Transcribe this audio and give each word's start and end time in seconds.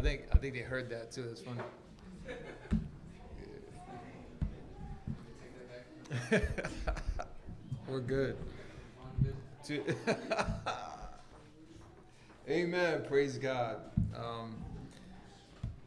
I 0.00 0.02
think 0.02 0.22
I 0.32 0.38
think 0.38 0.54
they 0.54 0.60
heard 0.60 0.88
that 0.88 1.12
too. 1.12 1.28
It's 1.30 1.42
funny. 1.42 1.60
We're 7.86 8.00
good. 8.00 8.38
Amen. 12.48 13.04
Praise 13.08 13.36
God. 13.36 13.76
Um, 14.16 14.54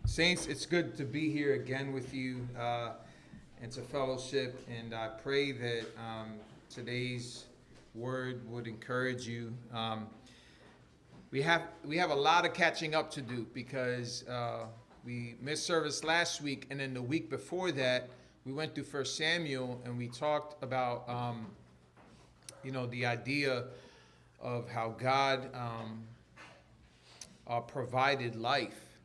Saints, 0.05 0.45
it's 0.45 0.68
good 0.68 0.95
to 0.98 1.05
be 1.05 1.32
here 1.32 1.55
again 1.55 1.91
with 1.91 2.14
you 2.14 2.48
uh, 2.55 2.91
and 3.64 3.71
to 3.71 3.82
fellowship. 3.82 4.64
And 4.70 4.93
I 4.93 5.07
pray 5.07 5.54
that 5.54 5.86
um, 5.98 6.34
today's 6.70 7.45
word 7.95 8.48
would 8.48 8.68
encourage 8.68 9.27
you. 9.27 9.55
Um, 9.73 10.05
we 11.34 11.41
have 11.41 11.63
we 11.84 11.98
have 11.98 12.12
a 12.12 12.16
lot 12.16 12.45
of 12.45 12.53
catching 12.53 12.94
up 12.94 13.09
to 13.09 13.20
do 13.20 13.48
because 13.55 14.23
uh, 14.27 14.66
we 15.03 15.34
missed 15.41 15.66
service 15.66 16.03
last 16.03 16.44
week, 16.44 16.67
and 16.70 16.80
then 16.80 16.94
the 16.94 17.02
week 17.02 17.27
before 17.27 17.71
that, 17.71 18.08
we 18.45 18.53
went 18.53 18.75
through 18.75 18.84
First 18.84 19.17
Samuel 19.17 19.81
and 19.84 19.98
we 19.98 20.09
talked 20.09 20.63
about 20.63 21.09
um, 21.09 21.48
you 22.63 22.72
know 22.72 22.85
the 22.85 23.08
idea 23.08 23.63
of 24.39 24.70
how 24.70 24.89
God 24.89 25.49
um, 25.55 26.03
uh, 27.47 27.61
provided 27.61 28.36
life, 28.36 29.00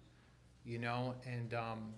you 0.67 0.79
know, 0.79 1.15
and 1.27 1.55
um, 1.55 1.95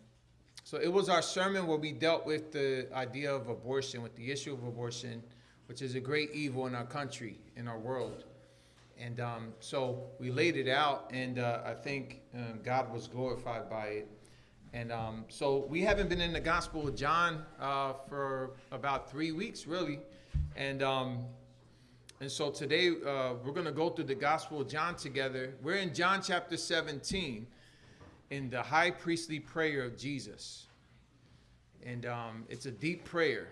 so 0.62 0.78
it 0.78 0.92
was 0.92 1.08
our 1.08 1.22
sermon 1.22 1.66
where 1.66 1.76
we 1.76 1.90
dealt 1.90 2.24
with 2.24 2.52
the 2.52 2.86
idea 2.94 3.34
of 3.34 3.48
abortion, 3.48 4.00
with 4.00 4.14
the 4.14 4.30
issue 4.30 4.52
of 4.52 4.62
abortion, 4.62 5.24
which 5.66 5.82
is 5.82 5.96
a 5.96 6.00
great 6.00 6.30
evil 6.30 6.68
in 6.68 6.76
our 6.76 6.86
country, 6.86 7.36
in 7.56 7.66
our 7.66 7.80
world. 7.80 8.26
And 9.00 9.18
um, 9.18 9.54
so 9.60 10.10
we 10.18 10.30
laid 10.30 10.56
it 10.56 10.68
out, 10.68 11.10
and 11.10 11.38
uh, 11.38 11.62
I 11.64 11.72
think 11.72 12.20
uh, 12.36 12.52
God 12.62 12.92
was 12.92 13.08
glorified 13.08 13.70
by 13.70 13.86
it. 13.86 14.08
And 14.74 14.92
um, 14.92 15.24
so 15.28 15.64
we 15.70 15.80
haven't 15.80 16.10
been 16.10 16.20
in 16.20 16.34
the 16.34 16.40
Gospel 16.40 16.86
of 16.86 16.94
John 16.94 17.46
uh, 17.58 17.94
for 18.08 18.50
about 18.70 19.10
three 19.10 19.32
weeks, 19.32 19.66
really. 19.66 20.00
And 20.54 20.82
um, 20.82 21.24
and 22.20 22.30
so 22.30 22.50
today 22.50 22.88
uh, 22.88 23.32
we're 23.42 23.52
going 23.52 23.64
to 23.64 23.72
go 23.72 23.88
through 23.88 24.04
the 24.04 24.14
Gospel 24.14 24.60
of 24.60 24.68
John 24.68 24.94
together. 24.94 25.54
We're 25.62 25.76
in 25.76 25.94
John 25.94 26.20
chapter 26.22 26.58
17 26.58 27.46
in 28.28 28.50
the 28.50 28.62
high 28.62 28.90
priestly 28.90 29.40
prayer 29.40 29.82
of 29.82 29.96
Jesus. 29.96 30.66
And 31.86 32.04
um, 32.04 32.44
it's 32.50 32.66
a 32.66 32.70
deep 32.70 33.06
prayer. 33.06 33.48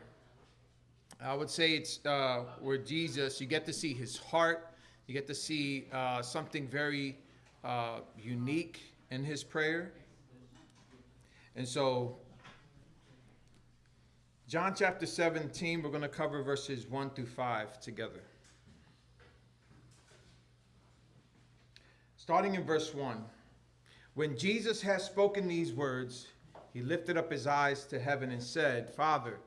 I 1.25 1.33
would 1.33 1.49
say 1.49 1.73
it's 1.73 2.05
uh, 2.05 2.45
where 2.61 2.77
Jesus, 2.77 3.41
you 3.41 3.47
get 3.47 3.65
to 3.65 3.73
see 3.73 3.95
his 3.95 4.19
heart, 4.19 4.69
you 5.09 5.15
get 5.15 5.27
to 5.27 5.35
see 5.35 5.87
uh, 5.91 6.21
something 6.21 6.69
very 6.69 7.17
uh, 7.65 8.01
unique 8.23 8.93
in 9.11 9.25
his 9.25 9.43
prayer. 9.43 9.91
And 11.57 11.67
so, 11.67 12.19
John 14.47 14.75
chapter 14.77 15.07
17, 15.07 15.83
we're 15.83 15.89
going 15.89 16.03
to 16.03 16.09
cover 16.09 16.43
verses 16.43 16.87
1 16.87 17.11
through 17.11 17.27
5 17.27 17.81
together. 17.81 18.21
Starting 22.17 22.55
in 22.55 22.63
verse 22.65 22.95
1. 22.95 23.25
When 24.13 24.37
Jesus 24.37 24.83
had 24.83 25.01
spoken 25.01 25.49
these 25.49 25.73
words, 25.73 26.27
he 26.75 26.83
lifted 26.83 27.17
up 27.17 27.33
his 27.33 27.47
eyes 27.47 27.85
to 27.87 27.99
heaven 27.99 28.31
and 28.31 28.43
said, 28.43 28.91
Father, 28.91 29.39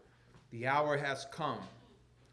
the 0.49 0.65
hour 0.65 0.97
has 0.97 1.27
come. 1.31 1.59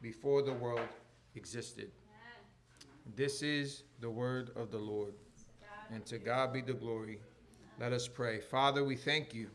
before 0.00 0.42
the 0.42 0.52
world 0.52 0.88
existed. 1.34 1.90
This 3.16 3.42
is 3.42 3.82
the 4.00 4.10
word 4.10 4.50
of 4.56 4.70
the 4.70 4.78
Lord. 4.78 5.14
And 5.92 6.04
to 6.06 6.18
God 6.18 6.52
be 6.52 6.60
the 6.60 6.72
glory. 6.72 7.20
Let 7.78 7.92
us 7.92 8.06
pray. 8.06 8.40
Father, 8.40 8.84
we 8.84 8.94
thank 8.94 9.34
you 9.34 9.48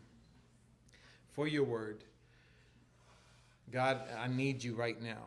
for 1.33 1.47
your 1.47 1.63
word. 1.63 2.03
God, 3.71 4.01
I 4.17 4.27
need 4.27 4.63
you 4.63 4.75
right 4.75 5.01
now. 5.01 5.23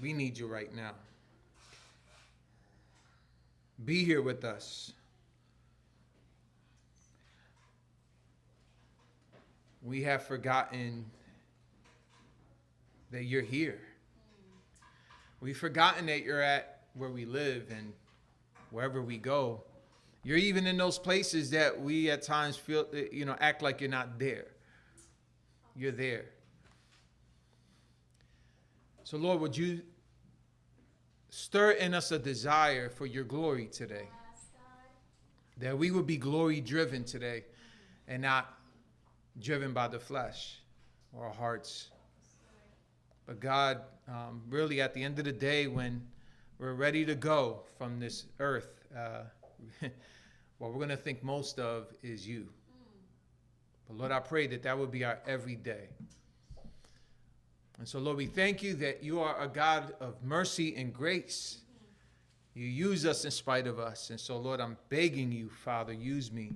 We 0.00 0.12
need 0.12 0.38
you 0.38 0.46
right 0.46 0.74
now. 0.74 0.92
Be 3.84 4.04
here 4.04 4.22
with 4.22 4.44
us. 4.44 4.92
We 9.82 10.02
have 10.02 10.22
forgotten 10.22 11.06
that 13.10 13.24
you're 13.24 13.42
here. 13.42 13.80
We've 15.40 15.56
forgotten 15.56 16.06
that 16.06 16.22
you're 16.22 16.42
at 16.42 16.82
where 16.94 17.10
we 17.10 17.24
live 17.24 17.66
and 17.70 17.92
wherever 18.70 19.02
we 19.02 19.16
go. 19.16 19.62
You're 20.22 20.38
even 20.38 20.66
in 20.66 20.76
those 20.76 20.98
places 20.98 21.50
that 21.50 21.80
we 21.80 22.10
at 22.10 22.22
times 22.22 22.56
feel, 22.56 22.86
eh, 22.92 23.04
you 23.10 23.24
know, 23.24 23.36
act 23.40 23.62
like 23.62 23.80
you're 23.80 23.90
not 23.90 24.18
there. 24.18 24.48
You're 25.74 25.92
there. 25.92 26.26
So, 29.04 29.16
Lord, 29.16 29.40
would 29.40 29.56
you 29.56 29.80
stir 31.30 31.72
in 31.72 31.94
us 31.94 32.12
a 32.12 32.18
desire 32.18 32.90
for 32.90 33.06
your 33.06 33.24
glory 33.24 33.66
today? 33.66 34.08
That 35.56 35.76
we 35.76 35.90
would 35.90 36.06
be 36.06 36.16
glory 36.16 36.60
driven 36.60 37.04
today 37.04 37.44
and 38.06 38.22
not 38.22 38.58
driven 39.40 39.72
by 39.72 39.88
the 39.88 39.98
flesh 39.98 40.58
or 41.12 41.26
our 41.26 41.32
hearts. 41.32 41.88
But 43.30 43.38
God, 43.38 43.82
um, 44.08 44.42
really 44.48 44.80
at 44.80 44.92
the 44.92 45.04
end 45.04 45.20
of 45.20 45.24
the 45.24 45.30
day, 45.30 45.68
when 45.68 46.02
we're 46.58 46.74
ready 46.74 47.04
to 47.04 47.14
go 47.14 47.60
from 47.78 48.00
this 48.00 48.24
earth, 48.40 48.82
uh, 48.92 49.20
what 50.58 50.72
we're 50.72 50.78
going 50.78 50.88
to 50.88 50.96
think 50.96 51.22
most 51.22 51.60
of 51.60 51.94
is 52.02 52.26
you. 52.26 52.48
But 53.86 53.98
Lord, 53.98 54.10
I 54.10 54.18
pray 54.18 54.48
that 54.48 54.64
that 54.64 54.76
would 54.76 54.90
be 54.90 55.04
our 55.04 55.20
everyday. 55.28 55.90
And 57.78 57.86
so, 57.86 58.00
Lord, 58.00 58.16
we 58.16 58.26
thank 58.26 58.64
you 58.64 58.74
that 58.74 59.04
you 59.04 59.20
are 59.20 59.40
a 59.40 59.46
God 59.46 59.94
of 60.00 60.20
mercy 60.24 60.74
and 60.74 60.92
grace. 60.92 61.58
You 62.54 62.66
use 62.66 63.06
us 63.06 63.24
in 63.24 63.30
spite 63.30 63.68
of 63.68 63.78
us. 63.78 64.10
And 64.10 64.18
so, 64.18 64.38
Lord, 64.38 64.60
I'm 64.60 64.76
begging 64.88 65.30
you, 65.30 65.50
Father, 65.50 65.92
use 65.92 66.32
me. 66.32 66.50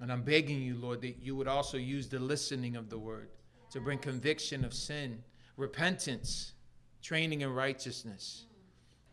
And 0.00 0.12
I'm 0.12 0.22
begging 0.22 0.62
you, 0.62 0.76
Lord, 0.76 1.00
that 1.00 1.16
you 1.20 1.34
would 1.34 1.48
also 1.48 1.76
use 1.76 2.08
the 2.08 2.20
listening 2.20 2.76
of 2.76 2.88
the 2.88 3.00
word 3.00 3.30
to 3.72 3.80
bring 3.80 3.98
conviction 3.98 4.64
of 4.64 4.72
sin, 4.72 5.24
repentance, 5.60 6.52
training 7.02 7.42
in 7.42 7.52
righteousness. 7.54 8.46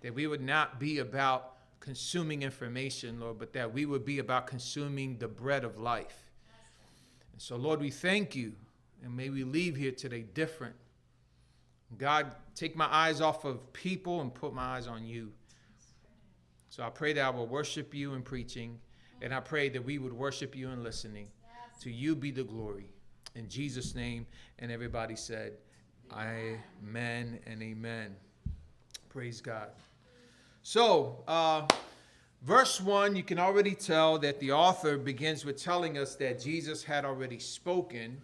That 0.01 0.13
we 0.13 0.27
would 0.27 0.41
not 0.41 0.79
be 0.79 0.99
about 0.99 1.53
consuming 1.79 2.41
information, 2.41 3.19
Lord, 3.19 3.39
but 3.39 3.53
that 3.53 3.73
we 3.73 3.85
would 3.85 4.05
be 4.05 4.19
about 4.19 4.47
consuming 4.47 5.17
the 5.17 5.27
bread 5.27 5.63
of 5.63 5.79
life. 5.79 6.31
And 7.33 7.41
so, 7.41 7.55
Lord, 7.55 7.79
we 7.79 7.91
thank 7.91 8.35
you. 8.35 8.53
And 9.03 9.15
may 9.15 9.29
we 9.29 9.43
leave 9.43 9.75
here 9.75 9.91
today 9.91 10.25
different. 10.33 10.75
God, 11.97 12.31
take 12.55 12.75
my 12.75 12.87
eyes 12.91 13.21
off 13.21 13.45
of 13.45 13.71
people 13.73 14.21
and 14.21 14.33
put 14.33 14.53
my 14.53 14.63
eyes 14.63 14.87
on 14.87 15.05
you. 15.05 15.31
So 16.69 16.83
I 16.83 16.89
pray 16.89 17.13
that 17.13 17.25
I 17.25 17.29
will 17.29 17.47
worship 17.47 17.93
you 17.93 18.13
in 18.13 18.21
preaching, 18.21 18.79
and 19.21 19.33
I 19.33 19.39
pray 19.39 19.69
that 19.69 19.83
we 19.83 19.97
would 19.97 20.13
worship 20.13 20.55
you 20.55 20.69
in 20.69 20.83
listening. 20.83 21.27
To 21.81 21.91
you 21.91 22.15
be 22.15 22.31
the 22.31 22.43
glory. 22.43 22.89
In 23.35 23.47
Jesus' 23.47 23.93
name, 23.95 24.25
and 24.59 24.71
everybody 24.71 25.15
said, 25.15 25.53
Amen 26.13 27.39
and 27.45 27.61
amen. 27.61 28.15
Praise 29.09 29.41
God. 29.41 29.69
So, 30.63 31.23
uh, 31.27 31.67
verse 32.43 32.79
1, 32.79 33.15
you 33.15 33.23
can 33.23 33.39
already 33.39 33.75
tell 33.75 34.17
that 34.19 34.39
the 34.39 34.51
author 34.51 34.97
begins 34.97 35.43
with 35.43 35.61
telling 35.61 35.97
us 35.97 36.15
that 36.15 36.41
Jesus 36.41 36.83
had 36.83 37.03
already 37.03 37.39
spoken. 37.39 38.17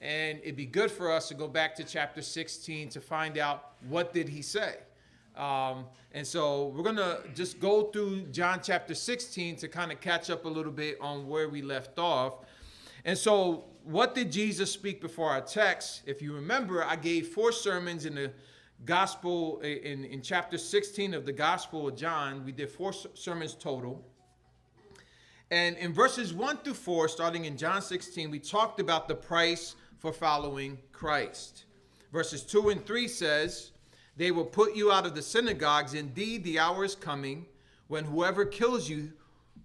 And 0.00 0.38
it'd 0.42 0.56
be 0.56 0.66
good 0.66 0.90
for 0.90 1.10
us 1.10 1.28
to 1.28 1.34
go 1.34 1.48
back 1.48 1.74
to 1.76 1.84
chapter 1.84 2.20
16 2.20 2.90
to 2.90 3.00
find 3.00 3.38
out 3.38 3.72
what 3.88 4.12
did 4.12 4.28
he 4.28 4.42
say. 4.42 4.76
Um, 5.36 5.86
and 6.12 6.26
so 6.26 6.68
we're 6.68 6.84
going 6.84 6.96
to 6.96 7.20
just 7.34 7.58
go 7.58 7.84
through 7.84 8.26
John 8.26 8.60
chapter 8.62 8.94
16 8.94 9.56
to 9.56 9.68
kind 9.68 9.90
of 9.90 10.00
catch 10.00 10.30
up 10.30 10.44
a 10.44 10.48
little 10.48 10.72
bit 10.72 10.98
on 11.00 11.26
where 11.26 11.48
we 11.48 11.62
left 11.62 11.98
off. 11.98 12.34
And 13.04 13.16
so, 13.16 13.64
what 13.84 14.14
did 14.14 14.32
Jesus 14.32 14.70
speak 14.72 15.00
before 15.00 15.30
our 15.30 15.42
text? 15.42 16.02
If 16.06 16.22
you 16.22 16.34
remember, 16.34 16.82
I 16.82 16.96
gave 16.96 17.28
four 17.28 17.52
sermons 17.52 18.06
in 18.06 18.14
the 18.14 18.32
gospel, 18.84 19.60
in, 19.60 20.04
in 20.04 20.22
chapter 20.22 20.56
16 20.56 21.14
of 21.14 21.26
the 21.26 21.32
Gospel 21.32 21.88
of 21.88 21.96
John. 21.96 22.44
We 22.44 22.52
did 22.52 22.70
four 22.70 22.92
sermons 22.92 23.54
total. 23.54 24.04
And 25.50 25.76
in 25.76 25.92
verses 25.92 26.32
1 26.32 26.58
through 26.58 26.74
4, 26.74 27.08
starting 27.08 27.44
in 27.44 27.56
John 27.56 27.82
16, 27.82 28.30
we 28.30 28.38
talked 28.38 28.80
about 28.80 29.06
the 29.06 29.14
price 29.14 29.76
for 29.98 30.12
following 30.12 30.78
Christ. 30.92 31.64
Verses 32.12 32.42
2 32.42 32.70
and 32.70 32.84
3 32.86 33.08
says, 33.08 33.72
They 34.16 34.30
will 34.30 34.46
put 34.46 34.74
you 34.74 34.90
out 34.90 35.06
of 35.06 35.14
the 35.14 35.22
synagogues. 35.22 35.94
Indeed, 35.94 36.44
the 36.44 36.58
hour 36.58 36.84
is 36.84 36.94
coming 36.94 37.46
when 37.88 38.04
whoever 38.04 38.44
kills 38.44 38.88
you 38.88 39.12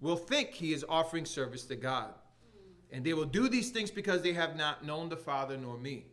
will 0.00 0.16
think 0.16 0.50
he 0.50 0.72
is 0.72 0.84
offering 0.88 1.24
service 1.24 1.64
to 1.64 1.76
God. 1.76 2.12
And 2.92 3.04
they 3.04 3.14
will 3.14 3.24
do 3.24 3.48
these 3.48 3.70
things 3.70 3.90
because 3.90 4.22
they 4.22 4.32
have 4.32 4.56
not 4.56 4.84
known 4.84 5.08
the 5.08 5.16
Father 5.16 5.56
nor 5.56 5.78
me. 5.78 6.04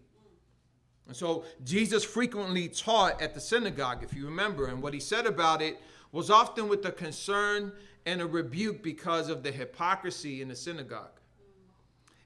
And 1.07 1.15
so 1.15 1.45
Jesus 1.63 2.03
frequently 2.03 2.67
taught 2.67 3.21
at 3.21 3.33
the 3.33 3.39
synagogue, 3.39 4.03
if 4.03 4.13
you 4.13 4.25
remember, 4.25 4.67
and 4.67 4.81
what 4.81 4.93
he 4.93 4.99
said 4.99 5.25
about 5.25 5.61
it 5.61 5.81
was 6.11 6.29
often 6.29 6.67
with 6.67 6.85
a 6.85 6.91
concern 6.91 7.71
and 8.05 8.21
a 8.21 8.25
rebuke 8.25 8.83
because 8.83 9.29
of 9.29 9.43
the 9.43 9.51
hypocrisy 9.51 10.41
in 10.41 10.47
the 10.47 10.55
synagogue. 10.55 11.11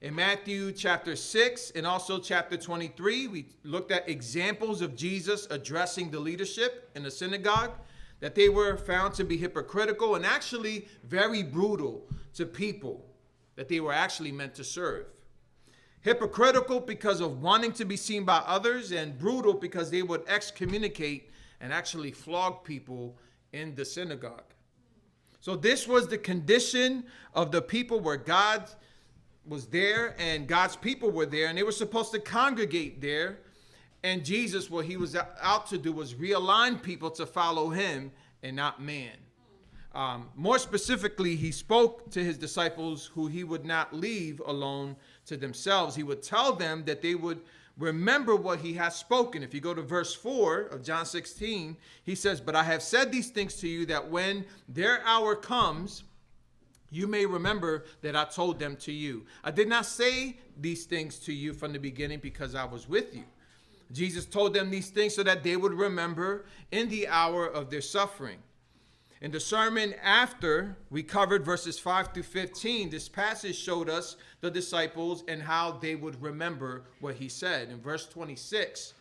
In 0.02 0.16
Matthew 0.16 0.72
chapter 0.72 1.16
6 1.16 1.72
and 1.76 1.86
also 1.86 2.18
chapter 2.20 2.58
23, 2.58 3.28
we 3.28 3.46
looked 3.64 3.92
at 3.92 4.10
examples 4.10 4.82
of 4.82 4.96
Jesus 4.96 5.48
addressing 5.52 6.10
the 6.10 6.20
leadership 6.20 6.90
in 6.96 7.04
the 7.04 7.12
synagogue, 7.12 7.72
that 8.20 8.34
they 8.34 8.50
were 8.50 8.78
found 8.78 9.14
to 9.16 9.24
be 9.24 9.38
hypocritical 9.38 10.16
and 10.16 10.26
actually 10.26 10.88
very 11.04 11.44
brutal 11.44 12.08
to 12.34 12.46
people 12.46 13.11
that 13.56 13.70
they 13.70 13.80
were 13.80 13.94
actually 13.94 14.32
meant 14.32 14.56
to 14.56 14.64
serve. 14.64 15.06
Hypocritical 16.02 16.80
because 16.80 17.22
of 17.22 17.42
wanting 17.42 17.72
to 17.74 17.86
be 17.86 17.96
seen 17.96 18.24
by 18.24 18.38
others, 18.38 18.92
and 18.92 19.18
brutal 19.18 19.54
because 19.54 19.92
they 19.92 20.02
would 20.02 20.24
excommunicate 20.28 21.30
and 21.60 21.72
actually 21.72 22.12
flog 22.12 22.64
people 22.64 23.16
in 23.54 23.76
the 23.76 23.86
synagogue. 23.86 24.44
So, 25.42 25.56
this 25.56 25.88
was 25.88 26.08
the 26.08 26.18
condition 26.18 27.04
of 27.34 27.52
the 27.52 27.62
people 27.62 28.00
where 28.00 28.18
God 28.18 28.70
was 29.46 29.68
there 29.68 30.16
and 30.20 30.48
God's 30.48 30.76
people 30.76 31.12
were 31.12 31.26
there, 31.26 31.48
and 31.48 31.58
they 31.58 31.64
were 31.64 31.72
supposed 31.72 32.12
to 32.14 32.20
congregate 32.20 33.02
there. 33.02 33.40
And 34.04 34.26
Jesus, 34.26 34.70
what 34.70 34.86
he 34.86 34.98
was 34.98 35.16
out 35.16 35.68
to 35.68 35.78
do 35.78 35.92
was 35.92 36.16
realign 36.16 36.82
people 36.82 37.12
to 37.12 37.26
follow 37.26 37.70
him 37.70 38.12
and 38.42 38.56
not 38.56 38.82
man. 38.82 39.14
Um, 39.94 40.30
more 40.36 40.58
specifically, 40.58 41.36
he 41.36 41.52
spoke 41.52 42.10
to 42.12 42.24
his 42.24 42.38
disciples 42.38 43.08
who 43.14 43.28
he 43.28 43.44
would 43.44 43.66
not 43.66 43.94
leave 43.94 44.42
alone 44.46 44.96
to 45.26 45.36
themselves. 45.36 45.96
He 45.96 46.04
would 46.04 46.24
tell 46.24 46.54
them 46.54 46.84
that 46.86 47.02
they 47.02 47.16
would 47.16 47.42
remember 47.78 48.36
what 48.36 48.60
he 48.60 48.74
has 48.74 48.96
spoken. 48.96 49.44
If 49.44 49.54
you 49.54 49.60
go 49.60 49.74
to 49.74 49.82
verse 49.82 50.14
4 50.14 50.62
of 50.68 50.84
John 50.84 51.06
16, 51.06 51.76
he 52.04 52.16
says, 52.16 52.40
But 52.40 52.56
I 52.56 52.64
have 52.64 52.82
said 52.82 53.12
these 53.12 53.30
things 53.30 53.56
to 53.58 53.68
you 53.68 53.86
that 53.88 54.10
when 54.10 54.46
their 54.70 55.06
hour 55.06 55.36
comes, 55.36 56.04
you 56.90 57.08
may 57.08 57.26
remember 57.26 57.86
that 58.02 58.16
I 58.16 58.26
told 58.26 58.60
them 58.60 58.76
to 58.78 58.92
you. 58.92 59.26
I 59.44 59.52
did 59.52 59.68
not 59.68 59.86
say 59.86 60.38
these 60.60 60.86
things 60.86 61.20
to 61.20 61.34
you 61.34 61.54
from 61.54 61.74
the 61.74 61.80
beginning 61.80 62.20
because 62.20 62.56
I 62.56 62.66
was 62.66 62.88
with 62.88 63.16
you. 63.16 63.24
Jesus 63.92 64.26
told 64.26 64.54
them 64.54 64.70
these 64.70 64.90
things 64.90 65.16
so 65.16 65.24
that 65.24 65.44
they 65.44 65.58
would 65.58 65.74
remember 65.74 66.46
in 66.72 66.88
the 66.88 67.08
hour 67.08 67.46
of 67.46 67.70
their 67.70 67.82
suffering. 67.82 68.38
In 69.22 69.30
the 69.30 69.40
sermon 69.40 69.94
after, 70.02 70.76
we 70.90 71.04
covered 71.04 71.46
verses 71.46 71.78
5 71.78 72.12
to 72.14 72.24
15. 72.24 72.90
This 72.90 73.08
passage 73.08 73.56
showed 73.56 73.88
us 73.88 74.18
the 74.42 74.50
disciples 74.50 75.24
and 75.28 75.44
how 75.44 75.74
they 75.74 75.94
would 75.94 76.20
remember 76.20 76.86
what 77.02 77.16
he 77.16 77.30
said. 77.30 77.70
In 77.70 77.80
verse 77.80 78.08
26, 78.08 78.96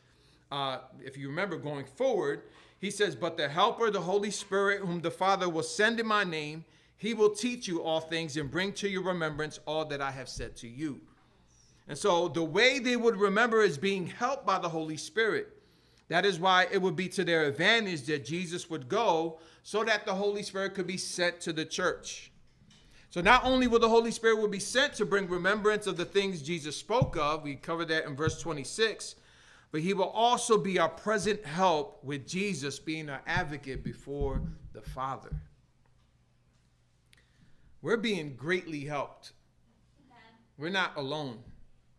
uh, 0.53 0.81
if 1.03 1.17
you 1.17 1.29
remember 1.29 1.57
going 1.57 1.87
forward, 1.87 2.43
he 2.81 2.91
says, 2.91 3.17
But 3.17 3.39
the 3.39 3.49
Helper, 3.49 3.91
the 3.91 4.03
Holy 4.03 4.31
Spirit, 4.31 4.81
whom 4.81 5.01
the 5.01 5.11
Father 5.11 5.49
will 5.49 5.63
send 5.63 5.99
in 5.99 6.07
my 6.07 6.25
name, 6.25 6.67
he 6.99 7.15
will 7.15 7.31
teach 7.31 7.67
you 7.67 7.83
all 7.83 8.01
things 8.01 8.37
and 8.37 8.51
bring 8.51 8.75
to 8.75 8.91
your 8.91 9.03
remembrance 9.03 9.59
all 9.65 9.87
that 9.87 10.03
I 10.03 10.11
have 10.11 10.29
said 10.29 10.55
to 10.57 10.69
you. 10.69 11.01
And 11.89 11.97
so 11.97 12.29
the 12.29 12.45
way 12.45 12.79
they 12.79 12.97
would 12.97 13.17
remember 13.17 13.63
is 13.63 13.79
being 13.79 14.07
helped 14.07 14.45
by 14.45 14.59
the 14.59 14.69
Holy 14.69 14.99
Spirit. 14.99 15.60
That 16.11 16.27
is 16.27 16.41
why 16.41 16.67
it 16.73 16.83
would 16.83 16.97
be 16.97 17.09
to 17.11 17.23
their 17.23 17.45
advantage 17.45 18.03
that 18.07 18.25
Jesus 18.25 18.69
would 18.69 18.89
go 18.89 19.39
so 19.63 19.85
that 19.85 20.05
the 20.05 20.15
Holy 20.15 20.43
Spirit 20.43 20.75
could 20.75 20.89
be 20.89 20.97
sent 20.97 21.41
to 21.43 21.53
the 21.53 21.65
church. 21.65 22.33
So 23.11 23.21
not 23.21 23.45
only 23.45 23.69
will 23.69 23.79
the 23.79 23.89
Holy 23.89 24.11
Spirit 24.11 24.39
will 24.39 24.49
be 24.49 24.59
sent 24.59 24.95
to 24.95 25.07
bring 25.07 25.29
remembrance 25.29 25.87
of 25.87 25.97
the 25.97 26.05
things 26.05 26.43
Jesus 26.43 26.77
spoke 26.77 27.17
of, 27.17 27.45
we 27.45 27.55
covered 27.55 27.87
that 27.89 28.07
in 28.07 28.17
verse 28.17 28.41
26, 28.41 29.15
but 29.71 29.83
he 29.83 29.95
will 29.95 30.09
also 30.09 30.59
be 30.59 30.81
our 30.81 30.89
present 30.89 31.45
help 31.45 32.03
with 32.03 32.27
Jesus 32.27 32.81
being 32.81 33.09
our 33.09 33.23
advocate 33.29 33.85
before 33.85 34.43
the 34.73 34.83
Father. 34.83 35.31
We're 37.83 37.97
being 37.97 38.35
greatly 38.35 38.81
helped. 38.81 39.33
We're 40.59 40.71
not 40.71 40.97
alone. 40.97 41.39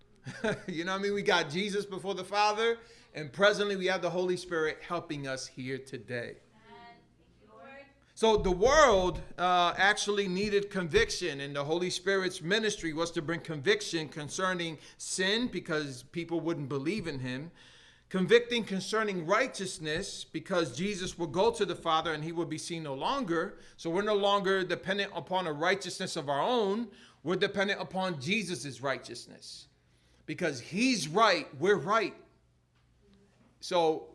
you 0.68 0.84
know 0.84 0.92
what 0.92 1.00
I 1.00 1.02
mean? 1.02 1.14
We 1.14 1.22
got 1.22 1.50
Jesus 1.50 1.86
before 1.86 2.14
the 2.14 2.26
Father, 2.26 2.78
and 3.14 3.32
presently 3.32 3.76
we 3.76 3.88
have 3.88 4.02
the 4.02 4.10
Holy 4.10 4.38
Spirit 4.38 4.80
helping 4.88 5.28
us 5.28 5.48
here 5.48 5.78
today. 5.78 6.36
So 8.14 8.38
the 8.38 8.52
world 8.52 9.20
uh, 9.40 9.74
actually 9.78 10.28
needed 10.28 10.70
conviction, 10.70 11.40
and 11.40 11.56
the 11.56 11.64
Holy 11.64 11.90
Spirit's 11.90 12.40
ministry 12.40 12.94
was 12.94 13.10
to 13.12 13.22
bring 13.22 13.40
conviction 13.40 14.10
concerning 14.10 14.78
sin 14.98 15.48
because 15.48 16.04
people 16.12 16.40
wouldn't 16.40 16.70
believe 16.70 17.08
in 17.08 17.18
him, 17.18 17.50
convicting 18.10 18.64
concerning 18.64 19.26
righteousness 19.26 20.24
because 20.24 20.78
Jesus 20.78 21.18
will 21.18 21.26
go 21.26 21.50
to 21.50 21.66
the 21.66 21.76
Father 21.76 22.14
and 22.14 22.24
he 22.24 22.32
will 22.32 22.46
be 22.46 22.60
seen 22.60 22.84
no 22.84 22.94
longer. 22.94 23.58
So 23.76 23.90
we're 23.90 24.04
no 24.04 24.16
longer 24.16 24.64
dependent 24.64 25.12
upon 25.16 25.48
a 25.48 25.54
righteousness 25.54 26.16
of 26.16 26.30
our 26.30 26.42
own, 26.42 26.90
we're 27.24 27.38
dependent 27.38 27.82
upon 27.82 28.22
Jesus' 28.22 28.82
righteousness 28.82 29.68
because 30.28 30.60
he's 30.60 31.08
right, 31.08 31.48
we're 31.60 31.76
right. 31.76 32.14
So 33.62 34.08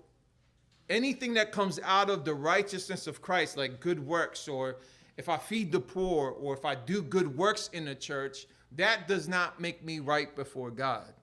anything 0.90 1.34
that 1.34 1.52
comes 1.52 1.80
out 1.82 2.10
of 2.10 2.24
the 2.24 2.34
righteousness 2.34 3.06
of 3.06 3.22
Christ, 3.22 3.56
like 3.56 3.80
good 3.80 4.04
works, 4.04 4.46
or 4.48 4.76
if 5.16 5.28
I 5.28 5.38
feed 5.38 5.72
the 5.72 5.80
poor, 5.80 6.30
or 6.30 6.52
if 6.52 6.64
I 6.64 6.74
do 6.74 7.02
good 7.02 7.36
works 7.36 7.70
in 7.72 7.86
the 7.86 7.94
church, 7.94 8.46
that 8.72 9.08
does 9.08 9.28
not 9.28 9.60
make 9.60 9.82
me 9.84 10.00
right 10.00 10.34
before 10.36 10.70
God. 10.70 11.14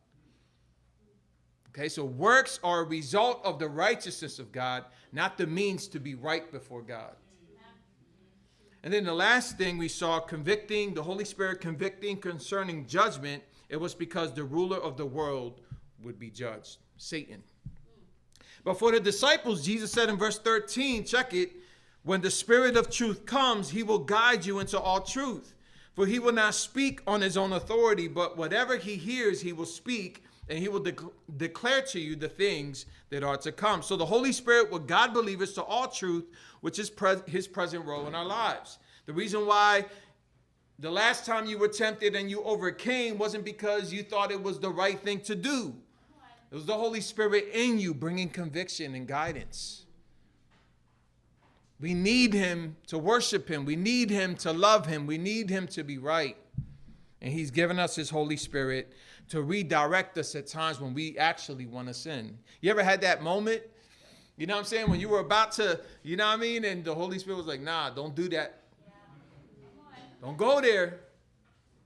Okay, 1.70 1.90
so 1.90 2.06
works 2.06 2.60
are 2.64 2.82
a 2.82 2.86
result 2.86 3.42
of 3.44 3.60
the 3.60 3.68
righteousness 3.68 4.40
of 4.40 4.52
God, 4.52 4.86
not 5.12 5.38
the 5.38 5.48
means 5.48 5.88
to 5.90 6.00
be 6.00 6.16
right 6.16 6.52
before 6.52 6.82
God. 6.82 7.16
And 8.84 8.94
then 8.94 9.06
the 9.06 9.14
last 9.14 9.58
thing 9.58 9.78
we 9.78 9.88
saw 9.88 10.20
convicting, 10.20 10.94
the 10.94 11.04
Holy 11.04 11.26
Spirit 11.26 11.62
convicting 11.62 12.18
concerning 12.18 12.86
judgment, 12.86 13.42
it 13.70 13.78
was 13.78 13.96
because 13.96 14.34
the 14.34 14.44
ruler 14.44 14.78
of 14.78 14.98
the 14.98 15.06
world 15.06 15.62
would 16.04 16.20
be 16.20 16.30
judged, 16.30 16.78
Satan. 16.98 17.42
But 18.64 18.80
for 18.80 18.92
the 18.92 19.00
disciples, 19.00 19.66
Jesus 19.66 19.92
said 19.92 20.10
in 20.10 20.18
verse 20.18 20.40
13, 20.40 21.04
check 21.06 21.34
it, 21.34 21.52
when 22.04 22.22
the 22.22 22.32
Spirit 22.32 22.78
of 22.78 22.90
truth 22.90 23.26
comes, 23.26 23.70
he 23.70 23.84
will 23.84 24.00
guide 24.00 24.46
you 24.46 24.60
into 24.60 24.80
all 24.80 25.02
truth. 25.02 25.54
For 25.94 26.06
he 26.06 26.20
will 26.20 26.34
not 26.34 26.56
speak 26.56 27.02
on 27.06 27.22
his 27.22 27.38
own 27.38 27.54
authority, 27.54 28.08
but 28.08 28.38
whatever 28.38 28.78
he 28.78 28.96
hears, 28.96 29.42
he 29.42 29.54
will 29.54 29.66
speak, 29.66 30.24
and 30.50 30.58
he 30.58 30.68
will 30.68 30.80
de- 30.80 30.96
declare 31.38 31.82
to 31.84 32.00
you 32.00 32.16
the 32.16 32.28
things 32.28 32.86
that 33.10 33.24
are 33.24 33.38
to 33.38 33.52
come. 33.52 33.82
So 33.82 33.96
the 33.96 34.06
Holy 34.06 34.32
Spirit 34.32 34.72
will 34.72 34.80
guide 34.80 35.14
believers 35.14 35.54
to 35.54 35.64
all 35.64 35.88
truth, 35.88 36.26
which 36.62 36.80
is 36.80 36.90
pre- 36.90 37.22
his 37.28 37.48
present 37.48 37.86
role 37.86 38.08
in 38.08 38.16
our 38.16 38.26
lives. 38.26 38.80
The 39.06 39.14
reason 39.14 39.46
why 39.46 39.86
the 40.80 40.92
last 40.92 41.26
time 41.26 41.46
you 41.46 41.58
were 41.58 41.68
tempted 41.68 42.16
and 42.16 42.30
you 42.30 42.44
overcame 42.44 43.18
wasn't 43.18 43.46
because 43.46 43.94
you 43.94 44.04
thought 44.04 44.32
it 44.32 44.42
was 44.42 44.60
the 44.60 44.70
right 44.70 45.00
thing 45.00 45.20
to 45.22 45.36
do. 45.36 45.76
It 46.54 46.58
was 46.58 46.68
the 46.68 46.78
Holy 46.78 47.02
Spirit 47.02 47.48
in 47.52 47.80
you 47.80 47.96
bringing 47.96 48.30
conviction 48.30 48.94
and 48.94 49.08
guidance. 49.08 49.88
We 51.80 51.96
need 51.96 52.32
Him 52.32 52.76
to 52.88 53.00
worship 53.00 53.50
Him. 53.50 53.66
We 53.66 53.76
need 53.76 54.12
Him 54.12 54.36
to 54.36 54.54
love 54.54 54.86
Him. 54.86 55.08
We 55.08 55.18
need 55.18 55.50
Him 55.50 55.66
to 55.70 55.84
be 55.84 55.98
right. 55.98 56.38
And 57.24 57.34
He's 57.34 57.50
given 57.50 57.80
us 57.80 57.96
His 57.96 58.12
Holy 58.12 58.38
Spirit 58.38 58.94
to 59.30 59.42
redirect 59.42 60.16
us 60.20 60.36
at 60.36 60.46
times 60.46 60.80
when 60.80 60.94
we 60.94 61.18
actually 61.18 61.66
want 61.66 61.88
to 61.88 61.94
sin. 61.96 62.38
You 62.62 62.70
ever 62.70 62.84
had 62.84 63.02
that 63.02 63.24
moment? 63.24 63.64
You 64.38 64.46
know 64.46 64.54
what 64.54 64.60
I'm 64.60 64.66
saying? 64.66 64.92
When 64.92 65.00
you 65.00 65.10
were 65.10 65.22
about 65.22 65.54
to, 65.54 65.80
you 66.04 66.18
know 66.18 66.28
what 66.28 66.34
I 66.34 66.38
mean? 66.38 66.66
And 66.66 66.86
the 66.86 66.94
Holy 66.94 67.18
Spirit 67.18 67.38
was 67.38 67.48
like, 67.48 67.62
nah, 67.62 67.90
don't 67.90 68.14
do 68.14 68.30
that. 68.30 68.60
Don't 70.22 70.38
go 70.38 70.62
there. 70.62 71.00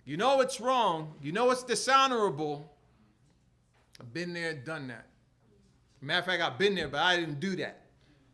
You 0.03 0.17
know 0.17 0.41
it's 0.41 0.59
wrong. 0.59 1.13
You 1.21 1.31
know 1.31 1.51
it's 1.51 1.63
dishonorable. 1.63 2.69
I've 3.99 4.13
been 4.13 4.33
there, 4.33 4.53
done 4.53 4.87
that. 4.87 5.07
Matter 6.01 6.19
of 6.19 6.25
fact, 6.25 6.43
I've 6.43 6.59
been 6.59 6.75
there, 6.75 6.87
but 6.87 7.01
I 7.01 7.17
didn't 7.17 7.39
do 7.39 7.55
that. 7.57 7.81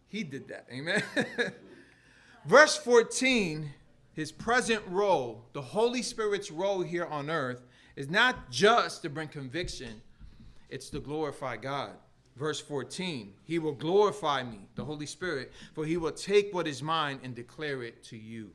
He 0.08 0.24
did 0.24 0.48
that. 0.50 0.68
Amen. 0.72 1.02
Verse 2.46 2.76
14, 2.78 3.72
his 4.14 4.32
present 4.32 4.84
role, 4.88 5.46
the 5.54 5.62
Holy 5.62 6.02
Spirit's 6.02 6.52
role 6.52 6.82
here 6.82 7.06
on 7.06 7.30
earth, 7.30 7.66
is 7.96 8.10
not 8.10 8.52
just 8.52 9.02
to 9.04 9.10
bring 9.10 9.28
conviction, 9.28 10.02
it's 10.70 10.90
to 10.90 11.00
glorify 11.00 11.56
God. 11.56 11.92
Verse 12.36 12.60
14, 12.60 13.34
he 13.44 13.60
will 13.60 13.74
glorify 13.74 14.44
me, 14.44 14.68
the 14.76 14.84
Holy 14.84 15.06
Spirit, 15.06 15.54
for 15.74 15.86
he 15.86 15.98
will 15.98 16.12
take 16.12 16.54
what 16.54 16.68
is 16.68 16.82
mine 16.82 17.20
and 17.24 17.36
declare 17.36 17.84
it 17.84 18.04
to 18.06 18.18
you. 18.18 18.50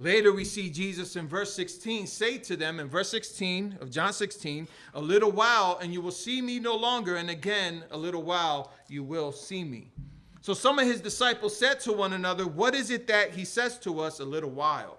Later, 0.00 0.32
we 0.32 0.44
see 0.44 0.70
Jesus 0.70 1.14
in 1.14 1.28
verse 1.28 1.54
16 1.54 2.08
say 2.08 2.38
to 2.38 2.56
them, 2.56 2.80
in 2.80 2.88
verse 2.88 3.08
16 3.10 3.78
of 3.80 3.90
John 3.90 4.12
16, 4.12 4.66
A 4.94 5.00
little 5.00 5.30
while, 5.30 5.78
and 5.80 5.92
you 5.92 6.00
will 6.00 6.10
see 6.10 6.42
me 6.42 6.58
no 6.58 6.74
longer, 6.74 7.16
and 7.16 7.30
again, 7.30 7.84
a 7.92 7.96
little 7.96 8.22
while, 8.22 8.72
you 8.88 9.04
will 9.04 9.30
see 9.30 9.62
me. 9.62 9.92
So 10.40 10.52
some 10.52 10.78
of 10.78 10.86
his 10.86 11.00
disciples 11.00 11.56
said 11.56 11.80
to 11.80 11.92
one 11.92 12.12
another, 12.12 12.46
What 12.46 12.74
is 12.74 12.90
it 12.90 13.06
that 13.06 13.30
he 13.30 13.44
says 13.44 13.78
to 13.80 14.00
us, 14.00 14.18
a 14.18 14.24
little 14.24 14.50
while? 14.50 14.98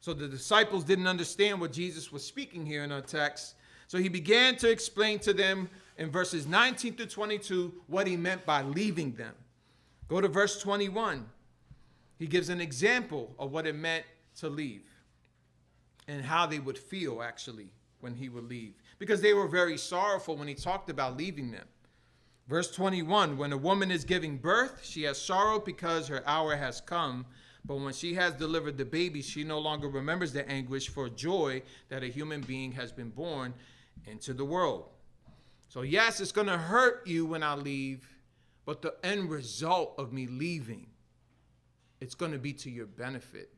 So 0.00 0.12
the 0.12 0.28
disciples 0.28 0.84
didn't 0.84 1.06
understand 1.06 1.60
what 1.60 1.72
Jesus 1.72 2.12
was 2.12 2.24
speaking 2.24 2.64
here 2.64 2.84
in 2.84 2.92
our 2.92 3.00
text. 3.00 3.54
So 3.88 3.98
he 3.98 4.08
began 4.08 4.56
to 4.56 4.70
explain 4.70 5.18
to 5.20 5.32
them 5.32 5.68
in 5.98 6.10
verses 6.10 6.46
19 6.46 6.94
to 6.96 7.06
22 7.06 7.72
what 7.86 8.06
he 8.06 8.16
meant 8.16 8.46
by 8.46 8.62
leaving 8.62 9.12
them. 9.12 9.34
Go 10.08 10.20
to 10.20 10.28
verse 10.28 10.60
21 10.60 11.26
he 12.20 12.26
gives 12.26 12.50
an 12.50 12.60
example 12.60 13.34
of 13.38 13.50
what 13.50 13.66
it 13.66 13.74
meant 13.74 14.04
to 14.36 14.50
leave 14.50 14.84
and 16.06 16.22
how 16.22 16.44
they 16.44 16.58
would 16.58 16.76
feel 16.76 17.22
actually 17.22 17.70
when 18.00 18.14
he 18.14 18.28
would 18.28 18.44
leave 18.44 18.74
because 18.98 19.22
they 19.22 19.32
were 19.32 19.48
very 19.48 19.78
sorrowful 19.78 20.36
when 20.36 20.46
he 20.46 20.54
talked 20.54 20.90
about 20.90 21.16
leaving 21.16 21.50
them. 21.50 21.64
Verse 22.46 22.70
21 22.72 23.38
When 23.38 23.54
a 23.54 23.56
woman 23.56 23.90
is 23.90 24.04
giving 24.04 24.36
birth, 24.36 24.84
she 24.84 25.04
has 25.04 25.20
sorrow 25.20 25.58
because 25.58 26.08
her 26.08 26.22
hour 26.28 26.56
has 26.56 26.82
come. 26.82 27.24
But 27.64 27.76
when 27.76 27.94
she 27.94 28.14
has 28.14 28.34
delivered 28.34 28.76
the 28.76 28.84
baby, 28.84 29.22
she 29.22 29.42
no 29.42 29.58
longer 29.58 29.88
remembers 29.88 30.34
the 30.34 30.46
anguish 30.46 30.90
for 30.90 31.08
joy 31.08 31.62
that 31.88 32.02
a 32.02 32.08
human 32.08 32.42
being 32.42 32.72
has 32.72 32.92
been 32.92 33.10
born 33.10 33.54
into 34.06 34.34
the 34.34 34.44
world. 34.44 34.88
So, 35.68 35.82
yes, 35.82 36.20
it's 36.20 36.32
going 36.32 36.48
to 36.48 36.58
hurt 36.58 37.06
you 37.06 37.24
when 37.24 37.42
I 37.42 37.54
leave, 37.54 38.06
but 38.66 38.82
the 38.82 38.94
end 39.02 39.30
result 39.30 39.94
of 39.96 40.12
me 40.12 40.26
leaving 40.26 40.89
it's 42.00 42.14
going 42.14 42.32
to 42.32 42.38
be 42.38 42.52
to 42.54 42.70
your 42.70 42.86
benefit. 42.86 43.50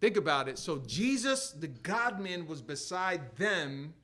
Think 0.00 0.16
about 0.16 0.48
it. 0.48 0.58
So 0.58 0.82
Jesus, 0.86 1.50
the 1.50 1.66
God 1.68 2.20
man, 2.20 2.46
was 2.46 2.62
beside 2.62 3.36
them, 3.36 3.94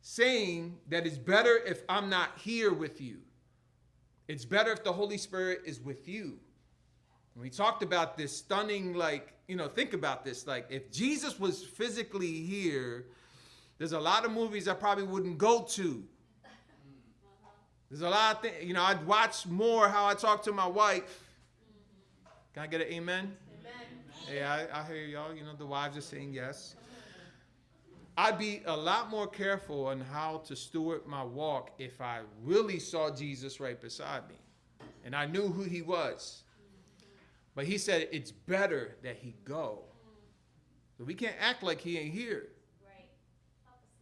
saying 0.00 0.78
that 0.88 1.06
it's 1.06 1.18
better 1.18 1.58
if 1.66 1.82
I'm 1.88 2.08
not 2.08 2.30
here 2.38 2.72
with 2.72 3.00
you. 3.00 3.18
It's 4.28 4.44
better 4.44 4.72
if 4.72 4.82
the 4.82 4.92
Holy 4.92 5.18
Spirit 5.18 5.60
is 5.64 5.80
with 5.80 6.08
you. 6.08 6.38
And 7.34 7.42
we 7.42 7.50
talked 7.50 7.82
about 7.82 8.16
this 8.16 8.36
stunning, 8.36 8.94
like, 8.94 9.34
you 9.46 9.56
know, 9.56 9.68
think 9.68 9.92
about 9.92 10.24
this. 10.24 10.46
Like, 10.46 10.66
if 10.68 10.90
Jesus 10.90 11.38
was 11.38 11.62
physically 11.62 12.42
here, 12.42 13.06
there's 13.78 13.92
a 13.92 14.00
lot 14.00 14.24
of 14.24 14.32
movies 14.32 14.66
I 14.66 14.74
probably 14.74 15.04
wouldn't 15.04 15.38
go 15.38 15.62
to. 15.62 16.02
There's 17.88 18.02
a 18.02 18.08
lot 18.08 18.36
of 18.36 18.42
things, 18.42 18.64
you 18.64 18.74
know, 18.74 18.82
I'd 18.82 19.06
watch 19.06 19.46
more 19.46 19.88
how 19.88 20.06
I 20.06 20.14
talk 20.14 20.42
to 20.44 20.52
my 20.52 20.66
wife 20.66 21.25
can 22.56 22.62
I 22.62 22.68
get 22.68 22.80
an 22.80 22.86
amen? 22.86 23.36
Amen. 23.60 24.34
Yeah, 24.34 24.66
I, 24.72 24.80
I 24.80 24.86
hear 24.86 25.04
y'all. 25.04 25.34
You 25.34 25.44
know, 25.44 25.52
the 25.58 25.66
wives 25.66 25.94
are 25.98 26.00
saying 26.00 26.32
yes. 26.32 26.74
I'd 28.16 28.38
be 28.38 28.62
a 28.64 28.74
lot 28.74 29.10
more 29.10 29.26
careful 29.26 29.88
on 29.88 30.00
how 30.00 30.38
to 30.46 30.56
steward 30.56 31.06
my 31.06 31.22
walk 31.22 31.72
if 31.78 32.00
I 32.00 32.20
really 32.42 32.78
saw 32.78 33.14
Jesus 33.14 33.60
right 33.60 33.78
beside 33.78 34.26
me 34.30 34.36
and 35.04 35.14
I 35.14 35.26
knew 35.26 35.48
who 35.48 35.64
he 35.64 35.82
was. 35.82 36.44
But 37.54 37.66
he 37.66 37.76
said 37.76 38.08
it's 38.10 38.30
better 38.32 38.96
that 39.02 39.16
he 39.16 39.34
go. 39.44 39.82
So 40.96 41.04
we 41.04 41.12
can't 41.12 41.36
act 41.38 41.62
like 41.62 41.78
he 41.82 41.98
ain't 41.98 42.14
here. 42.14 42.48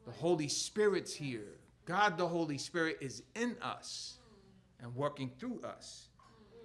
The 0.06 0.12
Holy 0.12 0.46
Spirit's 0.46 1.12
here. 1.12 1.58
God, 1.86 2.16
the 2.16 2.28
Holy 2.28 2.58
Spirit, 2.58 2.98
is 3.00 3.24
in 3.34 3.56
us 3.60 4.18
and 4.80 4.94
working 4.94 5.32
through 5.40 5.60
us. 5.62 6.10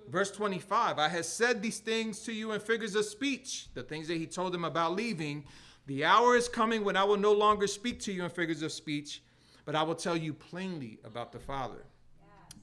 Verse 0.10 0.32
25 0.32 0.98
I 0.98 1.08
have 1.08 1.26
said 1.26 1.62
these 1.62 1.80
things 1.80 2.22
to 2.22 2.34
you 2.34 2.52
in 2.52 2.60
figures 2.60 2.96
of 2.96 3.06
speech, 3.06 3.68
the 3.74 3.84
things 3.84 4.08
that 4.08 4.18
he 4.18 4.26
told 4.26 4.54
them 4.54 4.66
about 4.66 4.96
leaving. 4.96 5.46
The 5.86 6.06
hour 6.06 6.36
is 6.36 6.48
coming 6.48 6.84
when 6.84 6.98
I 6.98 7.04
will 7.04 7.18
no 7.18 7.34
longer 7.34 7.68
speak 7.68 8.00
to 8.02 8.12
you 8.12 8.24
in 8.24 8.30
figures 8.30 8.62
of 8.62 8.72
speech, 8.72 9.24
but 9.66 9.76
I 9.76 9.84
will 9.84 9.96
tell 9.96 10.16
you 10.16 10.34
plainly 10.34 11.00
about 11.04 11.32
the 11.32 11.40
Father. 11.40 11.86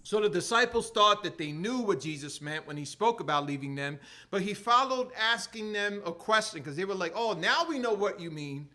So 0.02 0.20
the 0.20 0.28
disciples 0.28 0.90
thought 0.90 1.24
that 1.24 1.36
they 1.36 1.50
knew 1.50 1.78
what 1.78 2.00
Jesus 2.00 2.40
meant 2.40 2.64
when 2.64 2.76
he 2.76 2.84
spoke 2.84 3.18
about 3.18 3.44
leaving 3.44 3.74
them, 3.74 3.98
but 4.30 4.42
he 4.42 4.54
followed 4.54 5.10
asking 5.18 5.72
them 5.72 6.00
a 6.06 6.12
question 6.12 6.60
because 6.60 6.76
they 6.76 6.84
were 6.84 6.94
like, 6.94 7.12
Oh, 7.14 7.32
now 7.32 7.66
we 7.68 7.78
know 7.78 7.92
what 7.92 8.20
you 8.20 8.30
mean. 8.30 8.68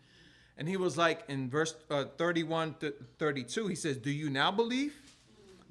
And 0.58 0.68
he 0.68 0.76
was 0.76 0.98
like, 0.98 1.22
in 1.28 1.48
verse 1.48 1.74
uh, 1.90 2.04
31 2.18 2.74
to 2.80 2.94
32, 3.18 3.68
he 3.68 3.74
says, 3.74 3.96
Do 3.96 4.10
you 4.10 4.28
now 4.28 4.50
believe? 4.50 4.94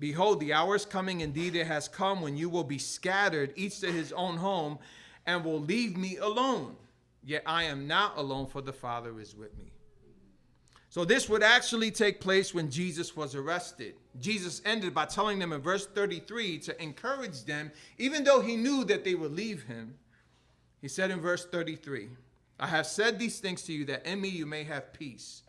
Behold, 0.02 0.40
the 0.40 0.52
hour 0.52 0.76
is 0.76 0.84
coming, 0.84 1.22
indeed 1.22 1.56
it 1.56 1.68
has 1.68 1.88
come, 1.88 2.22
when 2.22 2.36
you 2.36 2.50
will 2.50 2.64
be 2.64 2.80
scattered, 2.80 3.54
each 3.56 3.82
to 3.82 3.92
his 3.92 4.12
own 4.12 4.36
home, 4.36 4.80
and 5.28 5.46
will 5.46 5.60
leave 5.60 5.96
me 5.96 6.18
alone. 6.18 6.76
Yet 7.24 7.44
I 7.46 7.66
am 7.66 7.86
not 7.88 8.18
alone, 8.18 8.48
for 8.48 8.62
the 8.62 8.74
Father 8.74 9.20
is 9.20 9.36
with 9.36 9.56
me. 9.60 9.72
So 10.90 11.06
this 11.06 11.30
would 11.30 11.44
actually 11.44 11.92
take 11.92 12.20
place 12.20 12.52
when 12.52 12.72
Jesus 12.72 13.16
was 13.16 13.36
arrested. 13.36 13.94
Jesus 14.20 14.64
ended 14.66 14.96
by 14.96 15.06
telling 15.06 15.38
them 15.38 15.54
in 15.54 15.62
verse 15.62 15.86
33 15.86 16.58
to 16.58 16.82
encourage 16.82 17.46
them, 17.46 17.72
even 18.00 18.24
though 18.24 18.42
he 18.42 18.56
knew 18.56 18.84
that 18.86 19.04
they 19.04 19.14
would 19.14 19.34
leave 19.34 19.62
him. 19.66 19.94
He 20.82 20.88
said 20.88 21.12
in 21.12 21.22
verse 21.22 21.46
33, 21.46 22.10
I 22.60 22.66
have 22.66 22.88
said 22.88 23.20
these 23.20 23.40
things 23.40 23.62
to 23.64 23.72
you 23.72 23.86
that 23.86 24.08
in 24.08 24.20
me 24.20 24.30
you 24.30 24.48
may 24.48 24.64
have 24.64 24.94
peace. 24.94 25.44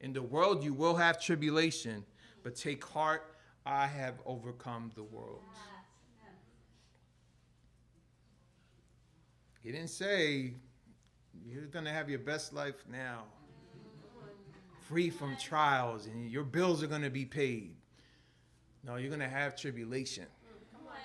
In 0.00 0.12
the 0.12 0.22
world 0.22 0.62
you 0.62 0.74
will 0.74 0.94
have 0.94 1.20
tribulation, 1.20 2.04
but 2.44 2.54
take 2.54 2.84
heart 2.84 3.32
I 3.66 3.88
have 3.88 4.14
overcome 4.24 4.92
the 4.94 5.02
world. 5.02 5.42
He 9.62 9.72
didn't 9.72 9.90
say 9.90 10.54
you're 11.44 11.66
going 11.66 11.84
to 11.84 11.90
have 11.90 12.08
your 12.08 12.20
best 12.20 12.52
life 12.52 12.84
now, 12.90 13.24
free 14.88 15.10
from 15.10 15.36
trials, 15.36 16.06
and 16.06 16.30
your 16.30 16.44
bills 16.44 16.84
are 16.84 16.86
going 16.86 17.02
to 17.02 17.10
be 17.10 17.24
paid. 17.24 17.74
No, 18.84 18.94
you're 18.94 19.08
going 19.08 19.20
to 19.20 19.28
have 19.28 19.56
tribulation. 19.56 20.26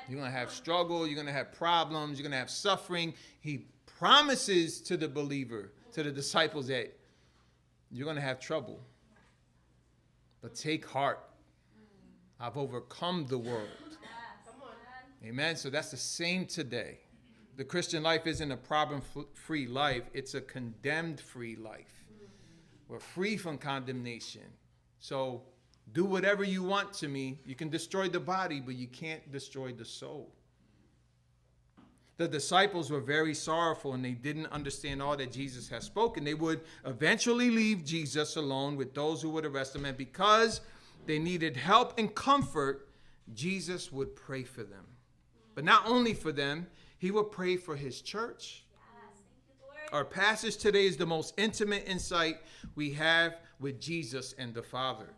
You're 0.07 0.19
going 0.19 0.31
to 0.31 0.37
have 0.37 0.51
struggle. 0.51 1.07
You're 1.07 1.15
going 1.15 1.25
to 1.25 1.33
have 1.33 1.51
problems. 1.51 2.19
You're 2.19 2.23
going 2.23 2.33
to 2.33 2.37
have 2.37 2.51
suffering. 2.51 3.15
He 3.39 3.65
promises 3.97 4.81
to 4.81 4.97
the 4.97 5.07
believer, 5.07 5.71
to 5.93 6.03
the 6.03 6.11
disciples, 6.11 6.67
that 6.67 6.95
you're 7.89 8.05
going 8.05 8.17
to 8.17 8.21
have 8.21 8.39
trouble. 8.39 8.79
But 10.43 10.53
take 10.53 10.85
heart. 10.85 11.19
I've 12.41 12.57
overcome 12.57 13.27
the 13.27 13.37
world. 13.37 13.69
Amen. 15.23 15.55
So 15.55 15.69
that's 15.69 15.91
the 15.91 15.97
same 15.97 16.47
today. 16.47 16.97
The 17.57 17.63
Christian 17.63 18.01
life 18.01 18.25
isn't 18.25 18.51
a 18.51 18.57
problem 18.57 19.03
free 19.35 19.67
life, 19.67 20.03
it's 20.13 20.33
a 20.33 20.41
condemned 20.41 21.19
free 21.19 21.55
life. 21.55 22.05
We're 22.87 22.99
free 22.99 23.37
from 23.37 23.57
condemnation. 23.57 24.41
So 24.99 25.43
do 25.93 26.03
whatever 26.03 26.43
you 26.43 26.63
want 26.63 26.93
to 26.93 27.07
me. 27.07 27.39
You 27.45 27.55
can 27.55 27.69
destroy 27.69 28.09
the 28.09 28.19
body, 28.19 28.59
but 28.59 28.75
you 28.75 28.87
can't 28.87 29.31
destroy 29.31 29.71
the 29.73 29.85
soul. 29.85 30.33
The 32.17 32.27
disciples 32.27 32.91
were 32.91 32.99
very 32.99 33.33
sorrowful 33.33 33.93
and 33.93 34.03
they 34.03 34.11
didn't 34.11 34.47
understand 34.47 35.01
all 35.01 35.17
that 35.17 35.31
Jesus 35.31 35.69
had 35.69 35.83
spoken. 35.83 36.23
They 36.23 36.33
would 36.33 36.61
eventually 36.85 37.49
leave 37.49 37.85
Jesus 37.85 38.35
alone 38.35 38.75
with 38.75 38.93
those 38.93 39.21
who 39.21 39.29
would 39.31 39.45
arrest 39.45 39.75
him. 39.75 39.85
And 39.85 39.97
because 39.97 40.61
they 41.05 41.19
needed 41.19 41.57
help 41.57 41.97
and 41.97 42.13
comfort, 42.13 42.89
Jesus 43.33 43.91
would 43.91 44.15
pray 44.15 44.43
for 44.43 44.63
them. 44.63 44.85
But 45.55 45.63
not 45.63 45.87
only 45.87 46.13
for 46.13 46.31
them, 46.31 46.67
he 46.97 47.11
would 47.11 47.31
pray 47.31 47.57
for 47.57 47.75
his 47.75 48.01
church. 48.01 48.63
Our 49.91 50.05
passage 50.05 50.57
today 50.57 50.85
is 50.85 50.95
the 50.95 51.05
most 51.05 51.33
intimate 51.37 51.83
insight 51.85 52.37
we 52.75 52.91
have 52.93 53.39
with 53.59 53.81
Jesus 53.81 54.33
and 54.37 54.53
the 54.53 54.63
Father. 54.63 55.09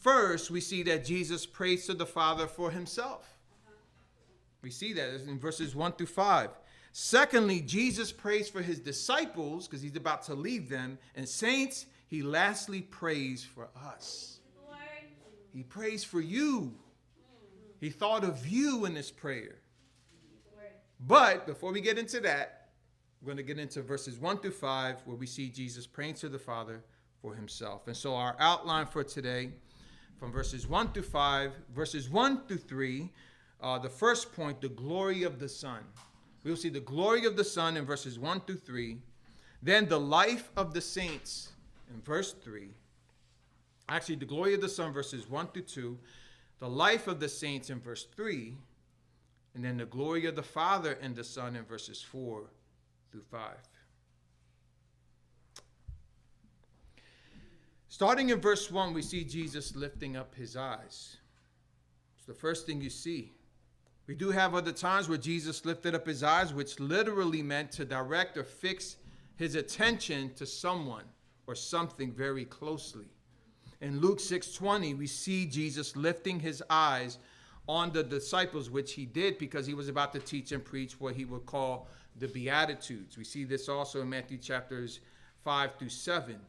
First, 0.00 0.50
we 0.50 0.60
see 0.60 0.82
that 0.82 1.04
Jesus 1.04 1.46
prays 1.46 1.86
to 1.86 1.94
the 1.94 2.04
Father 2.04 2.46
for 2.46 2.70
himself. 2.70 3.38
We 4.60 4.70
see 4.70 4.92
that 4.92 5.22
in 5.26 5.38
verses 5.38 5.74
1 5.74 5.92
through 5.92 6.06
5. 6.06 6.50
Secondly, 6.92 7.60
Jesus 7.60 8.12
prays 8.12 8.50
for 8.50 8.60
his 8.60 8.78
disciples 8.78 9.66
because 9.66 9.80
he's 9.80 9.96
about 9.96 10.22
to 10.24 10.34
leave 10.34 10.68
them. 10.68 10.98
And 11.14 11.26
saints, 11.26 11.86
he 12.06 12.22
lastly 12.22 12.82
prays 12.82 13.42
for 13.42 13.70
us. 13.86 14.40
He 15.52 15.62
prays 15.62 16.02
for 16.02 16.20
you. 16.20 16.72
He 17.80 17.90
thought 17.90 18.24
of 18.24 18.46
you 18.46 18.84
in 18.84 18.94
this 18.94 19.10
prayer. 19.10 19.56
But 21.06 21.46
before 21.46 21.72
we 21.72 21.80
get 21.80 21.98
into 21.98 22.20
that, 22.20 22.68
we're 23.20 23.26
going 23.26 23.36
to 23.36 23.42
get 23.42 23.58
into 23.58 23.82
verses 23.82 24.18
1 24.18 24.38
through 24.38 24.52
5, 24.52 25.02
where 25.04 25.16
we 25.16 25.26
see 25.26 25.48
Jesus 25.48 25.86
praying 25.86 26.14
to 26.14 26.28
the 26.28 26.38
Father 26.38 26.82
for 27.20 27.34
himself. 27.34 27.86
And 27.86 27.96
so, 27.96 28.14
our 28.14 28.36
outline 28.38 28.86
for 28.86 29.04
today, 29.04 29.50
from 30.18 30.32
verses 30.32 30.68
1 30.68 30.92
through 30.92 31.02
5, 31.02 31.52
verses 31.74 32.08
1 32.08 32.46
through 32.46 32.58
3, 32.58 33.10
uh, 33.60 33.78
the 33.78 33.88
first 33.88 34.32
point, 34.32 34.60
the 34.60 34.68
glory 34.68 35.24
of 35.24 35.38
the 35.38 35.48
Son. 35.48 35.80
We 36.44 36.50
will 36.50 36.58
see 36.58 36.68
the 36.68 36.80
glory 36.80 37.26
of 37.26 37.36
the 37.36 37.44
Son 37.44 37.76
in 37.76 37.84
verses 37.84 38.18
1 38.18 38.40
through 38.40 38.56
3. 38.56 38.98
Then 39.62 39.88
the 39.88 40.00
life 40.00 40.50
of 40.56 40.74
the 40.74 40.80
saints 40.80 41.52
in 41.92 42.00
verse 42.02 42.32
3 42.32 42.70
actually 43.92 44.16
the 44.16 44.24
glory 44.24 44.54
of 44.54 44.60
the 44.60 44.68
Son, 44.68 44.92
verses 44.92 45.28
1 45.28 45.48
through 45.48 45.62
2, 45.62 45.98
the 46.58 46.68
life 46.68 47.06
of 47.06 47.20
the 47.20 47.28
saints 47.28 47.70
in 47.70 47.80
verse 47.80 48.06
3, 48.16 48.56
and 49.54 49.64
then 49.64 49.76
the 49.76 49.84
glory 49.84 50.26
of 50.26 50.34
the 50.34 50.42
Father 50.42 50.98
and 51.02 51.14
the 51.14 51.24
Son 51.24 51.56
in 51.56 51.64
verses 51.64 52.00
4 52.00 52.44
through 53.10 53.22
5. 53.30 53.50
Starting 57.88 58.30
in 58.30 58.40
verse 58.40 58.70
1, 58.70 58.94
we 58.94 59.02
see 59.02 59.22
Jesus 59.22 59.76
lifting 59.76 60.16
up 60.16 60.34
his 60.34 60.56
eyes. 60.56 61.18
It's 62.16 62.26
the 62.26 62.32
first 62.32 62.64
thing 62.66 62.80
you 62.80 62.88
see. 62.88 63.32
We 64.06 64.14
do 64.14 64.30
have 64.30 64.54
other 64.54 64.72
times 64.72 65.08
where 65.08 65.18
Jesus 65.18 65.64
lifted 65.66 65.94
up 65.94 66.06
his 66.06 66.22
eyes, 66.22 66.54
which 66.54 66.80
literally 66.80 67.42
meant 67.42 67.70
to 67.72 67.84
direct 67.84 68.38
or 68.38 68.44
fix 68.44 68.96
his 69.36 69.54
attention 69.54 70.32
to 70.34 70.46
someone 70.46 71.04
or 71.46 71.54
something 71.54 72.10
very 72.12 72.46
closely. 72.46 73.10
In 73.82 73.98
Luke 73.98 74.20
6:20, 74.20 74.94
we 74.94 75.08
see 75.08 75.44
Jesus 75.44 75.96
lifting 75.96 76.38
his 76.38 76.62
eyes 76.70 77.18
on 77.68 77.92
the 77.92 78.04
disciples, 78.04 78.70
which 78.70 78.92
he 78.92 79.04
did 79.04 79.38
because 79.38 79.66
he 79.66 79.74
was 79.74 79.88
about 79.88 80.12
to 80.12 80.20
teach 80.20 80.52
and 80.52 80.64
preach 80.64 81.00
what 81.00 81.16
he 81.16 81.24
would 81.24 81.46
call 81.46 81.88
the 82.16 82.28
Beatitudes. 82.28 83.18
We 83.18 83.24
see 83.24 83.42
this 83.42 83.68
also 83.68 84.00
in 84.00 84.08
Matthew 84.08 84.38
chapters 84.38 85.00
5 85.42 85.78
through 85.78 85.88
7. 85.88 86.40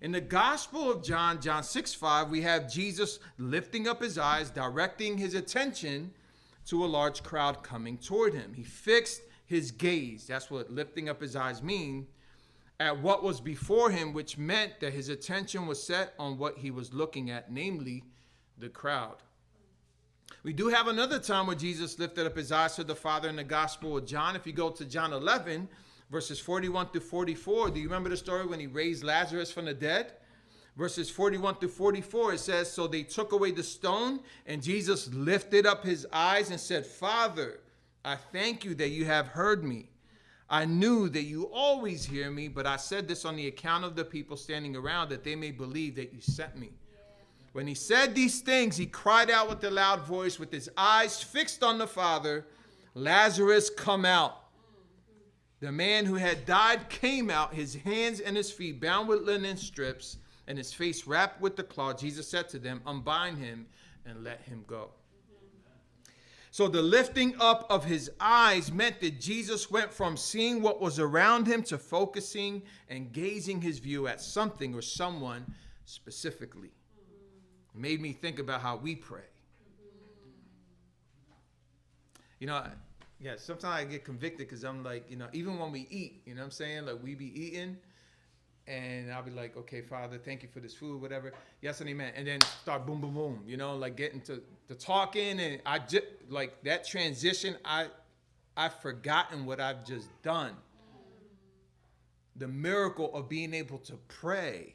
In 0.00 0.12
the 0.12 0.20
Gospel 0.20 0.90
of 0.90 1.02
John, 1.02 1.42
John 1.42 1.64
6 1.64 1.92
5, 1.92 2.30
we 2.30 2.40
have 2.42 2.72
Jesus 2.72 3.18
lifting 3.36 3.88
up 3.88 4.00
his 4.00 4.16
eyes, 4.16 4.48
directing 4.50 5.18
his 5.18 5.34
attention 5.34 6.12
to 6.66 6.84
a 6.84 6.86
large 6.86 7.24
crowd 7.24 7.64
coming 7.64 7.98
toward 7.98 8.32
him. 8.32 8.54
He 8.54 8.62
fixed 8.62 9.22
his 9.44 9.72
gaze. 9.72 10.28
That's 10.28 10.52
what 10.52 10.70
lifting 10.70 11.08
up 11.08 11.20
his 11.20 11.34
eyes 11.34 11.64
mean 11.64 12.06
at 12.80 12.98
what 12.98 13.22
was 13.22 13.40
before 13.40 13.90
him, 13.90 14.14
which 14.14 14.38
meant 14.38 14.80
that 14.80 14.94
his 14.94 15.10
attention 15.10 15.66
was 15.66 15.80
set 15.80 16.14
on 16.18 16.38
what 16.38 16.56
he 16.58 16.70
was 16.70 16.94
looking 16.94 17.30
at, 17.30 17.52
namely 17.52 18.02
the 18.58 18.70
crowd. 18.70 19.16
We 20.42 20.54
do 20.54 20.68
have 20.68 20.88
another 20.88 21.18
time 21.18 21.46
where 21.46 21.54
Jesus 21.54 21.98
lifted 21.98 22.26
up 22.26 22.34
his 22.34 22.50
eyes 22.50 22.76
to 22.76 22.84
the 22.84 22.94
Father 22.94 23.28
in 23.28 23.36
the 23.36 23.44
Gospel 23.44 23.98
of 23.98 24.06
John. 24.06 24.34
If 24.34 24.46
you 24.46 24.54
go 24.54 24.70
to 24.70 24.84
John 24.86 25.12
11, 25.12 25.68
verses 26.10 26.40
41 26.40 26.90
to 26.92 27.00
44. 27.00 27.70
Do 27.70 27.80
you 27.80 27.86
remember 27.86 28.08
the 28.08 28.16
story 28.16 28.46
when 28.46 28.58
he 28.58 28.66
raised 28.66 29.04
Lazarus 29.04 29.52
from 29.52 29.66
the 29.66 29.74
dead? 29.74 30.14
Verses 30.76 31.10
41 31.10 31.56
to 31.56 31.68
44, 31.68 32.34
it 32.34 32.40
says, 32.40 32.72
So 32.72 32.86
they 32.86 33.02
took 33.02 33.32
away 33.32 33.50
the 33.50 33.62
stone, 33.62 34.20
and 34.46 34.62
Jesus 34.62 35.12
lifted 35.12 35.66
up 35.66 35.84
his 35.84 36.06
eyes 36.10 36.50
and 36.50 36.58
said, 36.58 36.86
Father, 36.86 37.60
I 38.02 38.16
thank 38.16 38.64
you 38.64 38.74
that 38.76 38.88
you 38.88 39.04
have 39.04 39.28
heard 39.28 39.62
me. 39.62 39.90
I 40.50 40.64
knew 40.64 41.08
that 41.10 41.22
you 41.22 41.44
always 41.52 42.04
hear 42.04 42.28
me, 42.28 42.48
but 42.48 42.66
I 42.66 42.76
said 42.76 43.06
this 43.06 43.24
on 43.24 43.36
the 43.36 43.46
account 43.46 43.84
of 43.84 43.94
the 43.94 44.04
people 44.04 44.36
standing 44.36 44.74
around, 44.74 45.10
that 45.10 45.22
they 45.22 45.36
may 45.36 45.52
believe 45.52 45.94
that 45.94 46.12
you 46.12 46.20
sent 46.20 46.58
me. 46.58 46.70
When 47.52 47.68
he 47.68 47.74
said 47.74 48.14
these 48.14 48.40
things, 48.40 48.76
he 48.76 48.86
cried 48.86 49.30
out 49.30 49.48
with 49.48 49.62
a 49.62 49.70
loud 49.70 50.04
voice, 50.06 50.40
with 50.40 50.52
his 50.52 50.68
eyes 50.76 51.22
fixed 51.22 51.62
on 51.62 51.78
the 51.78 51.86
Father, 51.86 52.46
Lazarus, 52.94 53.70
come 53.70 54.04
out. 54.04 54.38
The 55.60 55.70
man 55.70 56.04
who 56.04 56.14
had 56.14 56.46
died 56.46 56.88
came 56.88 57.30
out, 57.30 57.54
his 57.54 57.74
hands 57.74 58.18
and 58.18 58.36
his 58.36 58.50
feet 58.50 58.80
bound 58.80 59.08
with 59.08 59.22
linen 59.22 59.56
strips, 59.56 60.16
and 60.48 60.58
his 60.58 60.72
face 60.72 61.06
wrapped 61.06 61.40
with 61.40 61.54
the 61.54 61.62
cloth. 61.62 62.00
Jesus 62.00 62.28
said 62.28 62.48
to 62.48 62.58
them, 62.58 62.80
Unbind 62.86 63.38
him 63.38 63.66
and 64.04 64.24
let 64.24 64.40
him 64.40 64.64
go. 64.66 64.90
So 66.52 66.66
the 66.66 66.82
lifting 66.82 67.36
up 67.38 67.66
of 67.70 67.84
his 67.84 68.10
eyes 68.18 68.72
meant 68.72 69.00
that 69.00 69.20
Jesus 69.20 69.70
went 69.70 69.92
from 69.92 70.16
seeing 70.16 70.60
what 70.60 70.80
was 70.80 70.98
around 70.98 71.46
him 71.46 71.62
to 71.64 71.78
focusing 71.78 72.62
and 72.88 73.12
gazing 73.12 73.60
his 73.60 73.78
view 73.78 74.08
at 74.08 74.20
something 74.20 74.74
or 74.74 74.82
someone 74.82 75.46
specifically. 75.84 76.72
It 77.74 77.80
made 77.80 78.00
me 78.00 78.12
think 78.12 78.40
about 78.40 78.62
how 78.62 78.76
we 78.76 78.96
pray. 78.96 79.22
You 82.40 82.48
know, 82.48 82.64
yeah, 83.20 83.34
sometimes 83.36 83.74
I 83.74 83.84
get 83.84 84.04
convicted 84.04 84.48
because 84.48 84.64
I'm 84.64 84.82
like, 84.82 85.08
you 85.08 85.16
know, 85.16 85.28
even 85.32 85.56
when 85.56 85.70
we 85.70 85.86
eat, 85.88 86.22
you 86.24 86.34
know 86.34 86.40
what 86.40 86.46
I'm 86.46 86.50
saying? 86.50 86.86
Like 86.86 87.00
we 87.02 87.14
be 87.14 87.26
eating 87.40 87.76
and 88.70 89.12
I'll 89.12 89.22
be 89.22 89.32
like, 89.32 89.56
okay, 89.56 89.80
Father, 89.80 90.16
thank 90.16 90.42
you 90.42 90.48
for 90.48 90.60
this 90.60 90.74
food, 90.74 91.02
whatever. 91.02 91.32
Yes 91.60 91.80
and 91.80 91.90
amen. 91.90 92.12
And 92.14 92.26
then 92.26 92.40
start 92.62 92.86
boom, 92.86 93.00
boom, 93.00 93.14
boom, 93.14 93.42
you 93.44 93.56
know, 93.56 93.74
like 93.74 93.96
getting 93.96 94.20
to 94.22 94.40
the 94.68 94.74
talking 94.74 95.40
and 95.40 95.60
I 95.66 95.80
just 95.80 96.04
like 96.28 96.62
that 96.62 96.86
transition, 96.86 97.56
I 97.64 97.88
I've 98.56 98.74
forgotten 98.80 99.44
what 99.44 99.60
I've 99.60 99.84
just 99.84 100.08
done. 100.22 100.54
The 102.36 102.48
miracle 102.48 103.12
of 103.14 103.28
being 103.28 103.52
able 103.54 103.78
to 103.78 103.94
pray. 104.08 104.74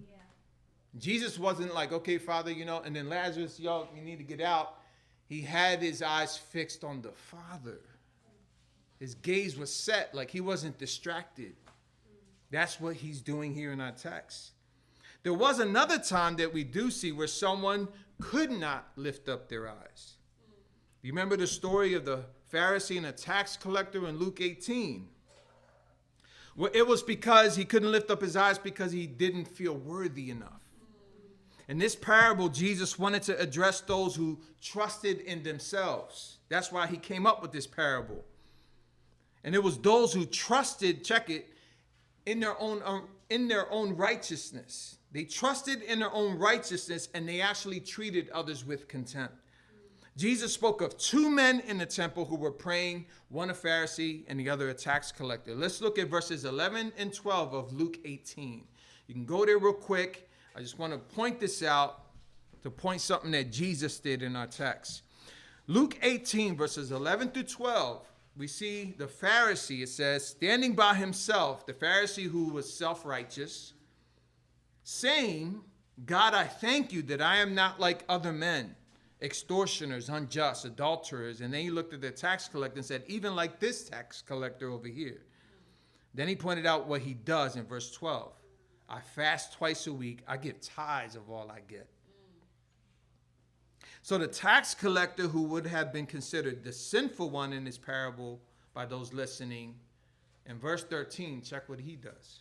Yeah. 0.00 0.16
Jesus 0.98 1.38
wasn't 1.38 1.74
like, 1.74 1.92
okay, 1.92 2.18
Father, 2.18 2.50
you 2.50 2.64
know, 2.64 2.80
and 2.80 2.96
then 2.96 3.08
Lazarus, 3.08 3.60
y'all, 3.60 3.88
you 3.94 4.02
need 4.02 4.18
to 4.18 4.24
get 4.24 4.40
out. 4.40 4.76
He 5.26 5.42
had 5.42 5.82
his 5.82 6.02
eyes 6.02 6.36
fixed 6.36 6.82
on 6.82 7.02
the 7.02 7.12
Father. 7.12 7.80
His 8.98 9.14
gaze 9.14 9.56
was 9.56 9.72
set, 9.72 10.14
like 10.14 10.30
he 10.30 10.40
wasn't 10.40 10.78
distracted. 10.78 11.54
That's 12.50 12.80
what 12.80 12.96
he's 12.96 13.20
doing 13.20 13.54
here 13.54 13.72
in 13.72 13.80
our 13.80 13.92
text. 13.92 14.52
There 15.22 15.34
was 15.34 15.58
another 15.58 15.98
time 15.98 16.36
that 16.36 16.52
we 16.52 16.64
do 16.64 16.90
see 16.90 17.12
where 17.12 17.26
someone 17.26 17.88
could 18.20 18.50
not 18.50 18.88
lift 18.96 19.28
up 19.28 19.48
their 19.48 19.68
eyes. 19.68 20.14
You 21.02 21.12
remember 21.12 21.36
the 21.36 21.46
story 21.46 21.94
of 21.94 22.04
the 22.04 22.24
Pharisee 22.52 22.96
and 22.96 23.06
the 23.06 23.12
tax 23.12 23.56
collector 23.56 24.08
in 24.08 24.18
Luke 24.18 24.40
18? 24.40 25.08
Well, 26.56 26.70
it 26.74 26.86
was 26.86 27.02
because 27.02 27.54
he 27.54 27.64
couldn't 27.64 27.92
lift 27.92 28.10
up 28.10 28.20
his 28.20 28.36
eyes 28.36 28.58
because 28.58 28.90
he 28.90 29.06
didn't 29.06 29.44
feel 29.46 29.74
worthy 29.74 30.30
enough. 30.30 30.62
In 31.68 31.78
this 31.78 31.94
parable, 31.94 32.48
Jesus 32.48 32.98
wanted 32.98 33.22
to 33.24 33.38
address 33.38 33.80
those 33.82 34.16
who 34.16 34.40
trusted 34.60 35.20
in 35.20 35.42
themselves. 35.42 36.38
That's 36.48 36.72
why 36.72 36.86
he 36.86 36.96
came 36.96 37.26
up 37.26 37.42
with 37.42 37.52
this 37.52 37.66
parable. 37.66 38.24
And 39.44 39.54
it 39.54 39.62
was 39.62 39.78
those 39.78 40.12
who 40.12 40.24
trusted, 40.24 41.04
check 41.04 41.28
it, 41.30 41.48
in 42.28 42.40
their 42.40 42.60
own 42.60 42.82
um, 42.84 43.08
in 43.30 43.48
their 43.48 43.70
own 43.72 43.96
righteousness. 43.96 44.96
They 45.12 45.24
trusted 45.24 45.82
in 45.82 46.00
their 46.00 46.12
own 46.12 46.38
righteousness 46.38 47.08
and 47.14 47.28
they 47.28 47.40
actually 47.40 47.80
treated 47.80 48.28
others 48.30 48.64
with 48.64 48.88
contempt. 48.88 49.34
Jesus 50.16 50.52
spoke 50.52 50.80
of 50.80 50.98
two 50.98 51.30
men 51.30 51.60
in 51.60 51.78
the 51.78 51.86
temple 51.86 52.24
who 52.24 52.36
were 52.36 52.50
praying, 52.50 53.06
one 53.28 53.50
a 53.50 53.54
Pharisee 53.54 54.24
and 54.28 54.38
the 54.38 54.50
other 54.50 54.68
a 54.68 54.74
tax 54.74 55.12
collector. 55.12 55.54
Let's 55.54 55.80
look 55.80 55.98
at 55.98 56.08
verses 56.08 56.44
11 56.44 56.92
and 56.98 57.14
12 57.14 57.54
of 57.54 57.72
Luke 57.72 57.98
18. 58.04 58.64
You 59.06 59.14
can 59.14 59.24
go 59.24 59.46
there 59.46 59.58
real 59.58 59.72
quick 59.72 60.28
I 60.58 60.60
just 60.60 60.76
want 60.76 60.92
to 60.92 60.98
point 60.98 61.38
this 61.38 61.62
out 61.62 62.06
to 62.64 62.70
point 62.70 63.00
something 63.00 63.30
that 63.30 63.52
Jesus 63.52 64.00
did 64.00 64.24
in 64.24 64.34
our 64.34 64.48
text. 64.48 65.02
Luke 65.68 65.96
18, 66.02 66.56
verses 66.56 66.90
11 66.90 67.30
through 67.30 67.44
12, 67.44 68.04
we 68.38 68.46
see 68.46 68.94
the 68.96 69.06
Pharisee, 69.06 69.82
it 69.82 69.88
says, 69.88 70.24
standing 70.24 70.74
by 70.74 70.94
himself, 70.94 71.66
the 71.66 71.72
Pharisee 71.72 72.30
who 72.30 72.44
was 72.44 72.72
self 72.72 73.04
righteous, 73.04 73.72
saying, 74.84 75.60
God, 76.06 76.34
I 76.34 76.44
thank 76.44 76.92
you 76.92 77.02
that 77.02 77.20
I 77.20 77.38
am 77.38 77.56
not 77.56 77.80
like 77.80 78.04
other 78.08 78.32
men, 78.32 78.76
extortioners, 79.20 80.08
unjust, 80.08 80.64
adulterers. 80.64 81.40
And 81.40 81.52
then 81.52 81.62
he 81.62 81.70
looked 81.70 81.92
at 81.92 82.00
the 82.00 82.12
tax 82.12 82.46
collector 82.46 82.78
and 82.78 82.86
said, 82.86 83.02
even 83.08 83.34
like 83.34 83.58
this 83.58 83.88
tax 83.88 84.22
collector 84.22 84.70
over 84.70 84.86
here. 84.86 85.22
Then 86.14 86.28
he 86.28 86.36
pointed 86.36 86.64
out 86.64 86.86
what 86.86 87.00
he 87.00 87.14
does 87.14 87.56
in 87.56 87.64
verse 87.64 87.90
12. 87.90 88.32
I 88.88 89.00
fast 89.00 89.54
twice 89.54 89.88
a 89.88 89.92
week. 89.92 90.20
I 90.28 90.36
give 90.36 90.60
tithes 90.60 91.16
of 91.16 91.28
all 91.28 91.50
I 91.50 91.60
get. 91.68 91.88
So 94.02 94.18
the 94.18 94.26
tax 94.26 94.74
collector, 94.74 95.24
who 95.24 95.42
would 95.44 95.66
have 95.66 95.92
been 95.92 96.06
considered 96.06 96.64
the 96.64 96.72
sinful 96.72 97.30
one 97.30 97.52
in 97.52 97.64
this 97.64 97.78
parable 97.78 98.40
by 98.72 98.86
those 98.86 99.12
listening, 99.12 99.74
in 100.46 100.58
verse 100.58 100.84
13, 100.84 101.42
check 101.42 101.68
what 101.68 101.80
he 101.80 101.96
does. 101.96 102.40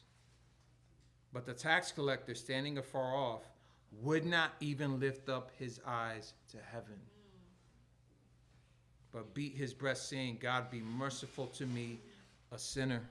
But 1.34 1.46
the 1.46 1.54
tax 1.54 1.92
collector, 1.92 2.36
standing 2.36 2.78
afar 2.78 3.16
off, 3.16 3.44
would 4.02 4.26
not 4.26 4.52
even 4.60 5.00
lift 5.00 5.30
up 5.30 5.52
his 5.58 5.80
eyes 5.86 6.34
to 6.52 6.58
heaven, 6.72 7.00
but 9.12 9.34
beat 9.34 9.56
his 9.56 9.74
breast, 9.74 10.10
saying, 10.10 10.38
God 10.40 10.70
be 10.70 10.80
merciful 10.80 11.48
to 11.48 11.66
me, 11.66 12.00
a 12.52 12.58
sinner. 12.58 13.02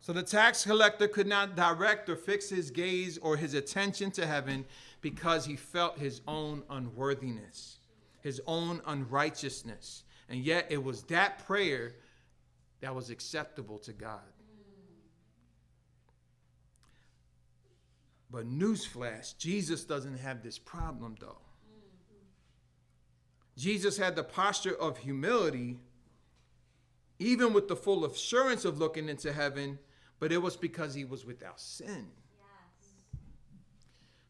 So 0.00 0.12
the 0.12 0.22
tax 0.22 0.64
collector 0.64 1.08
could 1.08 1.26
not 1.26 1.56
direct 1.56 2.08
or 2.08 2.16
fix 2.16 2.48
his 2.48 2.70
gaze 2.70 3.18
or 3.18 3.36
his 3.36 3.54
attention 3.54 4.10
to 4.12 4.26
heaven 4.26 4.64
because 5.00 5.44
he 5.44 5.56
felt 5.56 5.98
his 5.98 6.20
own 6.26 6.62
unworthiness, 6.70 7.78
his 8.20 8.40
own 8.46 8.80
unrighteousness. 8.86 10.04
And 10.28 10.40
yet 10.40 10.66
it 10.70 10.82
was 10.82 11.02
that 11.04 11.46
prayer 11.46 11.94
that 12.80 12.94
was 12.94 13.10
acceptable 13.10 13.78
to 13.80 13.92
God. 13.92 14.20
But 18.30 18.46
newsflash, 18.46 19.38
Jesus 19.38 19.84
doesn't 19.84 20.18
have 20.18 20.42
this 20.42 20.58
problem 20.58 21.16
though. 21.20 21.38
Jesus 23.56 23.96
had 23.96 24.16
the 24.16 24.24
posture 24.24 24.74
of 24.74 24.98
humility, 24.98 25.78
even 27.18 27.52
with 27.54 27.68
the 27.68 27.76
full 27.76 28.04
assurance 28.04 28.64
of 28.64 28.78
looking 28.78 29.08
into 29.08 29.32
heaven 29.32 29.78
but 30.18 30.32
it 30.32 30.38
was 30.38 30.56
because 30.56 30.94
he 30.94 31.04
was 31.04 31.24
without 31.24 31.60
sin. 31.60 32.06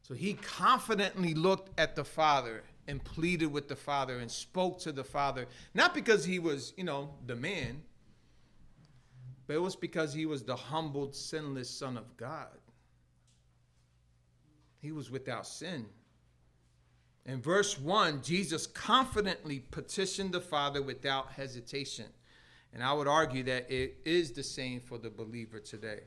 So 0.06 0.14
he 0.14 0.34
confidently 0.34 1.34
looked 1.34 1.80
at 1.80 1.96
the 1.96 2.04
Father 2.04 2.62
and 2.86 3.02
pleaded 3.02 3.46
with 3.46 3.66
the 3.66 3.74
Father 3.74 4.20
and 4.20 4.30
spoke 4.30 4.78
to 4.82 4.92
the 4.92 5.02
Father, 5.02 5.46
not 5.74 5.94
because 5.94 6.24
he 6.24 6.38
was, 6.38 6.74
you 6.76 6.84
know, 6.84 7.14
the 7.26 7.34
man, 7.34 7.82
but 9.48 9.56
it 9.56 9.62
was 9.62 9.74
because 9.74 10.14
he 10.14 10.24
was 10.24 10.44
the 10.44 10.54
humbled, 10.54 11.16
sinless 11.16 11.68
Son 11.68 11.96
of 11.96 12.16
God. 12.16 12.56
He 14.80 14.92
was 14.92 15.10
without 15.10 15.44
sin. 15.44 15.86
In 17.24 17.42
verse 17.42 17.76
1, 17.76 18.22
Jesus 18.22 18.68
confidently 18.68 19.58
petitioned 19.58 20.30
the 20.30 20.40
Father 20.40 20.82
without 20.82 21.32
hesitation. 21.32 22.06
And 22.72 22.80
I 22.80 22.92
would 22.92 23.08
argue 23.08 23.42
that 23.42 23.68
it 23.68 23.96
is 24.04 24.30
the 24.30 24.44
same 24.44 24.78
for 24.78 24.98
the 24.98 25.10
believer 25.10 25.58
today. 25.58 26.02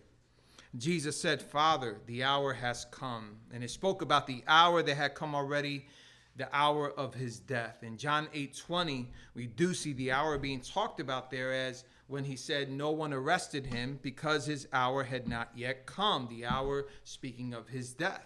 Jesus 0.78 1.20
said, 1.20 1.42
Father, 1.42 2.00
the 2.06 2.24
hour 2.24 2.54
has 2.54 2.86
come. 2.92 3.38
And 3.52 3.64
it 3.64 3.72
spoke 3.72 4.02
about 4.02 4.28
the 4.28 4.44
hour 4.48 4.84
that 4.84 4.96
had 4.96 5.16
come 5.16 5.34
already, 5.34 5.88
the 6.36 6.48
hour 6.56 6.92
of 6.92 7.16
his 7.16 7.40
death. 7.40 7.78
In 7.82 7.98
John 7.98 8.28
8 8.34 8.56
20, 8.56 9.10
we 9.34 9.48
do 9.48 9.74
see 9.74 9.94
the 9.94 10.12
hour 10.12 10.38
being 10.38 10.62
talked 10.62 11.00
about 11.00 11.32
there 11.32 11.52
as 11.52 11.86
when 12.08 12.24
he 12.24 12.36
said 12.36 12.72
no 12.72 12.92
one 12.92 13.14
arrested 13.14 13.66
him 13.66 14.00
because 14.02 14.46
his 14.46 14.68
hour 14.72 15.04
had 15.04 15.28
not 15.28 15.50
yet 15.56 15.86
come, 15.86 16.28
the 16.30 16.46
hour 16.46 16.88
speaking 17.04 17.54
of 17.54 17.68
his 17.68 17.94
death. 17.94 18.26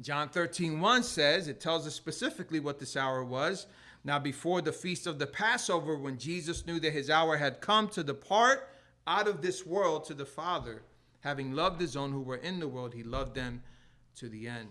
John 0.00 0.28
13 0.28 0.80
1 0.80 1.02
says, 1.04 1.46
it 1.46 1.60
tells 1.60 1.86
us 1.86 1.94
specifically 1.94 2.58
what 2.58 2.80
this 2.80 2.96
hour 2.96 3.22
was. 3.22 3.66
Now, 4.02 4.18
before 4.18 4.60
the 4.60 4.72
feast 4.72 5.06
of 5.06 5.18
the 5.18 5.26
Passover, 5.26 5.96
when 5.96 6.18
Jesus 6.18 6.66
knew 6.66 6.78
that 6.80 6.92
his 6.92 7.08
hour 7.08 7.36
had 7.36 7.60
come 7.60 7.88
to 7.88 8.04
depart 8.04 8.68
out 9.06 9.28
of 9.28 9.40
this 9.40 9.64
world 9.64 10.04
to 10.06 10.14
the 10.14 10.26
Father, 10.26 10.82
having 11.24 11.52
loved 11.52 11.80
his 11.80 11.96
own 11.96 12.12
who 12.12 12.20
were 12.20 12.36
in 12.36 12.60
the 12.60 12.68
world, 12.68 12.92
he 12.92 13.02
loved 13.02 13.34
them 13.34 13.62
to 14.14 14.28
the 14.28 14.46
end. 14.46 14.68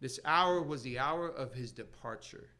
This 0.00 0.20
hour 0.26 0.60
was 0.60 0.82
the 0.82 0.98
hour 0.98 1.28
of 1.28 1.54
his 1.54 1.72
departure. 1.72 2.50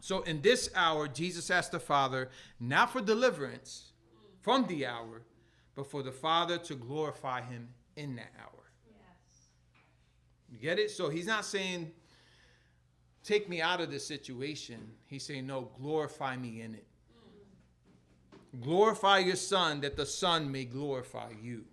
So, 0.00 0.22
in 0.22 0.42
this 0.42 0.68
hour, 0.74 1.06
Jesus 1.06 1.50
asked 1.50 1.70
the 1.70 1.78
Father, 1.78 2.28
not 2.58 2.92
for 2.92 3.00
deliverance 3.00 3.92
from 4.42 4.66
the 4.66 4.86
hour, 4.86 5.22
but 5.76 5.88
for 5.88 6.02
the 6.02 6.10
Father 6.10 6.58
to 6.58 6.74
glorify 6.74 7.42
him 7.42 7.68
in 7.94 8.16
that 8.16 8.32
hour. 8.40 8.50
You 10.50 10.58
get 10.58 10.80
it? 10.80 10.90
So, 10.90 11.08
he's 11.08 11.26
not 11.26 11.44
saying, 11.44 11.92
take 13.22 13.48
me 13.48 13.60
out 13.60 13.80
of 13.80 13.90
this 13.90 14.06
situation. 14.06 14.80
He's 15.06 15.24
saying, 15.24 15.46
no, 15.46 15.70
glorify 15.80 16.36
me 16.36 16.60
in 16.60 16.74
it. 16.74 16.86
Glorify 18.60 19.18
your 19.18 19.36
Son 19.36 19.80
that 19.82 19.96
the 19.96 20.06
Son 20.06 20.50
may 20.50 20.64
glorify 20.64 21.30
you. 21.40 21.66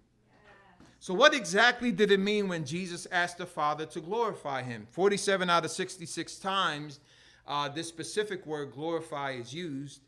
So, 1.03 1.13
what 1.13 1.33
exactly 1.33 1.91
did 1.91 2.13
it 2.13 2.21
mean 2.21 2.47
when 2.47 2.63
Jesus 2.63 3.07
asked 3.11 3.37
the 3.37 3.45
Father 3.45 3.85
to 3.87 3.99
glorify 3.99 4.61
him? 4.61 4.87
47 4.89 5.49
out 5.49 5.65
of 5.65 5.71
66 5.71 6.37
times, 6.37 7.01
uh, 7.45 7.67
this 7.67 7.89
specific 7.89 8.45
word 8.45 8.71
glorify 8.71 9.31
is 9.31 9.53
used, 9.53 9.99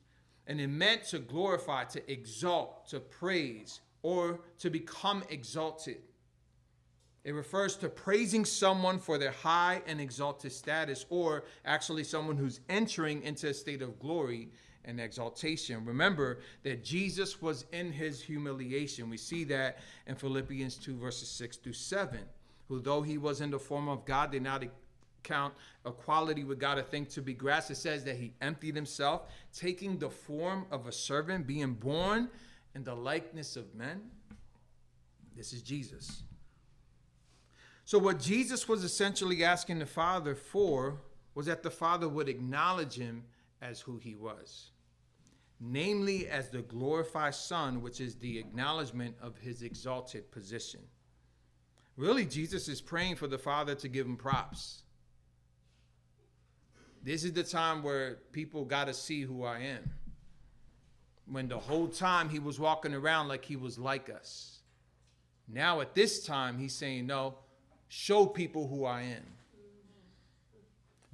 and 0.48 0.62
it 0.62 0.70
meant 0.70 1.04
to 1.08 1.20
glorify, 1.20 1.84
to 1.84 2.10
exalt, 2.10 2.88
to 2.92 3.02
praise, 3.02 3.82
or 4.04 4.40
to 4.60 4.70
become 4.70 5.26
exalted. 5.30 5.98
It 7.26 7.34
refers 7.34 7.76
to 7.80 7.90
praising 7.90 8.46
someone 8.46 9.00
for 9.00 9.18
their 9.18 9.32
high 9.32 9.82
and 9.88 10.00
exalted 10.00 10.54
status, 10.54 11.06
or 11.10 11.44
actually 11.66 12.06
someone 12.06 12.38
who's 12.38 12.62
entering 12.70 13.22
into 13.24 13.50
a 13.50 13.54
state 13.54 13.82
of 13.82 14.00
glory 14.00 14.48
and 14.86 15.00
exaltation. 15.00 15.84
Remember 15.86 16.40
that 16.64 16.84
Jesus 16.84 17.42
was 17.42 17.66
in 17.74 17.92
his 17.92 18.22
humiliation. 18.22 19.10
We 19.10 19.18
see 19.18 19.44
that 19.46 19.80
in 20.08 20.16
Philippians 20.16 20.78
2, 20.78 20.98
verses 20.98 21.28
6 21.30 21.58
through 21.58 21.74
7. 21.74 22.20
Who, 22.68 22.80
though 22.80 23.02
he 23.02 23.18
was 23.18 23.42
in 23.42 23.52
the 23.52 23.60
form 23.60 23.88
of 23.90 24.06
God, 24.06 24.32
did 24.32 24.42
not 24.42 24.64
count 25.26 25.54
equality 25.86 26.44
with 26.44 26.60
God 26.60 26.78
a 26.78 26.84
thing 26.84 27.06
to 27.08 27.22
be 27.22 27.34
grasped. 27.34 27.72
It 27.72 27.76
says 27.76 28.06
that 28.06 28.16
he 28.16 28.34
emptied 28.42 28.76
himself, 28.76 29.24
taking 29.54 29.98
the 29.98 30.10
form 30.10 30.66
of 30.72 30.88
a 30.88 30.92
servant, 30.92 31.46
being 31.46 31.74
born 31.74 32.30
in 32.74 32.84
the 32.84 32.96
likeness 32.96 33.56
of 33.56 33.74
men. 33.76 34.02
This 35.36 35.52
is 35.52 35.62
Jesus. 35.62 36.24
So, 37.84 38.00
what 38.00 38.20
Jesus 38.20 38.68
was 38.68 38.84
essentially 38.84 39.44
asking 39.44 39.80
the 39.80 39.86
Father 39.86 40.34
for 40.34 41.02
was 41.36 41.46
that 41.48 41.62
the 41.62 41.70
Father 41.70 42.08
would 42.08 42.30
acknowledge 42.30 42.96
him 42.96 43.24
as 43.62 43.82
who 43.82 43.98
he 43.98 44.16
was, 44.16 44.72
namely 45.60 46.28
as 46.28 46.50
the 46.50 46.62
glorified 46.62 47.36
Son, 47.36 47.82
which 47.82 48.02
is 48.02 48.16
the 48.16 48.38
acknowledgement 48.38 49.16
of 49.22 49.38
his 49.38 49.62
exalted 49.62 50.32
position. 50.32 50.82
Really, 51.98 52.26
Jesus 52.26 52.68
is 52.68 52.82
praying 52.82 53.16
for 53.16 53.28
the 53.28 53.38
Father 53.38 53.76
to 53.76 53.88
give 53.88 54.06
him 54.06 54.18
props. 54.18 54.84
This 57.02 57.24
is 57.24 57.34
the 57.34 57.44
time 57.44 57.84
where 57.84 58.16
people 58.32 58.66
got 58.66 58.86
to 58.86 58.94
see 58.94 59.22
who 59.22 59.44
I 59.44 59.60
am. 59.60 59.92
When 61.28 61.48
the 61.48 61.60
whole 61.60 61.88
time 61.88 62.30
he 62.30 62.40
was 62.40 62.60
walking 62.60 62.94
around 62.94 63.28
like 63.28 63.46
he 63.46 63.56
was 63.56 63.80
like 63.80 64.10
us. 64.10 64.60
Now, 65.48 65.82
at 65.82 65.94
this 65.94 66.26
time, 66.26 66.58
he's 66.58 66.74
saying, 66.74 67.06
No, 67.06 67.36
show 67.88 68.26
people 68.26 68.68
who 68.68 68.86
I 68.86 69.04
am. 69.04 69.35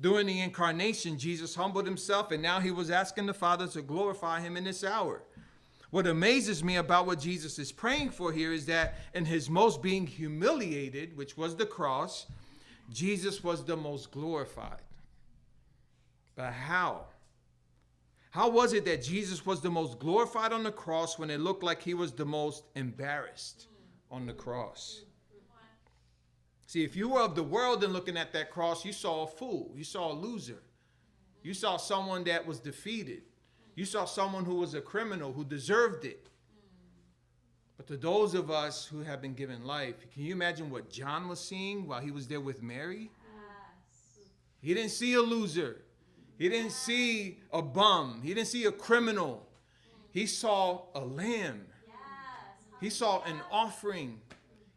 During 0.01 0.25
the 0.25 0.41
incarnation, 0.41 1.19
Jesus 1.19 1.53
humbled 1.53 1.85
himself, 1.85 2.31
and 2.31 2.41
now 2.41 2.59
he 2.59 2.71
was 2.71 2.89
asking 2.89 3.27
the 3.27 3.33
Father 3.35 3.67
to 3.67 3.83
glorify 3.83 4.41
him 4.41 4.57
in 4.57 4.63
this 4.63 4.83
hour. 4.83 5.21
What 5.91 6.07
amazes 6.07 6.63
me 6.63 6.77
about 6.77 7.05
what 7.05 7.19
Jesus 7.19 7.59
is 7.59 7.71
praying 7.71 8.09
for 8.09 8.31
here 8.31 8.51
is 8.51 8.65
that 8.65 8.95
in 9.13 9.25
his 9.25 9.49
most 9.49 9.81
being 9.81 10.07
humiliated, 10.07 11.15
which 11.15 11.37
was 11.37 11.55
the 11.55 11.65
cross, 11.65 12.25
Jesus 12.89 13.43
was 13.43 13.63
the 13.63 13.77
most 13.77 14.09
glorified. 14.09 14.81
But 16.35 16.53
how? 16.53 17.05
How 18.31 18.49
was 18.49 18.73
it 18.73 18.85
that 18.85 19.03
Jesus 19.03 19.45
was 19.45 19.61
the 19.61 19.69
most 19.69 19.99
glorified 19.99 20.53
on 20.53 20.63
the 20.63 20.71
cross 20.71 21.19
when 21.19 21.29
it 21.29 21.41
looked 21.41 21.61
like 21.61 21.83
he 21.83 21.93
was 21.93 22.13
the 22.13 22.25
most 22.25 22.63
embarrassed 22.75 23.67
on 24.09 24.25
the 24.25 24.33
cross? 24.33 25.03
See, 26.71 26.85
if 26.85 26.95
you 26.95 27.09
were 27.09 27.19
of 27.19 27.35
the 27.35 27.43
world 27.43 27.83
and 27.83 27.91
looking 27.91 28.15
at 28.15 28.31
that 28.31 28.49
cross, 28.49 28.85
you 28.85 28.93
saw 28.93 29.23
a 29.23 29.27
fool, 29.27 29.73
you 29.75 29.83
saw 29.83 30.09
a 30.09 30.15
loser, 30.15 30.63
you 31.43 31.53
saw 31.53 31.75
someone 31.75 32.23
that 32.23 32.47
was 32.47 32.61
defeated, 32.61 33.23
you 33.75 33.83
saw 33.83 34.05
someone 34.05 34.45
who 34.45 34.55
was 34.55 34.73
a 34.73 34.79
criminal 34.79 35.33
who 35.33 35.43
deserved 35.43 36.05
it. 36.05 36.29
But 37.75 37.87
to 37.87 37.97
those 37.97 38.35
of 38.35 38.49
us 38.49 38.85
who 38.85 39.01
have 39.01 39.21
been 39.21 39.33
given 39.33 39.65
life, 39.65 39.95
can 40.13 40.23
you 40.23 40.31
imagine 40.31 40.69
what 40.69 40.89
John 40.89 41.27
was 41.27 41.41
seeing 41.41 41.89
while 41.89 41.99
he 41.99 42.09
was 42.09 42.29
there 42.29 42.39
with 42.39 42.63
Mary? 42.63 43.11
Yes. 43.21 44.29
He 44.61 44.73
didn't 44.73 44.91
see 44.91 45.15
a 45.15 45.21
loser. 45.21 45.81
He 46.37 46.47
didn't 46.47 46.71
see 46.71 47.39
a 47.51 47.61
bum. 47.61 48.21
He 48.23 48.33
didn't 48.33 48.47
see 48.47 48.63
a 48.63 48.71
criminal. 48.71 49.45
He 50.11 50.25
saw 50.25 50.83
a 50.95 51.01
lamb. 51.01 51.65
He 52.79 52.89
saw 52.89 53.23
an 53.23 53.41
offering. 53.51 54.21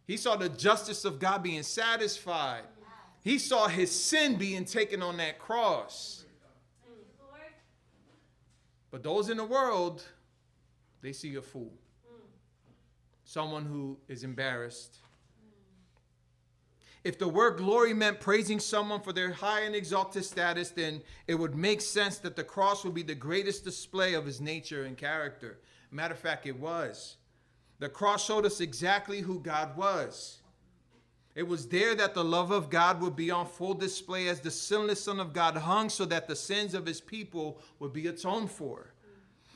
He 0.06 0.16
saw 0.16 0.36
the 0.36 0.48
justice 0.48 1.04
of 1.04 1.18
God 1.18 1.42
being 1.42 1.62
satisfied. 1.62 2.64
He 3.22 3.38
saw 3.38 3.68
his 3.68 3.90
sin 3.90 4.36
being 4.36 4.64
taken 4.64 5.02
on 5.02 5.16
that 5.16 5.38
cross. 5.38 6.24
But 8.90 9.02
those 9.02 9.30
in 9.30 9.38
the 9.38 9.44
world, 9.44 10.04
they 11.00 11.12
see 11.12 11.34
a 11.36 11.42
fool. 11.42 11.72
Someone 13.24 13.64
who 13.64 13.98
is 14.08 14.22
embarrassed. 14.22 14.98
If 17.02 17.18
the 17.18 17.28
word 17.28 17.58
glory 17.58 17.92
meant 17.92 18.20
praising 18.20 18.60
someone 18.60 19.00
for 19.00 19.12
their 19.12 19.32
high 19.32 19.60
and 19.62 19.74
exalted 19.74 20.24
status, 20.24 20.70
then 20.70 21.02
it 21.26 21.34
would 21.34 21.54
make 21.54 21.80
sense 21.80 22.18
that 22.18 22.36
the 22.36 22.44
cross 22.44 22.84
would 22.84 22.94
be 22.94 23.02
the 23.02 23.14
greatest 23.14 23.64
display 23.64 24.14
of 24.14 24.24
his 24.24 24.40
nature 24.40 24.84
and 24.84 24.96
character. 24.96 25.58
Matter 25.90 26.14
of 26.14 26.20
fact, 26.20 26.46
it 26.46 26.58
was. 26.58 27.16
The 27.84 27.90
cross 27.90 28.24
showed 28.24 28.46
us 28.46 28.62
exactly 28.62 29.20
who 29.20 29.40
God 29.40 29.76
was. 29.76 30.38
It 31.34 31.42
was 31.42 31.68
there 31.68 31.94
that 31.94 32.14
the 32.14 32.24
love 32.24 32.50
of 32.50 32.70
God 32.70 33.02
would 33.02 33.14
be 33.14 33.30
on 33.30 33.44
full 33.44 33.74
display 33.74 34.26
as 34.28 34.40
the 34.40 34.50
sinless 34.50 35.04
Son 35.04 35.20
of 35.20 35.34
God 35.34 35.54
hung 35.54 35.90
so 35.90 36.06
that 36.06 36.26
the 36.26 36.34
sins 36.34 36.72
of 36.72 36.86
his 36.86 37.02
people 37.02 37.60
would 37.78 37.92
be 37.92 38.06
atoned 38.06 38.50
for. 38.50 38.94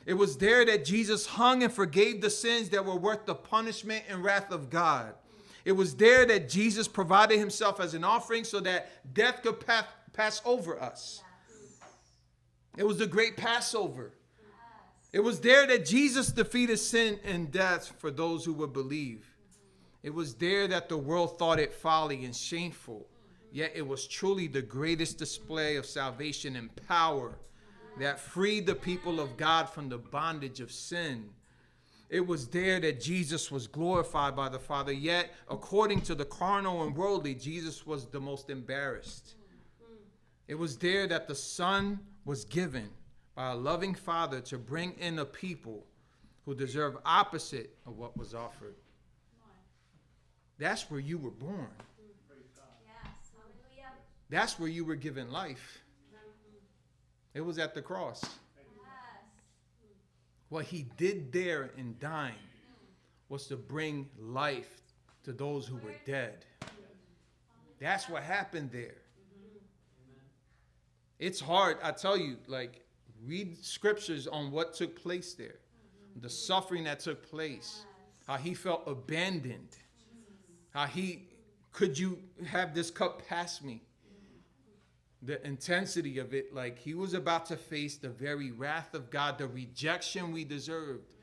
It 0.04 0.12
was 0.12 0.36
there 0.36 0.66
that 0.66 0.84
Jesus 0.84 1.24
hung 1.24 1.62
and 1.62 1.72
forgave 1.72 2.20
the 2.20 2.28
sins 2.28 2.68
that 2.68 2.84
were 2.84 2.98
worth 2.98 3.24
the 3.24 3.34
punishment 3.34 4.04
and 4.10 4.22
wrath 4.22 4.52
of 4.52 4.68
God. 4.68 5.14
It 5.64 5.72
was 5.72 5.94
there 5.94 6.26
that 6.26 6.50
Jesus 6.50 6.86
provided 6.86 7.38
himself 7.38 7.80
as 7.80 7.94
an 7.94 8.04
offering 8.04 8.44
so 8.44 8.60
that 8.60 9.14
death 9.14 9.42
could 9.42 9.64
pass, 9.66 9.84
pass 10.12 10.42
over 10.44 10.78
us. 10.78 11.22
It 12.76 12.86
was 12.86 12.98
the 12.98 13.06
great 13.06 13.38
Passover. 13.38 14.12
It 15.12 15.20
was 15.20 15.40
there 15.40 15.66
that 15.66 15.86
Jesus 15.86 16.30
defeated 16.30 16.76
sin 16.78 17.18
and 17.24 17.50
death 17.50 17.94
for 17.98 18.10
those 18.10 18.44
who 18.44 18.52
would 18.54 18.72
believe. 18.72 19.26
It 20.02 20.12
was 20.14 20.34
there 20.34 20.68
that 20.68 20.88
the 20.88 20.98
world 20.98 21.38
thought 21.38 21.58
it 21.58 21.72
folly 21.72 22.24
and 22.24 22.36
shameful. 22.36 23.06
Yet 23.50 23.72
it 23.74 23.86
was 23.86 24.06
truly 24.06 24.46
the 24.46 24.62
greatest 24.62 25.18
display 25.18 25.76
of 25.76 25.86
salvation 25.86 26.56
and 26.56 26.74
power 26.86 27.38
that 27.98 28.20
freed 28.20 28.66
the 28.66 28.74
people 28.74 29.18
of 29.18 29.36
God 29.36 29.70
from 29.70 29.88
the 29.88 29.98
bondage 29.98 30.60
of 30.60 30.70
sin. 30.70 31.30
It 32.10 32.26
was 32.26 32.48
there 32.48 32.78
that 32.80 33.00
Jesus 33.00 33.50
was 33.50 33.66
glorified 33.66 34.36
by 34.36 34.50
the 34.50 34.58
Father. 34.58 34.92
Yet, 34.92 35.30
according 35.50 36.02
to 36.02 36.14
the 36.14 36.24
carnal 36.24 36.84
and 36.84 36.94
worldly, 36.94 37.34
Jesus 37.34 37.86
was 37.86 38.06
the 38.06 38.20
most 38.20 38.50
embarrassed. 38.50 39.34
It 40.46 40.54
was 40.54 40.76
there 40.78 41.06
that 41.06 41.28
the 41.28 41.34
Son 41.34 41.98
was 42.24 42.44
given 42.44 42.90
by 43.38 43.52
a 43.52 43.54
loving 43.54 43.94
Father 43.94 44.40
to 44.40 44.58
bring 44.58 44.94
in 44.98 45.20
a 45.20 45.24
people 45.24 45.86
who 46.44 46.56
deserve 46.56 46.96
opposite 47.06 47.70
of 47.86 47.96
what 47.96 48.16
was 48.16 48.34
offered. 48.34 48.74
That's 50.58 50.90
where 50.90 50.98
you 50.98 51.18
were 51.18 51.30
born. 51.30 51.70
That's 54.28 54.58
where 54.58 54.68
you 54.68 54.84
were 54.84 54.96
given 54.96 55.30
life. 55.30 55.78
It 57.32 57.40
was 57.40 57.60
at 57.60 57.76
the 57.76 57.80
cross. 57.80 58.24
What 60.48 60.64
he 60.64 60.86
did 60.96 61.30
there 61.30 61.70
in 61.76 61.94
dying 62.00 62.34
was 63.28 63.46
to 63.46 63.56
bring 63.56 64.08
life 64.18 64.82
to 65.22 65.32
those 65.32 65.64
who 65.64 65.76
were 65.76 65.94
dead. 66.04 66.44
That's 67.78 68.08
what 68.08 68.24
happened 68.24 68.70
there. 68.72 68.96
It's 71.20 71.38
hard, 71.38 71.76
I 71.84 71.92
tell 71.92 72.16
you, 72.16 72.38
like, 72.48 72.84
read 73.24 73.62
scriptures 73.64 74.26
on 74.26 74.50
what 74.50 74.74
took 74.74 75.00
place 75.00 75.34
there, 75.34 75.58
the 76.20 76.30
suffering 76.30 76.84
that 76.84 77.00
took 77.00 77.28
place, 77.28 77.84
how 78.26 78.36
he 78.36 78.54
felt 78.54 78.82
abandoned, 78.86 79.76
how 80.70 80.86
he, 80.86 81.28
could 81.72 81.98
you 81.98 82.18
have 82.46 82.74
this 82.74 82.90
cup 82.90 83.26
pass 83.26 83.62
me? 83.62 83.82
The 85.22 85.44
intensity 85.44 86.18
of 86.18 86.32
it, 86.32 86.54
like 86.54 86.78
he 86.78 86.94
was 86.94 87.14
about 87.14 87.46
to 87.46 87.56
face 87.56 87.96
the 87.96 88.08
very 88.08 88.52
wrath 88.52 88.94
of 88.94 89.10
God, 89.10 89.38
the 89.38 89.48
rejection 89.48 90.32
we 90.32 90.44
deserved. 90.44 91.14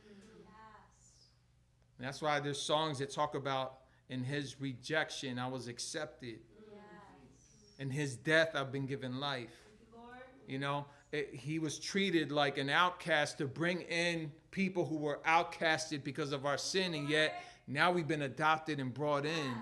And 1.97 2.05
that's 2.05 2.21
why 2.21 2.41
there's 2.41 2.61
songs 2.61 2.99
that 2.99 3.11
talk 3.11 3.35
about 3.35 3.77
in 4.09 4.23
his 4.23 4.59
rejection, 4.59 5.39
I 5.39 5.47
was 5.47 5.67
accepted. 5.67 6.39
In 7.79 7.89
his 7.89 8.15
death, 8.15 8.51
I've 8.53 8.71
been 8.71 8.85
given 8.85 9.19
life. 9.19 9.55
You 10.47 10.59
know, 10.59 10.85
he 11.31 11.59
was 11.59 11.79
treated 11.79 12.31
like 12.31 12.57
an 12.57 12.69
outcast 12.69 13.37
to 13.39 13.45
bring 13.45 13.81
in 13.81 14.31
people 14.51 14.85
who 14.85 14.97
were 14.97 15.19
outcasted 15.27 16.03
because 16.03 16.31
of 16.31 16.45
our 16.45 16.57
sin, 16.57 16.93
and 16.93 17.09
yet 17.09 17.43
now 17.67 17.91
we've 17.91 18.07
been 18.07 18.23
adopted 18.23 18.79
and 18.79 18.93
brought 18.93 19.25
in 19.25 19.53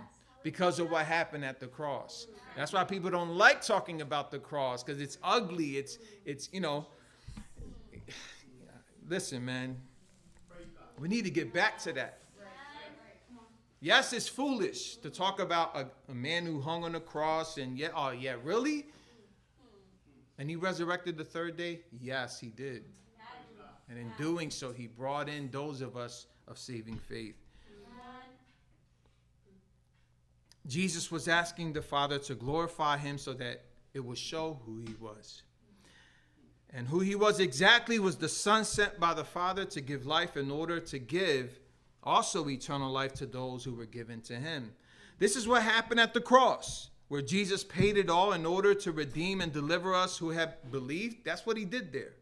because 0.43 0.79
of 0.79 0.91
what 0.91 1.05
happened 1.05 1.43
at 1.43 1.59
the 1.59 1.67
cross. 1.67 2.27
That's 2.55 2.73
why 2.73 2.83
people 2.83 3.09
don't 3.09 3.35
like 3.35 3.61
talking 3.61 4.01
about 4.01 4.29
the 4.29 4.39
cross 4.39 4.83
because 4.83 5.01
it's 5.01 5.17
ugly. 5.23 5.77
It's 5.77 5.97
it's 6.25 6.49
you 6.51 6.59
know. 6.59 6.87
Listen, 9.09 9.43
man. 9.43 9.77
We 10.99 11.07
need 11.07 11.25
to 11.25 11.31
get 11.31 11.53
back 11.53 11.79
to 11.79 11.93
that. 11.93 12.19
Yes, 13.81 14.13
it's 14.13 14.29
foolish 14.29 14.95
to 14.97 15.09
talk 15.09 15.41
about 15.41 15.75
a, 15.75 15.87
a 16.09 16.15
man 16.15 16.45
who 16.45 16.61
hung 16.61 16.85
on 16.85 16.93
the 16.93 17.01
cross 17.01 17.57
and 17.57 17.77
yeah, 17.77 17.89
oh 17.93 18.11
yeah, 18.11 18.35
really? 18.41 18.85
And 20.37 20.49
he 20.49 20.55
resurrected 20.55 21.17
the 21.17 21.23
third 21.23 21.57
day? 21.57 21.81
Yes, 21.99 22.39
he 22.39 22.47
did. 22.47 22.85
And 23.89 23.99
in 23.99 24.11
doing 24.17 24.49
so, 24.49 24.71
he 24.71 24.87
brought 24.87 25.29
in 25.29 25.51
those 25.51 25.81
of 25.81 25.95
us 25.97 26.25
of 26.47 26.57
saving 26.57 26.97
faith. 26.97 27.35
Jesus 30.65 31.11
was 31.11 31.27
asking 31.27 31.73
the 31.73 31.81
Father 31.81 32.17
to 32.19 32.35
glorify 32.35 32.97
him 32.97 33.17
so 33.17 33.33
that 33.33 33.63
it 33.93 33.99
would 33.99 34.17
show 34.17 34.59
who 34.65 34.79
he 34.79 34.95
was. 34.99 35.43
And 36.73 36.87
who 36.87 37.01
he 37.01 37.15
was 37.15 37.39
exactly 37.39 37.99
was 37.99 38.15
the 38.15 38.29
Son 38.29 38.65
sent 38.65 38.99
by 38.99 39.13
the 39.13 39.25
Father 39.25 39.65
to 39.65 39.81
give 39.81 40.05
life 40.05 40.37
in 40.37 40.49
order 40.49 40.79
to 40.79 40.99
give 40.99 41.59
also 42.01 42.49
eternal 42.49 42.91
life 42.91 43.13
to 43.15 43.25
those 43.25 43.63
who 43.63 43.75
were 43.75 43.85
given 43.85 44.21
to 44.21 44.35
him. 44.35 44.73
This 45.19 45.35
is 45.35 45.47
what 45.47 45.61
happened 45.61 45.99
at 45.99 46.13
the 46.13 46.21
cross, 46.21 46.89
where 47.13 47.21
Jesus 47.21 47.63
paid 47.63 47.95
it 47.95 48.09
all 48.09 48.31
in 48.33 48.43
order 48.43 48.73
to 48.73 48.91
redeem 48.91 49.39
and 49.39 49.53
deliver 49.53 49.93
us 49.93 50.17
who 50.17 50.31
have 50.31 50.55
believed. 50.71 51.23
That's 51.23 51.45
what 51.45 51.57
he 51.57 51.63
did 51.63 51.93
there. 51.93 52.13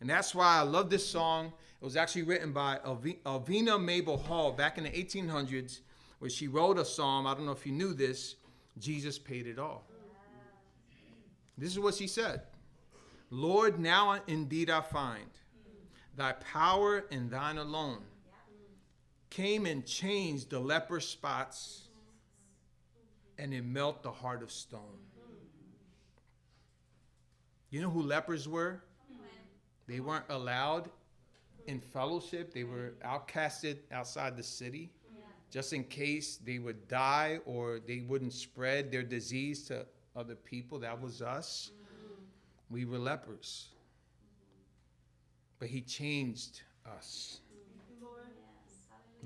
And 0.00 0.08
that's 0.08 0.36
why 0.36 0.56
I 0.56 0.60
love 0.60 0.88
this 0.88 1.04
song. 1.04 1.46
It 1.46 1.84
was 1.84 1.96
actually 1.96 2.22
written 2.22 2.52
by 2.52 2.78
Elvina 2.86 3.82
Mabel 3.82 4.16
Hall 4.16 4.52
back 4.52 4.78
in 4.78 4.84
the 4.84 4.90
1800s, 4.90 5.80
where 6.20 6.30
she 6.30 6.46
wrote 6.46 6.78
a 6.78 6.84
psalm. 6.84 7.26
I 7.26 7.34
don't 7.34 7.44
know 7.44 7.50
if 7.50 7.66
you 7.66 7.72
knew 7.72 7.92
this. 7.92 8.36
Jesus 8.78 9.18
paid 9.18 9.48
it 9.48 9.58
all. 9.58 9.84
This 11.58 11.72
is 11.72 11.80
what 11.80 11.96
she 11.96 12.06
said 12.06 12.42
Lord, 13.30 13.80
now 13.80 14.20
indeed 14.28 14.70
I 14.70 14.82
find 14.82 15.28
thy 16.16 16.34
power 16.34 17.04
and 17.10 17.32
thine 17.32 17.58
alone 17.58 18.04
came 19.28 19.66
and 19.66 19.84
changed 19.84 20.50
the 20.50 20.60
leper 20.60 21.00
spots 21.00 21.83
and 23.38 23.52
it 23.52 23.64
melt 23.64 24.02
the 24.02 24.10
heart 24.10 24.42
of 24.42 24.50
stone. 24.50 24.98
You 27.70 27.82
know 27.82 27.90
who 27.90 28.02
lepers 28.02 28.48
were? 28.48 28.82
They 29.86 30.00
weren't 30.00 30.24
allowed 30.28 30.90
in 31.66 31.80
fellowship. 31.80 32.54
They 32.54 32.64
were 32.64 32.94
outcasted 33.04 33.78
outside 33.92 34.36
the 34.36 34.42
city 34.42 34.90
just 35.50 35.72
in 35.72 35.84
case 35.84 36.38
they 36.38 36.58
would 36.58 36.88
die 36.88 37.38
or 37.46 37.78
they 37.86 38.00
wouldn't 38.00 38.32
spread 38.32 38.90
their 38.90 39.04
disease 39.04 39.62
to 39.68 39.86
other 40.16 40.34
people. 40.34 40.80
That 40.80 41.00
was 41.00 41.22
us. 41.22 41.70
We 42.70 42.84
were 42.84 42.98
lepers. 42.98 43.68
But 45.60 45.68
he 45.68 45.80
changed 45.80 46.62
us. 46.84 47.40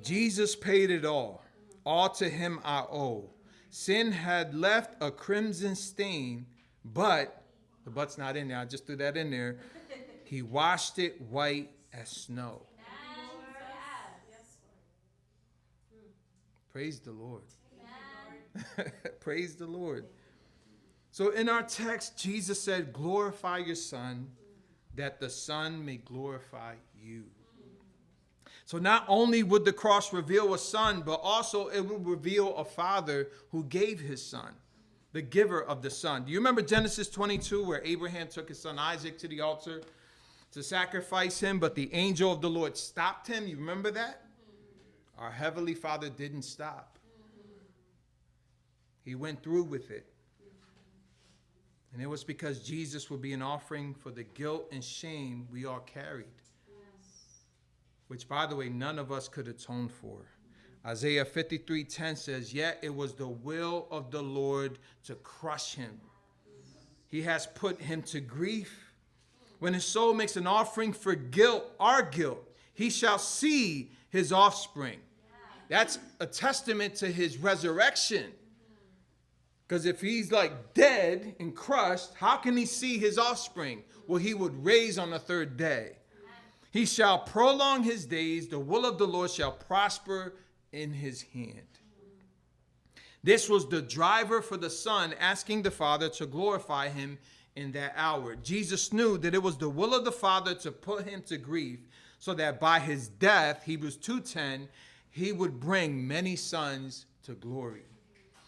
Jesus 0.03 0.55
paid 0.55 0.91
it 0.91 1.07
all. 1.07 1.43
All 1.87 2.11
to 2.11 2.29
him 2.29 2.61
I 2.63 2.81
owe. 2.81 3.31
Sin 3.71 4.13
had 4.13 4.55
left 4.55 5.03
a 5.03 5.11
crimson 5.11 5.75
stain, 5.75 6.47
but 6.85 7.43
the 7.85 7.91
but's 7.91 8.19
not 8.19 8.37
in 8.37 8.49
there. 8.49 8.59
I 8.59 8.65
just 8.65 8.87
threw 8.87 8.97
that 8.97 9.17
in 9.17 9.31
there. 9.31 9.59
He 10.25 10.43
washed 10.43 10.99
it 10.99 11.21
white 11.23 11.71
as 11.93 12.09
snow. 12.09 12.63
Praise 16.73 17.01
the 17.01 17.13
Lord. 17.13 17.43
Praise 19.21 19.57
the 19.57 19.67
Lord. 19.67 20.07
So 21.11 21.31
in 21.31 21.49
our 21.49 21.63
text, 21.63 22.19
Jesus 22.19 22.61
said, 22.61 22.93
Glorify 22.93 23.59
your 23.59 23.75
Son, 23.75 24.29
that 24.95 25.19
the 25.19 25.31
Son 25.31 25.85
may 25.85 25.97
glorify 25.97 26.75
you. 26.95 27.25
So 28.69 28.77
not 28.77 29.07
only 29.09 29.43
would 29.43 29.65
the 29.65 29.73
cross 29.73 30.13
reveal 30.13 30.53
a 30.53 30.59
son, 30.59 31.01
but 31.01 31.21
also 31.23 31.69
it 31.69 31.81
would 31.81 32.07
reveal 32.07 32.55
a 32.55 32.67
father 32.67 33.29
who 33.51 33.65
gave 33.65 33.99
his 33.99 34.23
son, 34.23 34.53
the 35.15 35.23
giver 35.23 35.63
of 35.63 35.81
the 35.81 35.89
son. 35.89 36.25
Do 36.25 36.33
you 36.33 36.39
remember 36.39 36.61
Genesis 36.61 37.09
22 37.09 37.65
where 37.65 37.81
Abraham 37.83 38.29
took 38.29 38.51
his 38.51 38.61
son 38.61 38.79
Isaac 38.79 39.17
to 39.21 39.29
the 39.29 39.41
altar 39.41 39.81
to 40.53 40.63
sacrifice 40.63 41.41
him, 41.41 41.59
but 41.59 41.75
the 41.75 41.89
angel 41.95 42.31
of 42.31 42.43
the 42.43 42.51
Lord 42.51 42.77
stopped 42.77 43.27
him? 43.27 43.49
You 43.49 43.57
remember 43.57 43.91
that? 43.91 44.27
Our 45.17 45.31
heavenly 45.31 45.73
father 45.73 46.11
didn't 46.11 46.43
stop. 46.43 46.99
He 49.03 49.15
went 49.15 49.43
through 49.43 49.65
with 49.65 49.91
it. 49.91 50.13
And 51.95 52.03
it 52.03 52.07
was 52.07 52.23
because 52.23 52.59
Jesus 52.59 53.09
would 53.09 53.23
be 53.23 53.33
an 53.33 53.41
offering 53.41 53.95
for 53.95 54.11
the 54.11 54.25
guilt 54.25 54.69
and 54.73 54.85
shame 54.85 55.49
we 55.51 55.65
all 55.65 55.81
carried 55.81 56.27
which 58.09 58.29
by 58.29 58.47
the 58.47 58.57
way 58.57 58.69
none 58.69 58.99
of 58.99 59.13
us 59.13 59.29
could 59.29 59.49
atone 59.49 59.89
for. 59.89 60.27
Isaiah 60.85 61.25
53:10 61.25 62.17
says, 62.17 62.53
"Yet 62.53 62.79
it 62.83 62.95
was 62.95 63.15
the 63.15 63.29
will 63.29 63.87
of 63.91 64.11
the 64.11 64.23
Lord 64.23 64.79
to 65.05 65.15
crush 65.17 65.75
him. 65.75 66.01
He 67.07 67.23
has 67.23 67.47
put 67.47 67.81
him 67.81 68.03
to 68.05 68.21
grief. 68.21 68.93
When 69.59 69.75
his 69.75 69.85
soul 69.85 70.15
makes 70.15 70.37
an 70.37 70.47
offering 70.47 70.93
for 70.93 71.15
guilt, 71.15 71.65
our 71.81 72.03
guilt, 72.03 72.49
he 72.75 72.91
shall 72.91 73.19
see 73.19 73.93
his 74.09 74.33
offspring." 74.33 75.01
That's 75.69 75.99
a 76.19 76.27
testament 76.27 76.95
to 76.97 77.13
his 77.13 77.37
resurrection. 77.37 78.33
Because 79.67 79.85
if 79.85 80.01
he's 80.01 80.33
like 80.33 80.73
dead 80.73 81.37
and 81.39 81.55
crushed, 81.55 82.15
how 82.15 82.39
can 82.39 82.57
he 82.57 82.65
see 82.65 82.97
his 82.97 83.19
offspring? 83.19 83.85
Well, 84.07 84.19
he 84.19 84.33
would 84.33 84.65
raise 84.65 84.97
on 84.97 85.11
the 85.11 85.19
third 85.19 85.59
day. 85.59 85.98
He 86.71 86.85
shall 86.85 87.21
prolong 87.21 87.83
his 87.83 88.05
days, 88.05 88.49
the 88.49 88.59
will 88.59 88.85
of 88.85 88.99
the 88.99 89.07
Lord 89.07 89.31
shall 89.31 89.53
prosper 89.53 90.35
in 90.73 90.93
his 90.93 91.23
hand. 91.23 91.67
This 93.23 93.49
was 93.49 93.69
the 93.69 93.83
driver 93.83 94.43
for 94.43 94.57
the 94.57 94.71
Son 94.71 95.15
asking 95.19 95.63
the 95.63 95.71
Father 95.71 96.09
to 96.11 96.27
glorify 96.27 96.89
him 96.89 97.19
in 97.57 97.73
that 97.73 97.93
hour. 97.97 98.37
Jesus 98.37 98.93
knew 98.93 99.19
that 99.19 99.35
it 99.35 99.43
was 99.43 99.57
the 99.57 99.69
will 99.69 99.95
of 99.95 100.05
the 100.05 100.13
Father 100.13 100.55
to 100.57 100.71
put 100.71 101.09
him 101.09 101.23
to 101.23 101.37
grief 101.37 101.81
so 102.19 102.35
that 102.35 102.61
by 102.61 102.79
his 102.79 103.09
death, 103.09 103.65
Hebrews 103.65 103.97
2:10, 103.97 104.69
he 105.11 105.33
would 105.33 105.59
bring 105.59 106.07
many 106.07 106.37
sons 106.37 107.07
to 107.25 107.35
glory. 107.35 107.85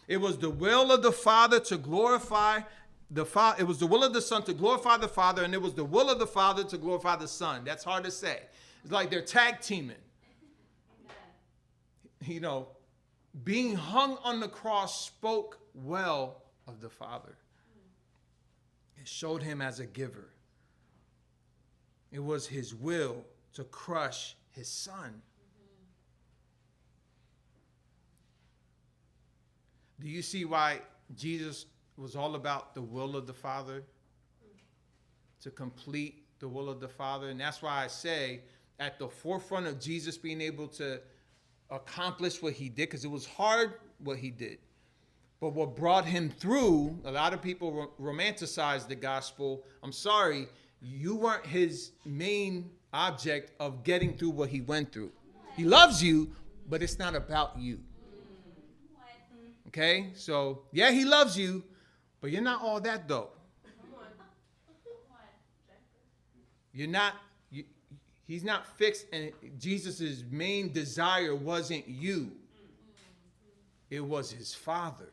It 0.07 0.19
was 0.19 0.39
the 0.39 0.51
will 0.51 0.93
of 0.93 1.03
the 1.03 1.13
Father 1.13 1.61
to 1.61 1.77
glorify 1.77 2.63
the 3.11 3.25
father 3.25 3.61
it 3.61 3.65
was 3.65 3.79
the 3.79 3.87
will 3.87 4.05
of 4.05 4.13
the 4.13 4.21
son 4.21 4.43
to 4.45 4.55
glorify 4.55 4.97
the 4.97 5.09
father 5.09 5.43
and 5.43 5.53
it 5.53 5.61
was 5.61 5.75
the 5.75 5.85
will 5.85 6.11
of 6.11 6.19
the 6.19 6.27
father 6.27 6.65
to 6.65 6.79
glorify 6.79 7.17
the 7.17 7.29
son. 7.29 7.63
That's 7.65 7.85
hard 7.85 8.05
to 8.05 8.11
say. 8.11 8.41
It's 8.83 8.93
like 8.93 9.11
they're 9.11 9.23
tag 9.23 9.61
teaming. 9.61 9.97
You 12.25 12.41
know 12.41 12.69
being 13.45 13.77
hung 13.77 14.19
on 14.25 14.41
the 14.41 14.49
cross 14.49 15.07
spoke 15.07 15.61
well 15.75 16.43
of 16.67 16.81
the 16.81 16.91
father. 16.91 17.37
It 19.01 19.09
showed 19.09 19.43
him 19.43 19.61
as 19.61 19.81
a 19.81 19.87
giver. 19.87 20.31
It 22.11 22.23
was 22.23 22.47
his 22.47 22.75
will 22.75 23.25
to 23.55 23.65
crush 23.65 24.37
his 24.51 24.69
son. 24.69 25.23
Do 30.01 30.09
you 30.09 30.23
see 30.23 30.45
why 30.45 30.81
jesus 31.15 31.67
was 32.01 32.17
all 32.17 32.35
about 32.35 32.75
the 32.75 32.83
will 32.83 33.15
of 33.17 33.27
the 33.27 33.35
Father, 33.35 33.85
to 35.43 35.51
complete 35.51 36.25
the 36.39 36.49
will 36.49 36.69
of 36.69 36.81
the 36.81 36.89
Father. 36.89 37.29
And 37.29 37.39
that's 37.39 37.63
why 37.63 37.85
I 37.85 37.87
say, 37.87 38.41
at 38.79 38.99
the 38.99 39.09
forefront 39.09 39.67
of 39.67 39.79
Jesus 39.79 40.17
being 40.17 40.41
able 40.41 40.67
to 40.69 41.01
accomplish 41.71 42.43
what 42.43 42.55
he 42.55 42.69
did, 42.69 42.89
because 42.89 43.05
it 43.05 43.11
was 43.11 43.27
hard 43.27 43.75
what 43.99 44.17
he 44.17 44.31
did. 44.31 44.59
But 45.41 45.51
what 45.51 45.77
brought 45.77 46.05
him 46.05 46.31
through, 46.31 46.99
a 47.05 47.11
lot 47.11 47.33
of 47.33 47.41
people 47.41 47.73
ro- 47.73 47.91
romanticize 48.01 48.89
the 48.89 48.95
gospel. 48.95 49.65
I'm 49.83 49.93
sorry, 49.93 50.47
you 50.83 51.17
weren't 51.17 51.47
his 51.47 51.93
main 52.05 52.71
object 52.93 53.53
of 53.61 53.85
getting 53.85 54.17
through 54.17 54.31
what 54.31 54.49
he 54.49 54.63
went 54.63 54.93
through. 54.93 55.13
He 55.57 55.65
loves 55.65 56.03
you, 56.03 56.31
but 56.69 56.83
it's 56.83 56.99
not 56.99 57.15
about 57.15 57.59
you. 57.59 57.77
Mm. 57.77 59.69
Okay? 59.69 60.11
So, 60.15 60.63
yeah, 60.73 60.91
he 60.91 61.05
loves 61.05 61.39
you, 61.39 61.63
but 62.21 62.31
you're 62.31 62.43
not 62.43 62.63
all 62.63 62.81
that 62.81 63.09
though. 63.09 63.31
You're 66.73 66.89
not 66.89 67.15
you, 67.51 67.65
he's 68.27 68.45
not 68.45 68.67
fixed 68.79 69.07
and 69.13 69.33
Jesus' 69.59 70.23
main 70.31 70.73
desire 70.73 71.35
wasn't 71.35 71.89
you. 71.89 72.33
It 73.91 74.05
was 74.05 74.31
his 74.31 74.55
father. 74.55 75.13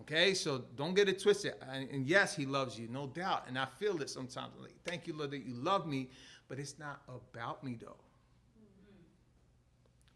Okay, 0.00 0.34
so 0.34 0.64
don't 0.76 0.94
get 0.94 1.08
it 1.08 1.22
twisted. 1.22 1.54
And, 1.70 1.88
and, 1.88 2.06
yes, 2.06 2.36
he 2.36 2.44
loves 2.44 2.78
you, 2.78 2.88
no 2.88 3.06
doubt. 3.06 3.44
And 3.48 3.58
I 3.58 3.64
feel 3.64 4.02
it 4.02 4.10
sometimes. 4.10 4.52
Like, 4.60 4.74
thank 4.84 5.06
you, 5.06 5.16
Lord, 5.16 5.30
that 5.30 5.46
you 5.46 5.54
love 5.54 5.86
me, 5.86 6.10
but 6.48 6.58
it's 6.58 6.78
not 6.78 7.00
about 7.08 7.64
me, 7.64 7.78
though. 7.80 7.96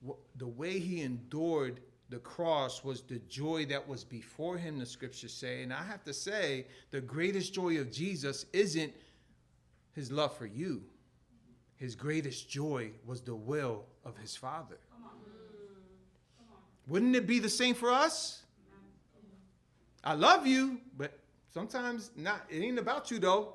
Mm-hmm. 0.04 0.10
The 0.36 0.46
way 0.46 0.78
he 0.78 1.00
endured 1.00 1.80
the 2.10 2.18
cross 2.18 2.82
was 2.82 3.02
the 3.02 3.18
joy 3.28 3.66
that 3.66 3.86
was 3.86 4.02
before 4.04 4.56
him, 4.56 4.78
the 4.78 4.86
scriptures 4.86 5.32
say. 5.32 5.62
And 5.62 5.72
I 5.72 5.82
have 5.82 6.02
to 6.04 6.14
say, 6.14 6.66
the 6.90 7.00
greatest 7.00 7.52
joy 7.52 7.78
of 7.78 7.92
Jesus 7.92 8.46
isn't 8.52 8.92
his 9.92 10.10
love 10.10 10.36
for 10.36 10.46
you, 10.46 10.82
his 11.76 11.94
greatest 11.94 12.48
joy 12.48 12.90
was 13.06 13.20
the 13.20 13.34
will 13.34 13.84
of 14.04 14.16
his 14.16 14.34
Father. 14.34 14.78
Come 14.92 15.04
on. 15.04 15.10
Come 15.10 16.46
on. 16.52 16.62
Wouldn't 16.88 17.14
it 17.14 17.26
be 17.26 17.38
the 17.38 17.48
same 17.48 17.74
for 17.74 17.90
us? 17.90 18.42
I 20.02 20.14
love 20.14 20.46
you, 20.46 20.80
but 20.96 21.18
sometimes 21.52 22.10
not. 22.16 22.42
It 22.48 22.60
ain't 22.60 22.78
about 22.78 23.10
you 23.10 23.18
though. 23.18 23.54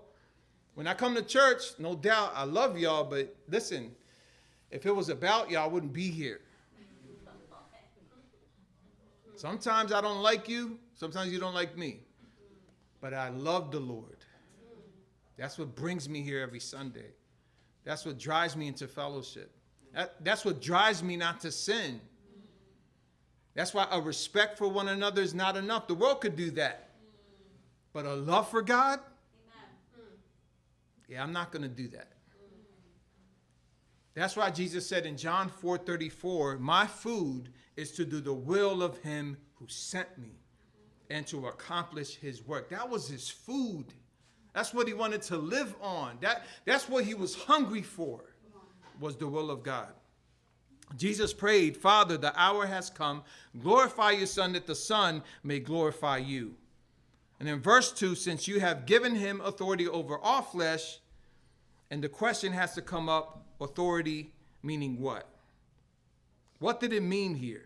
When 0.75 0.87
I 0.87 0.93
come 0.93 1.15
to 1.15 1.21
church, 1.21 1.63
no 1.79 1.95
doubt 1.95 2.33
I 2.35 2.43
love 2.43 2.77
y'all, 2.77 3.03
but 3.03 3.35
listen, 3.47 3.91
if 4.71 4.85
it 4.85 4.95
was 4.95 5.09
about 5.09 5.49
y'all, 5.49 5.63
I 5.63 5.67
wouldn't 5.67 5.93
be 5.93 6.09
here. 6.09 6.41
Sometimes 9.43 9.91
I 9.91 9.99
don't 9.99 10.21
like 10.21 10.47
you, 10.47 10.79
sometimes 10.93 11.33
you 11.33 11.37
don't 11.37 11.53
like 11.53 11.77
me. 11.77 11.99
But 13.01 13.13
I 13.13 13.27
love 13.27 13.71
the 13.71 13.79
Lord. 13.81 14.23
That's 15.35 15.59
what 15.59 15.75
brings 15.75 16.07
me 16.07 16.21
here 16.21 16.39
every 16.39 16.61
Sunday. 16.61 17.11
That's 17.83 18.05
what 18.05 18.17
drives 18.17 18.55
me 18.55 18.69
into 18.69 18.87
fellowship. 18.87 19.51
That, 19.93 20.23
that's 20.23 20.45
what 20.45 20.61
drives 20.61 21.03
me 21.03 21.17
not 21.17 21.41
to 21.41 21.51
sin. 21.51 21.99
That's 23.53 23.73
why 23.73 23.85
a 23.91 23.99
respect 23.99 24.57
for 24.57 24.69
one 24.69 24.87
another 24.87 25.21
is 25.21 25.33
not 25.33 25.57
enough. 25.57 25.87
The 25.87 25.95
world 25.95 26.21
could 26.21 26.37
do 26.37 26.49
that. 26.51 26.91
But 27.91 28.05
a 28.05 28.13
love 28.13 28.49
for 28.49 28.61
God? 28.61 29.01
Hmm. 29.93 30.03
Yeah, 31.09 31.21
I'm 31.21 31.33
not 31.33 31.51
going 31.51 31.63
to 31.63 31.67
do 31.67 31.89
that. 31.89 32.13
That's 34.15 34.35
why 34.35 34.51
Jesus 34.51 34.87
said 34.87 35.05
in 35.05 35.17
John 35.17 35.49
4:34, 35.49 36.59
"My 36.59 36.85
food 36.85 37.51
is 37.75 37.91
to 37.93 38.05
do 38.05 38.21
the 38.21 38.33
will 38.33 38.83
of 38.83 38.99
him 38.99 39.37
who 39.55 39.67
sent 39.67 40.17
me 40.17 40.39
and 41.09 41.25
to 41.27 41.47
accomplish 41.47 42.15
his 42.15 42.43
work." 42.43 42.69
That 42.69 42.89
was 42.89 43.07
his 43.07 43.29
food. 43.29 43.93
That's 44.53 44.73
what 44.73 44.87
he 44.87 44.93
wanted 44.93 45.23
to 45.23 45.37
live 45.37 45.75
on. 45.81 46.19
That 46.19 46.45
that's 46.65 46.87
what 46.87 47.05
he 47.05 47.15
was 47.15 47.35
hungry 47.35 47.81
for. 47.81 48.35
Was 48.99 49.17
the 49.17 49.27
will 49.27 49.49
of 49.49 49.63
God. 49.63 49.93
Jesus 50.95 51.33
prayed, 51.33 51.75
Father, 51.75 52.17
the 52.17 52.39
hour 52.39 52.67
has 52.67 52.91
come. 52.91 53.23
Glorify 53.59 54.11
your 54.11 54.27
Son, 54.27 54.53
that 54.53 54.67
the 54.67 54.75
Son 54.75 55.23
may 55.41 55.59
glorify 55.59 56.17
you. 56.17 56.55
And 57.39 57.49
in 57.49 57.59
verse 57.59 57.91
2, 57.91 58.13
since 58.13 58.47
you 58.47 58.59
have 58.59 58.85
given 58.85 59.15
him 59.15 59.41
authority 59.41 59.87
over 59.87 60.19
all 60.19 60.43
flesh, 60.43 60.99
and 61.89 62.03
the 62.03 62.09
question 62.09 62.53
has 62.53 62.75
to 62.75 62.81
come 62.81 63.09
up 63.09 63.42
authority 63.63 64.31
meaning 64.61 64.99
what? 64.99 65.27
What 66.59 66.79
did 66.79 66.93
it 66.93 67.03
mean 67.03 67.35
here? 67.35 67.65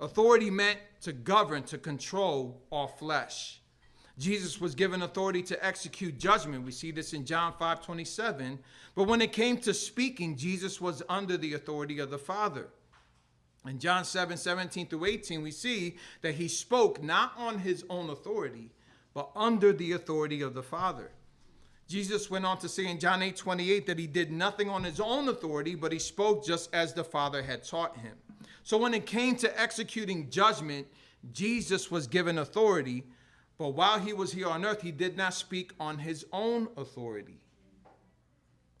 Authority 0.00 0.50
meant 0.50 0.78
to 1.02 1.12
govern, 1.12 1.62
to 1.64 1.78
control 1.78 2.62
our 2.72 2.88
flesh. 2.88 3.60
Jesus 4.18 4.60
was 4.60 4.74
given 4.74 5.02
authority 5.02 5.42
to 5.42 5.64
execute 5.64 6.18
judgment. 6.18 6.64
We 6.64 6.72
see 6.72 6.90
this 6.90 7.12
in 7.12 7.24
John 7.24 7.52
5 7.58 7.82
27. 7.82 8.58
But 8.94 9.04
when 9.04 9.20
it 9.20 9.32
came 9.32 9.58
to 9.58 9.72
speaking, 9.72 10.36
Jesus 10.36 10.80
was 10.80 11.02
under 11.08 11.36
the 11.36 11.54
authority 11.54 12.00
of 12.00 12.10
the 12.10 12.18
Father. 12.18 12.68
In 13.66 13.78
John 13.78 14.04
7 14.04 14.36
17 14.36 14.86
through 14.86 15.04
18, 15.04 15.42
we 15.42 15.50
see 15.50 15.96
that 16.22 16.34
he 16.34 16.48
spoke 16.48 17.02
not 17.02 17.32
on 17.36 17.58
his 17.58 17.84
own 17.90 18.10
authority, 18.10 18.70
but 19.14 19.30
under 19.36 19.72
the 19.72 19.92
authority 19.92 20.42
of 20.42 20.54
the 20.54 20.62
Father. 20.62 21.10
Jesus 21.88 22.30
went 22.30 22.44
on 22.44 22.58
to 22.58 22.68
say 22.68 22.86
in 22.86 23.00
John 23.00 23.22
8 23.22 23.36
28 23.36 23.86
that 23.86 23.98
he 23.98 24.06
did 24.06 24.30
nothing 24.30 24.68
on 24.68 24.84
his 24.84 25.00
own 25.00 25.28
authority, 25.28 25.74
but 25.74 25.90
he 25.90 25.98
spoke 25.98 26.44
just 26.44 26.72
as 26.74 26.92
the 26.92 27.04
Father 27.04 27.42
had 27.42 27.64
taught 27.64 27.96
him. 27.96 28.14
So 28.62 28.76
when 28.76 28.94
it 28.94 29.06
came 29.06 29.36
to 29.36 29.60
executing 29.60 30.28
judgment, 30.28 30.86
Jesus 31.32 31.90
was 31.90 32.06
given 32.06 32.38
authority 32.38 33.04
but 33.58 33.70
while 33.70 33.98
he 33.98 34.12
was 34.12 34.32
here 34.32 34.48
on 34.48 34.64
earth, 34.64 34.82
he 34.82 34.92
did 34.92 35.16
not 35.16 35.34
speak 35.34 35.72
on 35.80 35.98
his 35.98 36.24
own 36.32 36.68
authority. 36.76 37.40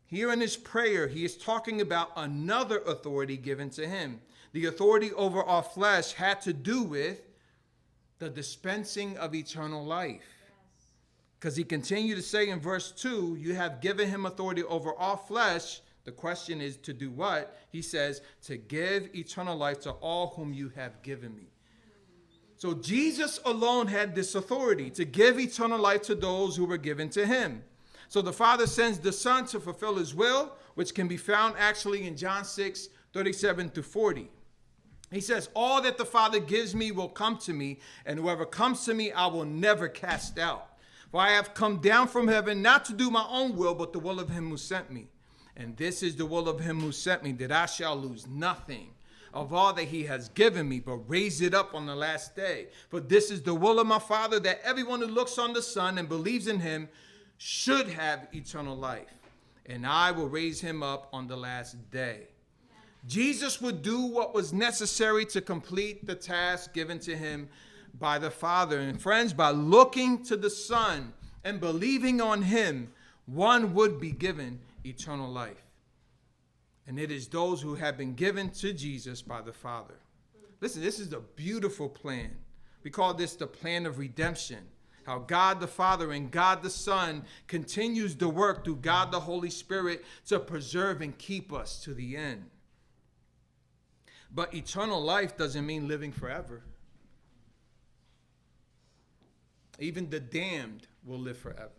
Here 0.06 0.32
in 0.32 0.40
his 0.40 0.56
prayer, 0.56 1.08
he 1.08 1.24
is 1.24 1.36
talking 1.36 1.80
about 1.80 2.12
another 2.16 2.78
authority 2.78 3.36
given 3.36 3.70
to 3.70 3.86
him. 3.86 4.20
The 4.52 4.66
authority 4.66 5.12
over 5.12 5.42
our 5.42 5.64
flesh 5.64 6.12
had 6.12 6.40
to 6.42 6.52
do 6.52 6.82
with 6.82 7.20
the 8.18 8.30
dispensing 8.30 9.18
of 9.18 9.34
eternal 9.34 9.84
life. 9.84 10.37
Because 11.38 11.56
he 11.56 11.64
continued 11.64 12.16
to 12.16 12.22
say 12.22 12.48
in 12.48 12.58
verse 12.58 12.90
2, 12.92 13.36
You 13.38 13.54
have 13.54 13.80
given 13.80 14.08
him 14.08 14.26
authority 14.26 14.64
over 14.64 14.92
all 14.94 15.16
flesh. 15.16 15.80
The 16.04 16.12
question 16.12 16.60
is 16.60 16.76
to 16.78 16.92
do 16.92 17.10
what? 17.10 17.56
He 17.70 17.82
says, 17.82 18.22
To 18.46 18.56
give 18.56 19.14
eternal 19.14 19.56
life 19.56 19.80
to 19.80 19.92
all 19.92 20.28
whom 20.36 20.52
you 20.52 20.70
have 20.70 21.00
given 21.02 21.36
me. 21.36 21.48
So 22.56 22.74
Jesus 22.74 23.38
alone 23.44 23.86
had 23.86 24.16
this 24.16 24.34
authority 24.34 24.90
to 24.90 25.04
give 25.04 25.38
eternal 25.38 25.78
life 25.78 26.02
to 26.02 26.16
those 26.16 26.56
who 26.56 26.64
were 26.64 26.76
given 26.76 27.08
to 27.10 27.24
him. 27.24 27.62
So 28.08 28.20
the 28.20 28.32
Father 28.32 28.66
sends 28.66 28.98
the 28.98 29.12
Son 29.12 29.46
to 29.46 29.60
fulfill 29.60 29.94
his 29.94 30.14
will, 30.14 30.56
which 30.74 30.92
can 30.92 31.06
be 31.06 31.16
found 31.16 31.54
actually 31.56 32.06
in 32.06 32.16
John 32.16 32.44
6 32.44 32.88
37 33.12 33.70
to 33.70 33.82
40. 33.82 34.30
He 35.12 35.20
says, 35.20 35.48
All 35.54 35.80
that 35.82 35.98
the 35.98 36.04
Father 36.04 36.40
gives 36.40 36.74
me 36.74 36.90
will 36.90 37.08
come 37.08 37.38
to 37.38 37.52
me, 37.52 37.78
and 38.04 38.18
whoever 38.18 38.44
comes 38.44 38.84
to 38.86 38.94
me 38.94 39.12
I 39.12 39.26
will 39.26 39.44
never 39.44 39.88
cast 39.88 40.38
out. 40.38 40.77
For 41.10 41.20
I 41.20 41.30
have 41.30 41.54
come 41.54 41.78
down 41.78 42.08
from 42.08 42.28
heaven 42.28 42.60
not 42.60 42.84
to 42.86 42.92
do 42.92 43.10
my 43.10 43.26
own 43.28 43.56
will, 43.56 43.74
but 43.74 43.92
the 43.92 43.98
will 43.98 44.20
of 44.20 44.28
him 44.28 44.50
who 44.50 44.56
sent 44.56 44.90
me. 44.90 45.08
And 45.56 45.76
this 45.76 46.02
is 46.02 46.16
the 46.16 46.26
will 46.26 46.48
of 46.48 46.60
him 46.60 46.80
who 46.80 46.92
sent 46.92 47.22
me, 47.24 47.32
that 47.32 47.50
I 47.50 47.66
shall 47.66 47.96
lose 47.96 48.26
nothing 48.26 48.90
of 49.34 49.52
all 49.52 49.72
that 49.72 49.84
he 49.84 50.04
has 50.04 50.28
given 50.30 50.68
me, 50.68 50.80
but 50.80 50.96
raise 51.08 51.40
it 51.40 51.54
up 51.54 51.74
on 51.74 51.86
the 51.86 51.96
last 51.96 52.36
day. 52.36 52.68
For 52.88 53.00
this 53.00 53.30
is 53.30 53.42
the 53.42 53.54
will 53.54 53.80
of 53.80 53.86
my 53.86 53.98
Father, 53.98 54.38
that 54.40 54.60
everyone 54.62 55.00
who 55.00 55.06
looks 55.06 55.38
on 55.38 55.52
the 55.52 55.62
Son 55.62 55.98
and 55.98 56.08
believes 56.08 56.46
in 56.46 56.60
him 56.60 56.88
should 57.38 57.88
have 57.88 58.28
eternal 58.32 58.76
life. 58.76 59.12
And 59.66 59.86
I 59.86 60.12
will 60.12 60.28
raise 60.28 60.60
him 60.60 60.82
up 60.82 61.08
on 61.12 61.26
the 61.26 61.36
last 61.36 61.90
day. 61.90 62.28
Jesus 63.06 63.60
would 63.60 63.82
do 63.82 64.00
what 64.00 64.34
was 64.34 64.52
necessary 64.52 65.24
to 65.26 65.40
complete 65.40 66.06
the 66.06 66.14
task 66.14 66.72
given 66.72 66.98
to 67.00 67.16
him 67.16 67.48
by 67.98 68.18
the 68.18 68.30
Father. 68.30 68.80
And 68.80 69.00
friends, 69.00 69.32
by 69.32 69.50
looking 69.50 70.22
to 70.24 70.36
the 70.36 70.50
Son 70.50 71.12
and 71.44 71.60
believing 71.60 72.20
on 72.20 72.42
him, 72.42 72.92
one 73.26 73.74
would 73.74 74.00
be 74.00 74.12
given 74.12 74.60
eternal 74.84 75.30
life 75.30 75.68
and 76.88 76.98
it 76.98 77.12
is 77.12 77.28
those 77.28 77.60
who 77.60 77.74
have 77.74 77.98
been 77.98 78.14
given 78.14 78.48
to 78.48 78.72
Jesus 78.72 79.20
by 79.20 79.42
the 79.42 79.52
Father. 79.52 79.94
Listen, 80.62 80.82
this 80.82 80.98
is 80.98 81.12
a 81.12 81.20
beautiful 81.20 81.86
plan. 81.86 82.30
We 82.82 82.90
call 82.90 83.12
this 83.12 83.36
the 83.36 83.46
plan 83.46 83.84
of 83.84 83.98
redemption. 83.98 84.60
How 85.04 85.18
God 85.18 85.60
the 85.60 85.66
Father 85.66 86.12
and 86.12 86.30
God 86.30 86.62
the 86.62 86.70
Son 86.70 87.24
continues 87.46 88.14
to 88.16 88.28
work 88.28 88.64
through 88.64 88.76
God 88.76 89.12
the 89.12 89.20
Holy 89.20 89.50
Spirit 89.50 90.02
to 90.28 90.40
preserve 90.40 91.02
and 91.02 91.16
keep 91.18 91.52
us 91.52 91.78
to 91.82 91.92
the 91.92 92.16
end. 92.16 92.46
But 94.34 94.54
eternal 94.54 95.00
life 95.00 95.36
doesn't 95.36 95.66
mean 95.66 95.88
living 95.88 96.12
forever. 96.12 96.62
Even 99.78 100.10
the 100.10 100.20
damned 100.20 100.86
will 101.04 101.18
live 101.18 101.38
forever. 101.38 101.70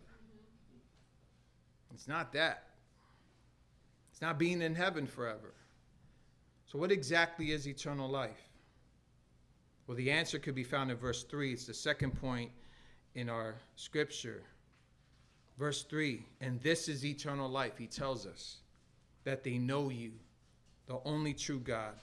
It's 1.92 2.08
not 2.08 2.32
that. 2.32 2.64
It's 4.10 4.22
not 4.22 4.38
being 4.38 4.62
in 4.62 4.74
heaven 4.74 5.06
forever. 5.06 5.54
So, 6.66 6.78
what 6.78 6.92
exactly 6.92 7.50
is 7.50 7.66
eternal 7.66 8.08
life? 8.08 8.48
Well, 9.86 9.96
the 9.96 10.10
answer 10.10 10.38
could 10.38 10.54
be 10.54 10.64
found 10.64 10.90
in 10.90 10.96
verse 10.96 11.24
3. 11.24 11.52
It's 11.52 11.66
the 11.66 11.74
second 11.74 12.12
point 12.20 12.50
in 13.14 13.28
our 13.28 13.56
scripture. 13.76 14.42
Verse 15.58 15.82
3 15.82 16.22
And 16.40 16.60
this 16.62 16.88
is 16.88 17.04
eternal 17.04 17.48
life, 17.48 17.76
he 17.76 17.86
tells 17.86 18.26
us, 18.26 18.58
that 19.24 19.44
they 19.44 19.58
know 19.58 19.90
you, 19.90 20.12
the 20.86 21.00
only 21.04 21.34
true 21.34 21.60
God, 21.60 21.94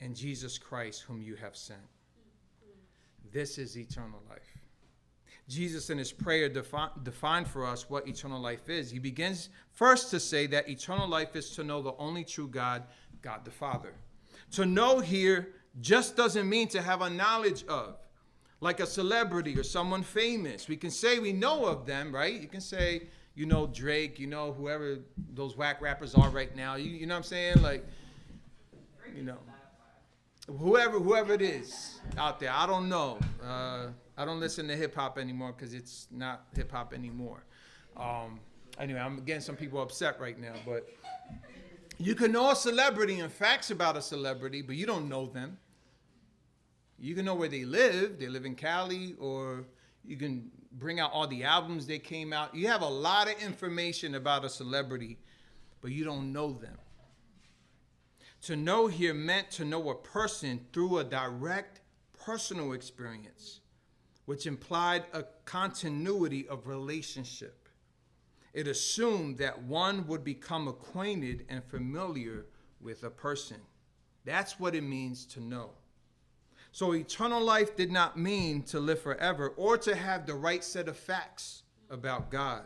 and 0.00 0.14
Jesus 0.14 0.58
Christ, 0.58 1.02
whom 1.02 1.22
you 1.22 1.36
have 1.36 1.56
sent. 1.56 1.80
This 3.32 3.58
is 3.58 3.78
eternal 3.78 4.22
life. 4.28 4.59
Jesus, 5.50 5.90
in 5.90 5.98
his 5.98 6.12
prayer, 6.12 6.48
defi- 6.48 6.92
defined 7.02 7.48
for 7.48 7.66
us 7.66 7.90
what 7.90 8.06
eternal 8.06 8.40
life 8.40 8.68
is. 8.68 8.88
He 8.88 9.00
begins 9.00 9.48
first 9.72 10.08
to 10.12 10.20
say 10.20 10.46
that 10.46 10.68
eternal 10.68 11.08
life 11.08 11.34
is 11.34 11.50
to 11.56 11.64
know 11.64 11.82
the 11.82 11.94
only 11.98 12.22
true 12.22 12.46
God, 12.46 12.84
God 13.20 13.44
the 13.44 13.50
Father. 13.50 13.92
To 14.52 14.64
know 14.64 15.00
here 15.00 15.48
just 15.80 16.16
doesn't 16.16 16.48
mean 16.48 16.68
to 16.68 16.80
have 16.80 17.02
a 17.02 17.10
knowledge 17.10 17.64
of, 17.66 17.96
like 18.60 18.78
a 18.78 18.86
celebrity 18.86 19.58
or 19.58 19.64
someone 19.64 20.04
famous. 20.04 20.68
We 20.68 20.76
can 20.76 20.90
say 20.90 21.18
we 21.18 21.32
know 21.32 21.64
of 21.64 21.84
them, 21.84 22.14
right? 22.14 22.40
You 22.40 22.46
can 22.46 22.60
say, 22.60 23.08
you 23.34 23.44
know, 23.44 23.66
Drake, 23.66 24.20
you 24.20 24.28
know, 24.28 24.52
whoever 24.52 24.98
those 25.34 25.56
whack 25.56 25.82
rappers 25.82 26.14
are 26.14 26.30
right 26.30 26.54
now. 26.54 26.76
You, 26.76 26.90
you 26.90 27.06
know 27.06 27.14
what 27.14 27.18
I'm 27.18 27.24
saying? 27.24 27.62
Like, 27.62 27.84
you 29.16 29.24
know, 29.24 29.38
whoever 30.46 31.00
whoever 31.00 31.32
it 31.32 31.42
is 31.42 32.00
out 32.16 32.38
there. 32.38 32.52
I 32.52 32.66
don't 32.66 32.88
know. 32.88 33.18
Uh, 33.42 33.88
I 34.16 34.24
don't 34.24 34.40
listen 34.40 34.68
to 34.68 34.76
hip 34.76 34.94
hop 34.94 35.18
anymore 35.18 35.52
because 35.52 35.74
it's 35.74 36.06
not 36.10 36.46
hip 36.54 36.72
hop 36.72 36.92
anymore. 36.92 37.44
Um, 37.96 38.40
anyway, 38.78 39.00
I'm 39.00 39.24
getting 39.24 39.40
some 39.40 39.56
people 39.56 39.80
upset 39.80 40.20
right 40.20 40.38
now, 40.38 40.54
but 40.66 40.88
you 41.98 42.14
can 42.14 42.32
know 42.32 42.50
a 42.50 42.56
celebrity 42.56 43.20
and 43.20 43.32
facts 43.32 43.70
about 43.70 43.96
a 43.96 44.02
celebrity, 44.02 44.62
but 44.62 44.76
you 44.76 44.86
don't 44.86 45.08
know 45.08 45.26
them. 45.26 45.58
You 46.98 47.14
can 47.14 47.24
know 47.24 47.34
where 47.34 47.48
they 47.48 47.64
live. 47.64 48.18
They 48.18 48.28
live 48.28 48.44
in 48.44 48.54
Cali, 48.54 49.14
or 49.18 49.64
you 50.04 50.16
can 50.16 50.50
bring 50.72 51.00
out 51.00 51.12
all 51.12 51.26
the 51.26 51.44
albums 51.44 51.86
they 51.86 51.98
came 51.98 52.32
out. 52.32 52.54
You 52.54 52.68
have 52.68 52.82
a 52.82 52.88
lot 52.88 53.28
of 53.28 53.40
information 53.42 54.14
about 54.14 54.44
a 54.44 54.48
celebrity, 54.48 55.18
but 55.80 55.92
you 55.92 56.04
don't 56.04 56.32
know 56.32 56.52
them. 56.52 56.78
To 58.42 58.56
know 58.56 58.86
here 58.86 59.14
meant 59.14 59.50
to 59.52 59.64
know 59.64 59.90
a 59.90 59.94
person 59.94 60.60
through 60.72 60.98
a 60.98 61.04
direct 61.04 61.80
personal 62.18 62.72
experience, 62.72 63.59
which 64.30 64.46
implied 64.46 65.02
a 65.12 65.24
continuity 65.44 66.46
of 66.46 66.68
relationship. 66.68 67.68
It 68.52 68.68
assumed 68.68 69.38
that 69.38 69.64
one 69.64 70.06
would 70.06 70.22
become 70.22 70.68
acquainted 70.68 71.44
and 71.48 71.64
familiar 71.64 72.46
with 72.80 73.02
a 73.02 73.10
person. 73.10 73.56
That's 74.24 74.60
what 74.60 74.76
it 74.76 74.84
means 74.84 75.26
to 75.34 75.40
know. 75.40 75.70
So, 76.70 76.94
eternal 76.94 77.42
life 77.42 77.74
did 77.74 77.90
not 77.90 78.20
mean 78.20 78.62
to 78.66 78.78
live 78.78 79.02
forever 79.02 79.48
or 79.56 79.76
to 79.78 79.96
have 79.96 80.26
the 80.26 80.34
right 80.34 80.62
set 80.62 80.86
of 80.86 80.96
facts 80.96 81.64
about 81.90 82.30
God. 82.30 82.62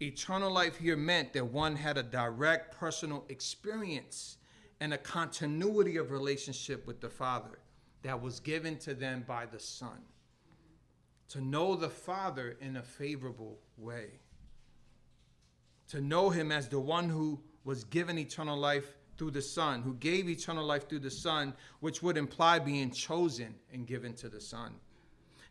Eternal 0.00 0.52
life 0.52 0.76
here 0.76 0.96
meant 0.96 1.32
that 1.32 1.46
one 1.46 1.74
had 1.74 1.98
a 1.98 2.04
direct 2.04 2.78
personal 2.78 3.24
experience 3.28 4.36
and 4.78 4.94
a 4.94 4.98
continuity 4.98 5.96
of 5.96 6.12
relationship 6.12 6.86
with 6.86 7.00
the 7.00 7.10
Father 7.10 7.58
that 8.02 8.22
was 8.22 8.38
given 8.38 8.78
to 8.78 8.94
them 8.94 9.24
by 9.26 9.44
the 9.44 9.58
Son. 9.58 9.98
To 11.30 11.40
know 11.40 11.74
the 11.74 11.88
Father 11.88 12.56
in 12.60 12.76
a 12.76 12.82
favorable 12.82 13.58
way. 13.76 14.06
To 15.88 16.00
know 16.00 16.30
Him 16.30 16.52
as 16.52 16.68
the 16.68 16.80
one 16.80 17.08
who 17.08 17.40
was 17.64 17.84
given 17.84 18.18
eternal 18.18 18.58
life 18.58 18.96
through 19.16 19.30
the 19.30 19.42
Son, 19.42 19.82
who 19.82 19.94
gave 19.94 20.28
eternal 20.28 20.64
life 20.64 20.88
through 20.88 20.98
the 21.00 21.10
Son, 21.10 21.54
which 21.80 22.02
would 22.02 22.16
imply 22.16 22.58
being 22.58 22.90
chosen 22.90 23.54
and 23.72 23.86
given 23.86 24.12
to 24.14 24.28
the 24.28 24.40
Son. 24.40 24.74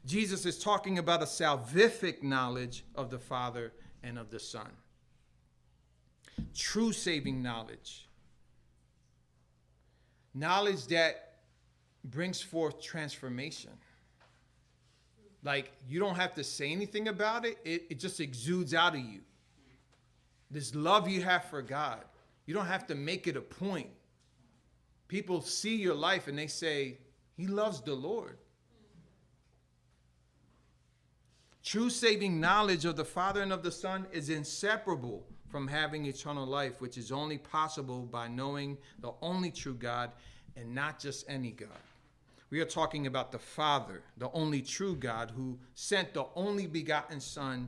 Jesus 0.05 0.45
is 0.45 0.59
talking 0.59 0.99
about 0.99 1.21
a 1.21 1.26
salvific 1.26 2.21
knowledge 2.24 2.84
of 2.93 3.09
the 3.09 3.19
Father 3.19 3.71
and 4.03 4.19
of 4.19 4.30
the 4.30 4.39
Son. 4.39 4.69
True 6.53 6.91
saving 6.91 7.41
knowledge 7.41 8.07
knowledge 10.34 10.88
that 10.88 11.36
brings 12.03 12.41
forth 12.41 12.82
transformation. 12.82 13.71
Like 15.43 15.71
you 15.87 15.99
don't 15.99 16.15
have 16.15 16.33
to 16.35 16.43
say 16.43 16.71
anything 16.71 17.07
about 17.07 17.45
it, 17.45 17.57
it, 17.65 17.83
it 17.89 17.99
just 17.99 18.19
exudes 18.19 18.73
out 18.73 18.95
of 18.95 19.01
you. 19.01 19.21
This 20.49 20.73
love 20.73 21.07
you 21.07 21.21
have 21.21 21.45
for 21.45 21.61
God, 21.61 22.03
you 22.45 22.53
don't 22.53 22.67
have 22.67 22.87
to 22.87 22.95
make 22.95 23.27
it 23.27 23.35
a 23.35 23.41
point. 23.41 23.89
People 25.07 25.41
see 25.41 25.75
your 25.75 25.95
life 25.95 26.27
and 26.27 26.37
they 26.37 26.47
say, 26.47 26.97
He 27.35 27.47
loves 27.47 27.81
the 27.81 27.93
Lord. 27.93 28.37
True 31.63 31.89
saving 31.89 32.39
knowledge 32.39 32.83
of 32.85 32.95
the 32.95 33.05
Father 33.05 33.41
and 33.41 33.53
of 33.53 33.63
the 33.63 33.71
Son 33.71 34.05
is 34.11 34.29
inseparable 34.29 35.25
from 35.49 35.67
having 35.67 36.05
eternal 36.05 36.45
life, 36.45 36.81
which 36.81 36.97
is 36.97 37.11
only 37.11 37.37
possible 37.37 38.01
by 38.01 38.27
knowing 38.27 38.77
the 38.99 39.13
only 39.21 39.51
true 39.51 39.75
God 39.75 40.11
and 40.57 40.73
not 40.73 40.99
just 40.99 41.25
any 41.29 41.51
God. 41.51 41.69
We 42.53 42.61
are 42.61 42.65
talking 42.65 43.07
about 43.07 43.31
the 43.31 43.39
Father, 43.39 44.03
the 44.15 44.29
only 44.31 44.61
true 44.61 44.95
God, 44.95 45.31
who 45.31 45.57
sent 45.73 46.13
the 46.13 46.27
only 46.35 46.67
begotten 46.67 47.19
Son, 47.19 47.67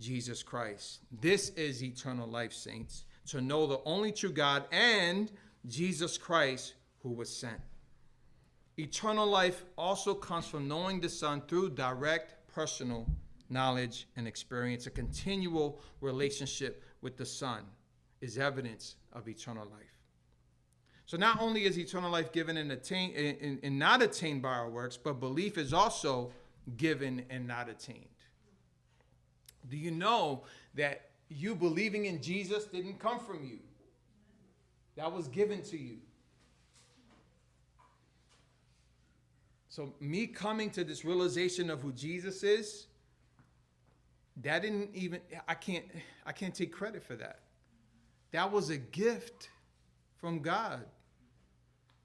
Jesus 0.00 0.42
Christ. 0.42 1.02
This 1.20 1.50
is 1.50 1.84
eternal 1.84 2.26
life, 2.26 2.52
saints, 2.52 3.04
to 3.28 3.40
know 3.40 3.68
the 3.68 3.78
only 3.84 4.10
true 4.10 4.32
God 4.32 4.64
and 4.72 5.30
Jesus 5.68 6.18
Christ, 6.18 6.74
who 7.04 7.10
was 7.10 7.30
sent. 7.32 7.60
Eternal 8.76 9.28
life 9.28 9.64
also 9.78 10.14
comes 10.14 10.48
from 10.48 10.66
knowing 10.66 11.00
the 11.00 11.08
Son 11.08 11.40
through 11.46 11.70
direct 11.70 12.34
personal 12.52 13.06
knowledge 13.50 14.08
and 14.16 14.26
experience, 14.26 14.88
a 14.88 14.90
continual 14.90 15.78
relationship 16.00 16.82
with 17.02 17.16
the 17.16 17.24
Son 17.24 17.60
is 18.20 18.36
evidence 18.36 18.96
of 19.12 19.28
eternal 19.28 19.66
life. 19.66 19.93
So 21.06 21.16
not 21.16 21.40
only 21.40 21.64
is 21.64 21.78
eternal 21.78 22.10
life 22.10 22.32
given 22.32 22.56
and, 22.56 22.72
attained, 22.72 23.14
and, 23.16 23.58
and 23.62 23.78
not 23.78 24.02
attained 24.02 24.42
by 24.42 24.50
our 24.50 24.70
works, 24.70 24.96
but 24.96 25.20
belief 25.20 25.58
is 25.58 25.72
also 25.72 26.32
given 26.76 27.24
and 27.28 27.46
not 27.46 27.68
attained. 27.68 28.06
Do 29.68 29.76
you 29.76 29.90
know 29.90 30.44
that 30.74 31.10
you 31.28 31.54
believing 31.54 32.06
in 32.06 32.22
Jesus 32.22 32.64
didn't 32.64 32.98
come 32.98 33.18
from 33.18 33.44
you? 33.44 33.58
That 34.96 35.12
was 35.12 35.28
given 35.28 35.62
to 35.64 35.78
you. 35.78 35.98
So, 39.68 39.92
me 39.98 40.28
coming 40.28 40.70
to 40.70 40.84
this 40.84 41.04
realization 41.04 41.68
of 41.68 41.80
who 41.80 41.92
Jesus 41.92 42.44
is, 42.44 42.86
that 44.42 44.62
didn't 44.62 44.90
even 44.94 45.20
I 45.48 45.54
can't 45.54 45.84
I 46.24 46.32
can't 46.32 46.54
take 46.54 46.72
credit 46.72 47.02
for 47.02 47.16
that. 47.16 47.40
That 48.30 48.50
was 48.50 48.70
a 48.70 48.76
gift 48.76 49.50
from 50.20 50.40
God. 50.40 50.84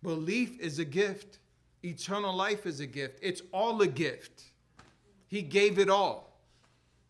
Belief 0.04 0.60
is 0.60 0.80
a 0.80 0.86
gift. 0.86 1.40
Eternal 1.84 2.36
life 2.36 2.66
is 2.66 2.80
a 2.80 2.88
gift. 2.88 3.20
It's 3.22 3.42
all 3.52 3.82
a 3.82 3.88
gift. 3.88 4.44
He 5.28 5.42
gave 5.42 5.80
it 5.80 5.90
all. 5.90 6.30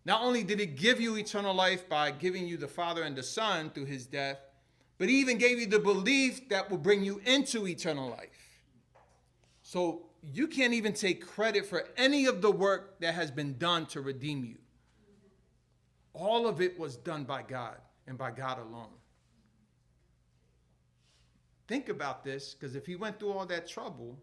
Not 0.05 0.21
only 0.21 0.43
did 0.43 0.59
he 0.59 0.65
give 0.65 0.99
you 0.99 1.17
eternal 1.17 1.53
life 1.53 1.87
by 1.87 2.11
giving 2.11 2.47
you 2.47 2.57
the 2.57 2.67
Father 2.67 3.03
and 3.03 3.15
the 3.15 3.23
Son 3.23 3.69
through 3.69 3.85
his 3.85 4.05
death, 4.05 4.39
but 4.97 5.07
he 5.07 5.19
even 5.19 5.37
gave 5.37 5.59
you 5.59 5.65
the 5.65 5.79
belief 5.79 6.49
that 6.49 6.69
will 6.69 6.77
bring 6.77 7.03
you 7.03 7.21
into 7.25 7.67
eternal 7.67 8.09
life. 8.09 8.29
So 9.61 10.07
you 10.21 10.47
can't 10.47 10.73
even 10.73 10.93
take 10.93 11.25
credit 11.25 11.65
for 11.65 11.87
any 11.95 12.25
of 12.25 12.41
the 12.41 12.51
work 12.51 12.99
that 12.99 13.13
has 13.13 13.31
been 13.31 13.57
done 13.57 13.85
to 13.87 14.01
redeem 14.01 14.43
you. 14.43 14.57
All 16.13 16.47
of 16.47 16.59
it 16.59 16.77
was 16.77 16.97
done 16.97 17.23
by 17.23 17.43
God 17.43 17.77
and 18.07 18.17
by 18.17 18.31
God 18.31 18.59
alone. 18.59 18.89
Think 21.69 21.87
about 21.87 22.23
this, 22.23 22.55
because 22.55 22.75
if 22.75 22.87
he 22.87 22.95
went 22.95 23.19
through 23.19 23.31
all 23.31 23.45
that 23.45 23.67
trouble, 23.67 24.17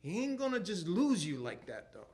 he 0.00 0.22
ain't 0.22 0.38
gonna 0.38 0.60
just 0.60 0.86
lose 0.86 1.26
you 1.26 1.38
like 1.38 1.66
that, 1.66 1.92
though. 1.92 2.06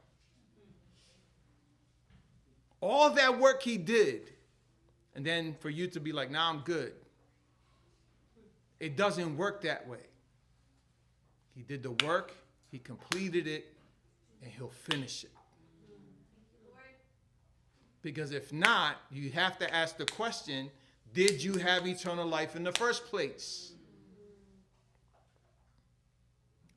All 2.80 3.10
that 3.10 3.38
work 3.38 3.62
he 3.62 3.76
did, 3.76 4.32
and 5.14 5.26
then 5.26 5.54
for 5.60 5.68
you 5.68 5.88
to 5.88 6.00
be 6.00 6.12
like, 6.12 6.30
now 6.30 6.50
nah, 6.50 6.58
I'm 6.58 6.64
good. 6.64 6.94
It 8.80 8.96
doesn't 8.96 9.36
work 9.36 9.60
that 9.64 9.86
way. 9.86 10.06
He 11.54 11.60
did 11.60 11.82
the 11.82 12.06
work, 12.06 12.32
he 12.70 12.78
completed 12.78 13.46
it, 13.46 13.74
and 14.42 14.50
he'll 14.50 14.70
finish 14.70 15.22
it. 15.24 15.32
Because 18.00 18.32
if 18.32 18.54
not, 18.54 18.96
you 19.10 19.28
have 19.32 19.58
to 19.58 19.74
ask 19.74 19.98
the 19.98 20.06
question 20.06 20.70
did 21.12 21.44
you 21.44 21.58
have 21.58 21.86
eternal 21.86 22.26
life 22.26 22.56
in 22.56 22.64
the 22.64 22.72
first 22.72 23.04
place? 23.04 23.72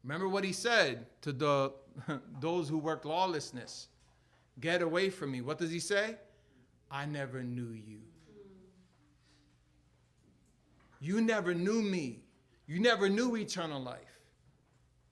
Remember 0.04 0.28
what 0.28 0.43
he 0.43 0.51
said 0.51 1.06
to 1.22 1.32
the 1.32 1.74
those 2.39 2.68
who 2.70 2.78
work 2.78 3.06
lawlessness. 3.06 3.88
Get 4.60 4.82
away 4.82 5.10
from 5.10 5.32
me. 5.32 5.41
What 5.41 5.58
does 5.58 5.72
he 5.72 5.80
say? 5.80 6.16
I 6.91 7.06
never 7.06 7.41
knew 7.41 7.72
you. 7.72 7.99
You 10.99 11.22
never 11.22 11.54
knew 11.54 11.82
me. 11.82 12.24
You 12.66 12.80
never 12.80 13.10
knew 13.10 13.36
eternal 13.36 13.82
life. 13.82 14.20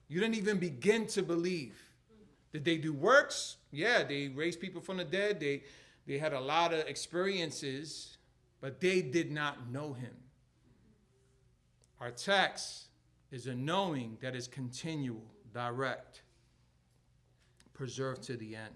You 0.08 0.20
didn't 0.20 0.36
even 0.36 0.58
begin 0.58 1.06
to 1.08 1.22
believe. 1.22 1.78
Did 2.52 2.64
they 2.64 2.76
do 2.76 2.92
works? 2.92 3.56
Yeah, 3.70 4.02
they 4.02 4.28
raised 4.28 4.60
people 4.60 4.80
from 4.80 4.98
the 4.98 5.04
dead. 5.04 5.40
They 5.40 5.62
they 6.06 6.18
had 6.18 6.32
a 6.32 6.40
lot 6.40 6.72
of 6.72 6.80
experiences, 6.80 8.18
but 8.60 8.80
they 8.80 9.02
did 9.02 9.30
not 9.30 9.70
know 9.70 9.92
him. 9.92 10.14
Our 12.00 12.10
text 12.10 12.86
is 13.32 13.46
a 13.46 13.54
knowing 13.54 14.18
that 14.20 14.36
is 14.36 14.46
continual, 14.46 15.24
direct, 15.52 16.22
preserved 17.72 18.22
to 18.24 18.36
the 18.36 18.54
end. 18.54 18.74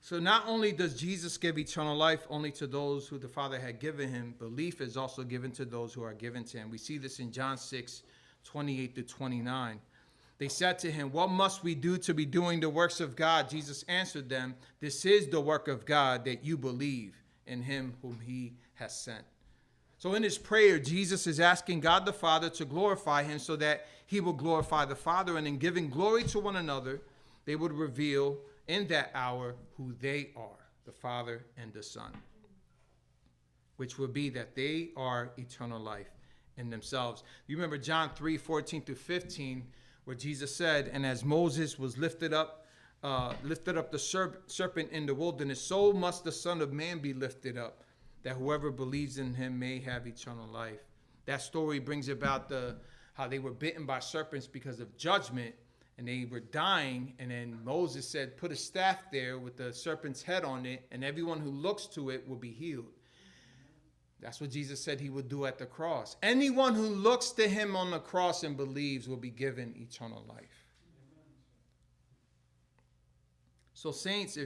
So 0.00 0.18
not 0.18 0.44
only 0.46 0.72
does 0.72 0.98
Jesus 0.98 1.36
give 1.36 1.58
eternal 1.58 1.94
life 1.94 2.26
only 2.30 2.50
to 2.52 2.66
those 2.66 3.06
who 3.06 3.18
the 3.18 3.28
Father 3.28 3.60
had 3.60 3.78
given 3.78 4.10
him, 4.10 4.34
belief 4.38 4.80
is 4.80 4.96
also 4.96 5.22
given 5.22 5.50
to 5.52 5.66
those 5.66 5.92
who 5.92 6.02
are 6.02 6.14
given 6.14 6.44
to 6.44 6.56
him. 6.56 6.70
We 6.70 6.78
see 6.78 6.96
this 6.96 7.18
in 7.18 7.30
John 7.30 7.58
6, 7.58 8.02
28 8.44 8.94
to 8.94 9.02
29. 9.02 9.78
They 10.38 10.48
said 10.48 10.78
to 10.78 10.90
him, 10.90 11.12
What 11.12 11.30
must 11.30 11.62
we 11.62 11.74
do 11.74 11.98
to 11.98 12.14
be 12.14 12.24
doing 12.24 12.60
the 12.60 12.70
works 12.70 13.00
of 13.00 13.16
God? 13.16 13.50
Jesus 13.50 13.84
answered 13.86 14.30
them, 14.30 14.54
This 14.80 15.04
is 15.04 15.28
the 15.28 15.40
work 15.40 15.68
of 15.68 15.84
God, 15.84 16.24
that 16.24 16.42
you 16.42 16.56
believe 16.56 17.14
in 17.46 17.60
him 17.60 17.92
whom 18.00 18.18
he 18.24 18.54
has 18.74 18.98
sent. 18.98 19.24
So 19.98 20.14
in 20.14 20.22
his 20.22 20.38
prayer, 20.38 20.78
Jesus 20.78 21.26
is 21.26 21.40
asking 21.40 21.80
God 21.80 22.06
the 22.06 22.12
Father 22.12 22.48
to 22.50 22.64
glorify 22.64 23.24
him 23.24 23.38
so 23.38 23.56
that 23.56 23.86
he 24.06 24.20
will 24.20 24.32
glorify 24.32 24.84
the 24.84 24.94
Father. 24.94 25.36
And 25.36 25.46
in 25.46 25.58
giving 25.58 25.90
glory 25.90 26.22
to 26.24 26.38
one 26.38 26.56
another, 26.56 27.00
they 27.44 27.56
would 27.56 27.72
reveal 27.72 28.38
in 28.68 28.86
that 28.88 29.10
hour 29.14 29.56
who 29.76 29.92
they 30.00 30.30
are, 30.36 30.68
the 30.86 30.92
Father 30.92 31.44
and 31.56 31.72
the 31.72 31.82
Son, 31.82 32.12
which 33.76 33.98
will 33.98 34.08
be 34.08 34.28
that 34.30 34.54
they 34.54 34.90
are 34.96 35.30
eternal 35.36 35.80
life 35.80 36.10
in 36.56 36.70
themselves. 36.70 37.24
You 37.46 37.56
remember 37.56 37.78
John 37.78 38.10
3 38.14 38.36
14 38.36 38.82
through 38.82 38.94
15 38.94 39.64
where 40.04 40.16
Jesus 40.16 40.54
said, 40.54 40.88
And 40.92 41.04
as 41.04 41.24
Moses 41.24 41.78
was 41.78 41.98
lifted 41.98 42.32
up, 42.32 42.66
uh, 43.02 43.34
lifted 43.42 43.76
up 43.76 43.92
the 43.92 43.98
serp- 43.98 44.38
serpent 44.46 44.90
in 44.90 45.06
the 45.06 45.14
wilderness, 45.14 45.60
so 45.60 45.92
must 45.92 46.24
the 46.24 46.32
Son 46.32 46.62
of 46.62 46.72
Man 46.72 46.98
be 46.98 47.12
lifted 47.12 47.58
up, 47.58 47.84
that 48.22 48.34
whoever 48.34 48.70
believes 48.70 49.18
in 49.18 49.34
him 49.34 49.58
may 49.58 49.80
have 49.80 50.06
eternal 50.06 50.46
life. 50.46 50.80
That 51.26 51.42
story 51.42 51.78
brings 51.78 52.08
about 52.08 52.48
the 52.48 52.76
how 53.14 53.26
they 53.26 53.40
were 53.40 53.52
bitten 53.52 53.84
by 53.84 53.98
serpents 53.98 54.46
because 54.46 54.78
of 54.78 54.96
judgment, 54.96 55.52
and 55.98 56.06
they 56.06 56.24
were 56.30 56.38
dying. 56.38 57.14
And 57.18 57.32
then 57.32 57.58
Moses 57.64 58.08
said, 58.08 58.36
Put 58.36 58.52
a 58.52 58.56
staff 58.56 58.98
there 59.10 59.38
with 59.38 59.56
the 59.56 59.72
serpent's 59.72 60.22
head 60.22 60.44
on 60.44 60.64
it, 60.64 60.86
and 60.92 61.04
everyone 61.04 61.40
who 61.40 61.50
looks 61.50 61.86
to 61.86 62.10
it 62.10 62.26
will 62.28 62.36
be 62.36 62.52
healed. 62.52 62.92
That's 64.20 64.40
what 64.40 64.50
Jesus 64.50 64.82
said 64.82 65.00
he 65.00 65.10
would 65.10 65.28
do 65.28 65.46
at 65.46 65.58
the 65.58 65.66
cross. 65.66 66.16
Anyone 66.22 66.74
who 66.74 66.86
looks 66.86 67.30
to 67.32 67.48
him 67.48 67.76
on 67.76 67.90
the 67.90 68.00
cross 68.00 68.42
and 68.42 68.56
believes 68.56 69.08
will 69.08 69.16
be 69.16 69.30
given 69.30 69.74
eternal 69.76 70.24
life. 70.28 70.66
So, 73.74 73.92
saints, 73.92 74.36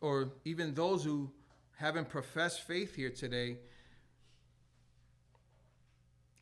or 0.00 0.32
even 0.44 0.74
those 0.74 1.04
who 1.04 1.30
haven't 1.76 2.08
professed 2.08 2.62
faith 2.62 2.94
here 2.94 3.10
today, 3.10 3.58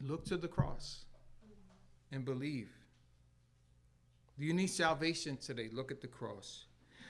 look 0.01 0.25
to 0.27 0.37
the 0.37 0.49
cross 0.49 1.05
and 2.13 2.25
believe. 2.25 2.71
Do 4.39 4.47
you 4.47 4.55
need 4.55 4.69
salvation 4.69 5.37
today? 5.37 5.69
Look 5.73 5.91
at 5.91 6.01
the 6.01 6.07
cross. 6.07 6.65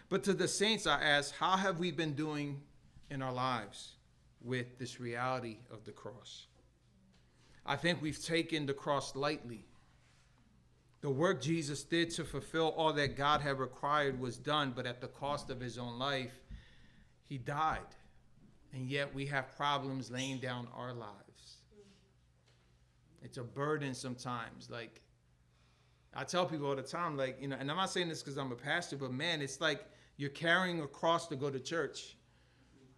But 0.09 0.25
to 0.25 0.35
the 0.35 0.49
saints, 0.49 0.87
I 0.87 1.01
ask, 1.01 1.35
how 1.37 1.57
have 1.57 1.79
we 1.79 1.91
been 1.93 2.15
doing 2.15 2.61
in 3.11 3.23
our 3.23 3.33
lives? 3.33 3.95
with 4.43 4.79
this 4.79 5.01
reality 5.01 5.59
of 5.71 5.85
the 5.85 5.93
cross. 5.93 6.47
I 7.65 7.77
think 7.77 8.01
we've 8.01 8.23
taken 8.23 8.67
the 8.67 8.75
cross 8.75 9.15
lightly. 9.15 9.67
The 11.03 11.11
work 11.11 11.41
Jesus 11.41 11.83
did 11.83 12.11
to 12.13 12.25
fulfill 12.25 12.69
all 12.69 12.93
that 12.95 13.17
God 13.17 13.41
had 13.41 13.59
required 13.59 14.21
was 14.21 14.37
done, 14.37 14.73
but 14.75 14.87
at 14.87 15.01
the 15.01 15.09
cost 15.09 15.51
of 15.51 15.61
his 15.61 15.79
own 15.79 15.99
life, 15.99 16.33
he 17.29 17.39
died. 17.39 17.79
And 18.73 18.89
yet 18.89 19.15
we 19.15 19.27
have 19.27 19.55
problems 19.57 20.11
laying 20.11 20.39
down 20.39 20.69
our 20.75 20.93
lives. 20.93 21.57
It's 23.23 23.37
a 23.37 23.43
burden 23.43 23.95
sometimes. 23.95 24.71
Like, 24.71 25.03
I 26.15 26.25
tell 26.25 26.47
people 26.47 26.67
all 26.67 26.77
the 26.77 26.83
time, 26.83 27.17
like, 27.17 27.41
you 27.41 27.49
know, 27.49 27.57
and 27.59 27.71
I'm 27.71 27.77
not 27.77 27.91
saying 27.91 28.09
this 28.09 28.23
because 28.23 28.39
I'm 28.39 28.53
a 28.53 28.57
pastor, 28.57 28.97
but 28.97 29.13
man, 29.13 29.43
it's 29.43 29.61
like 29.61 29.85
you're 30.17 30.31
carrying 30.31 30.81
a 30.81 30.87
cross 30.87 31.27
to 31.29 31.37
go 31.37 31.51
to 31.51 31.59
church 31.61 32.17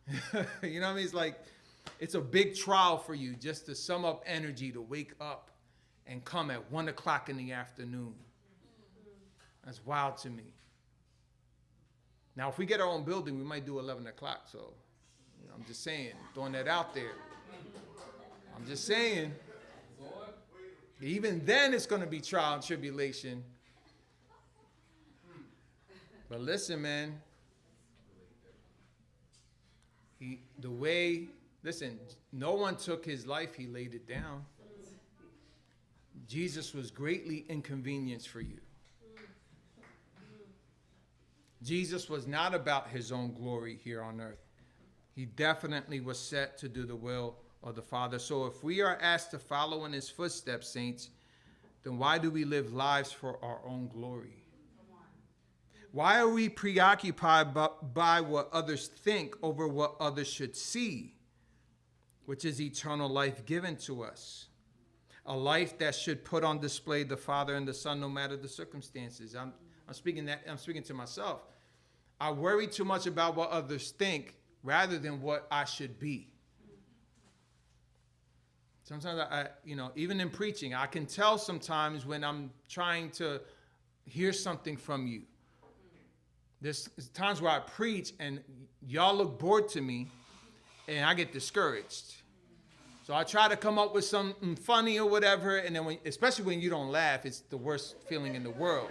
you 0.63 0.81
know 0.81 0.87
what 0.87 0.93
I 0.93 0.95
mean? 0.95 1.05
It's 1.05 1.15
like 1.15 1.39
it's 1.99 2.15
a 2.15 2.21
big 2.21 2.55
trial 2.55 2.99
for 2.99 3.15
you 3.15 3.35
just 3.35 3.67
to 3.67 3.75
sum 3.75 4.05
up 4.05 4.23
energy 4.27 4.73
to 4.73 4.81
wake 4.81 5.13
up 5.21 5.51
and 6.07 6.25
come 6.25 6.51
at 6.51 6.71
one 6.71 6.89
o'clock 6.89 7.29
in 7.29 7.37
the 7.37 7.53
afternoon. 7.53 8.15
That's 9.65 9.85
wild 9.85 10.17
to 10.19 10.31
me. 10.31 10.55
Now, 12.35 12.49
if 12.49 12.59
we 12.59 12.67
get 12.67 12.81
our 12.81 12.89
own 12.89 13.05
building, 13.05 13.39
we 13.39 13.45
might 13.45 13.67
do 13.67 13.79
11 13.79 14.07
o'clock. 14.07 14.49
So, 14.51 14.73
I'm 15.55 15.65
just 15.67 15.83
saying, 15.83 16.13
throwing 16.35 16.53
that 16.53 16.69
out 16.69 16.95
there. 16.95 17.13
I'm 18.57 18.67
just 18.67 18.87
saying. 18.87 19.33
Even 21.01 21.45
then, 21.45 21.75
it's 21.75 21.87
going 21.87 22.01
to 22.01 22.07
be 22.07 22.21
trial 22.21 22.55
and 22.55 22.63
tribulation. 22.63 23.43
But 26.29 26.41
listen, 26.41 26.81
man, 26.81 27.21
he, 30.19 30.41
the 30.61 30.71
way, 30.71 31.29
listen, 31.63 31.99
no 32.33 32.55
one 32.55 32.77
took 32.77 33.05
his 33.05 33.27
life, 33.27 33.55
he 33.55 33.67
laid 33.67 33.95
it 33.95 34.09
down. 34.09 34.45
Jesus 36.29 36.73
was 36.73 36.91
greatly 36.91 37.45
inconvenienced 37.49 38.29
for 38.29 38.41
you. 38.41 38.61
Jesus 41.63 42.09
was 42.09 42.27
not 42.27 42.55
about 42.55 42.89
his 42.89 43.13
own 43.13 43.35
glory 43.35 43.79
here 43.83 44.03
on 44.03 44.21
earth. 44.21 44.39
He 45.15 45.27
definitely 45.27 46.01
was 46.01 46.19
set 46.19 46.59
to 46.59 46.69
do 46.69 46.85
the 46.85 46.97
will 46.97 47.37
of 47.63 47.75
the 47.75 47.83
Father. 47.83 48.19
So 48.19 48.47
if 48.47 48.65
we 48.65 48.81
are 48.81 48.99
asked 49.01 49.31
to 49.33 49.39
follow 49.39 49.85
in 49.85 49.93
his 49.93 50.09
footsteps, 50.09 50.69
saints, 50.69 51.11
then 51.83 51.99
why 51.99 52.19
do 52.19 52.31
we 52.31 52.45
live 52.45 52.73
lives 52.73 53.13
for 53.13 53.43
our 53.45 53.61
own 53.67 53.89
glory? 53.89 54.43
Why 55.93 56.19
are 56.21 56.29
we 56.29 56.49
preoccupied 56.49 57.53
by, 57.53 58.21
what 58.23 58.49
others 58.51 58.89
think 58.89 59.37
over 59.43 59.69
what 59.69 59.95
others 60.01 60.27
should 60.27 60.57
see, 60.57 61.15
which 62.25 62.47
is 62.47 62.63
eternal 62.63 63.11
life 63.11 63.45
given 63.45 63.77
to 63.79 64.03
us? 64.03 64.47
A 65.27 65.37
life 65.37 65.79
that 65.79 65.95
should 65.95 66.25
put 66.25 66.45
on 66.45 66.61
display 66.61 67.03
the 67.03 67.17
Father 67.17 67.57
and 67.57 67.69
the 67.69 67.75
Son 67.75 68.01
no 68.01 68.09
matter 68.09 68.39
the 68.39 68.49
circumstances. 68.49 69.37
I'm, 69.37 69.53
I'm, 69.87 69.93
speaking, 69.93 70.25
that, 70.25 70.41
I'm 70.49 70.57
speaking 70.57 70.83
to 70.85 70.95
myself. 70.95 71.43
I 72.19 72.31
worry 72.31 72.67
too 72.67 72.87
much 72.87 73.07
about 73.07 73.37
what 73.37 73.51
others 73.51 73.91
think 73.91 74.37
rather 74.63 74.99
than 74.99 75.21
what 75.21 75.47
I 75.51 75.65
should 75.65 75.99
be. 75.99 76.29
Sometimes 78.85 79.21
I, 79.21 79.49
you 79.65 79.77
know, 79.77 79.91
even 79.97 80.21
in 80.21 80.29
preaching, 80.29 80.75
I 80.75 80.87
can 80.87 81.07
tell 81.07 81.39
sometimes 81.39 82.05
when 82.05 82.25
I'm 82.25 82.51
trying 82.69 83.11
to 83.13 83.41
hear 84.05 84.33
something 84.33 84.77
from 84.77 85.07
you 85.07 85.23
there's 86.63 86.89
times 87.13 87.43
where 87.43 87.51
I 87.51 87.59
preach 87.59 88.13
and 88.21 88.41
y'all 88.87 89.15
look 89.15 89.39
bored 89.39 89.69
to 89.71 89.81
me 89.81 90.09
and 90.87 91.05
I 91.05 91.13
get 91.13 91.33
discouraged. 91.33 92.15
So 93.05 93.15
I 93.15 93.25
try 93.25 93.49
to 93.49 93.57
come 93.57 93.81
up 93.81 93.93
with 93.93 94.05
something 94.05 94.55
funny 94.55 95.01
or 95.01 95.11
whatever, 95.11 95.57
and 95.57 95.75
then 95.75 95.85
when, 95.85 95.99
especially 96.07 96.45
when 96.45 96.61
you 96.61 96.71
don't 96.71 96.89
laugh, 96.89 97.27
it's 97.27 97.41
the 97.41 97.57
worst 97.57 97.97
feeling 98.09 98.37
in 98.37 98.45
the 98.45 98.51
world. 98.51 98.91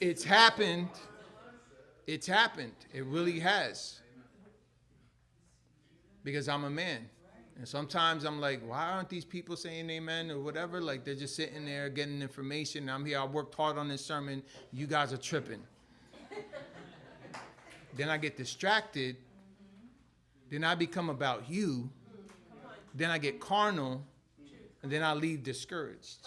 It's 0.00 0.24
happened. 0.24 0.88
It's 2.08 2.26
happened. 2.26 2.72
It 2.94 3.04
really 3.04 3.38
has. 3.38 4.00
Because 6.24 6.48
I'm 6.48 6.64
a 6.64 6.70
man. 6.70 7.06
And 7.58 7.68
sometimes 7.68 8.24
I'm 8.24 8.40
like, 8.40 8.66
why 8.66 8.92
aren't 8.92 9.10
these 9.10 9.26
people 9.26 9.56
saying 9.56 9.90
amen 9.90 10.30
or 10.30 10.40
whatever? 10.40 10.80
Like 10.80 11.04
they're 11.04 11.14
just 11.14 11.36
sitting 11.36 11.66
there 11.66 11.90
getting 11.90 12.22
information. 12.22 12.88
I'm 12.88 13.04
here. 13.04 13.18
I 13.18 13.26
worked 13.26 13.54
hard 13.54 13.76
on 13.76 13.88
this 13.88 14.02
sermon. 14.02 14.42
You 14.72 14.86
guys 14.86 15.12
are 15.12 15.18
tripping. 15.18 15.62
then 17.94 18.08
I 18.08 18.16
get 18.16 18.38
distracted. 18.38 19.16
Then 20.50 20.64
I 20.64 20.76
become 20.76 21.10
about 21.10 21.50
you. 21.50 21.90
Then 22.94 23.10
I 23.10 23.18
get 23.18 23.38
carnal. 23.38 24.02
And 24.82 24.90
then 24.90 25.02
I 25.02 25.12
leave 25.12 25.42
discouraged. 25.42 26.26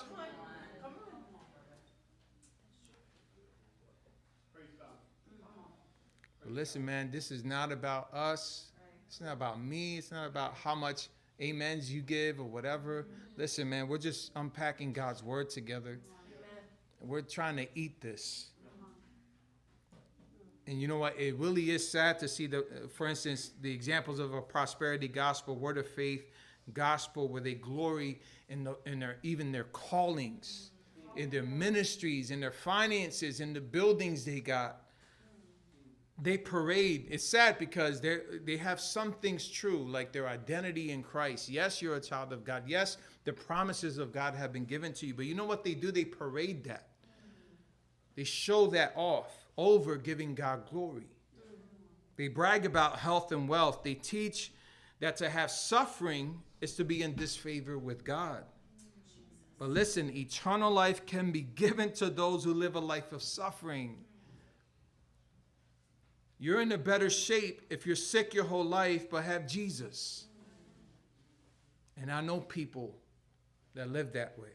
But 6.52 6.58
listen, 6.58 6.84
man, 6.84 7.12
this 7.12 7.32
is 7.32 7.46
not 7.46 7.72
about 7.72 8.14
us. 8.14 8.72
It's 9.08 9.22
not 9.22 9.32
about 9.32 9.64
me. 9.64 9.98
It's 9.98 10.12
not 10.12 10.28
about 10.28 10.54
how 10.54 10.76
much 10.76 11.08
amens 11.42 11.90
you 11.90 12.02
give 12.02 12.42
or 12.42 12.44
whatever. 12.44 13.08
Listen, 13.38 13.70
man, 13.70 13.88
we're 13.88 13.98
just 13.98 14.32
unpacking 14.36 14.92
God's 14.92 15.24
word 15.24 15.50
together. 15.50 16.02
We're 17.00 17.22
trying 17.22 17.56
to 17.56 17.68
eat 17.74 18.02
this. 18.02 18.48
And 20.68 20.82
you 20.82 20.90
know 20.90 20.98
what? 20.98 21.18
It 21.18 21.38
really 21.38 21.72
is 21.72 21.90
sad 21.90 22.20
to 22.20 22.28
see 22.28 22.48
the, 22.48 22.60
uh, 22.60 22.88
for 22.94 23.08
instance, 23.08 23.52
the 23.62 23.72
examples 23.72 24.20
of 24.20 24.34
a 24.34 24.42
prosperity 24.42 25.08
gospel, 25.08 25.56
word 25.56 25.78
of 25.78 25.88
faith, 25.88 26.30
gospel 26.74 27.30
where 27.30 27.42
they 27.42 27.54
glory 27.54 28.20
in, 28.50 28.66
the, 28.66 28.76
in 28.86 29.00
their 29.00 29.20
even 29.24 29.54
their 29.54 29.64
callings, 29.72 30.72
in 31.16 31.30
their 31.30 31.44
ministries, 31.44 32.30
in 32.30 32.42
their 32.42 32.52
finances, 32.52 33.40
in 33.40 33.54
the 33.54 33.62
buildings 33.62 34.26
they 34.26 34.42
got. 34.42 34.81
They 36.22 36.38
parade. 36.38 37.08
It's 37.10 37.24
sad 37.24 37.58
because 37.58 38.00
they 38.00 38.20
they 38.46 38.58
have 38.58 38.80
some 38.80 39.14
things 39.14 39.48
true, 39.48 39.84
like 39.90 40.12
their 40.12 40.28
identity 40.28 40.92
in 40.92 41.02
Christ. 41.02 41.50
Yes, 41.50 41.82
you're 41.82 41.96
a 41.96 42.02
child 42.02 42.32
of 42.32 42.44
God. 42.44 42.64
Yes, 42.68 42.98
the 43.24 43.34
promises 43.34 43.98
of 43.98 44.12
God 44.12 44.36
have 44.36 44.54
been 44.54 44.66
given 44.66 44.94
to 44.94 45.08
you. 45.08 45.16
But 45.16 45.26
you 45.26 45.34
know 45.34 45.46
what 45.46 45.64
they 45.64 45.74
do? 45.74 45.92
They 45.92 46.06
parade 46.06 46.64
that. 46.66 46.90
They 48.16 48.24
show 48.24 48.68
that 48.68 48.94
off 48.96 49.32
over 49.58 49.98
giving 49.98 50.36
God 50.36 50.70
glory. 50.70 51.08
They 52.18 52.28
brag 52.28 52.66
about 52.66 53.00
health 53.00 53.32
and 53.32 53.50
wealth. 53.50 53.82
They 53.84 53.96
teach 53.96 54.52
that 55.00 55.18
to 55.18 55.30
have 55.30 55.50
suffering 55.50 56.40
is 56.60 56.76
to 56.76 56.86
be 56.86 57.02
in 57.02 57.16
disfavor 57.16 57.80
with 57.80 58.04
God. 58.04 58.44
But 59.58 59.70
listen, 59.70 60.16
eternal 60.16 60.72
life 60.72 61.06
can 61.06 61.32
be 61.32 61.42
given 61.42 61.92
to 61.94 62.10
those 62.10 62.44
who 62.44 62.54
live 62.54 62.76
a 62.76 62.80
life 62.80 63.12
of 63.12 63.24
suffering. 63.24 63.98
You're 66.42 66.60
in 66.60 66.72
a 66.72 66.78
better 66.78 67.12
shape 67.12 67.62
if 67.70 67.86
you're 67.86 67.96
sick 67.96 68.34
your 68.34 68.46
whole 68.46 68.66
life 68.66 69.12
but 69.12 69.24
have 69.26 69.48
Jesus. 69.48 70.26
And 72.02 72.12
I 72.12 72.20
know 72.20 72.40
people 72.40 72.96
that 73.76 73.92
live 73.92 74.14
that 74.14 74.40
way. 74.40 74.50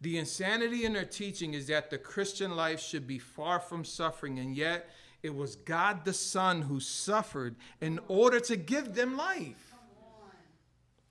The 0.00 0.16
insanity 0.16 0.86
in 0.86 0.94
their 0.94 1.04
teaching 1.04 1.52
is 1.52 1.66
that 1.66 1.90
the 1.90 1.98
Christian 1.98 2.56
life 2.56 2.80
should 2.80 3.06
be 3.06 3.18
far 3.18 3.60
from 3.60 3.84
suffering, 3.84 4.38
and 4.38 4.56
yet 4.56 4.88
it 5.22 5.34
was 5.34 5.54
God 5.54 6.06
the 6.06 6.14
Son 6.14 6.62
who 6.62 6.80
suffered 6.80 7.56
in 7.82 8.00
order 8.08 8.40
to 8.40 8.56
give 8.56 8.94
them 8.94 9.18
life. 9.18 9.74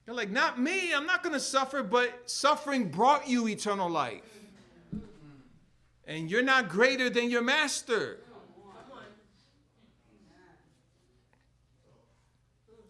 You're 0.07 0.15
like, 0.15 0.31
not 0.31 0.59
me, 0.59 0.95
I'm 0.95 1.05
not 1.05 1.21
going 1.21 1.35
to 1.35 1.39
suffer, 1.39 1.83
but 1.83 2.27
suffering 2.27 2.89
brought 2.89 3.29
you 3.29 3.47
eternal 3.47 3.87
life. 3.87 4.23
And 6.07 6.31
you're 6.31 6.41
not 6.41 6.69
greater 6.69 7.11
than 7.11 7.29
your 7.29 7.43
master. 7.43 8.17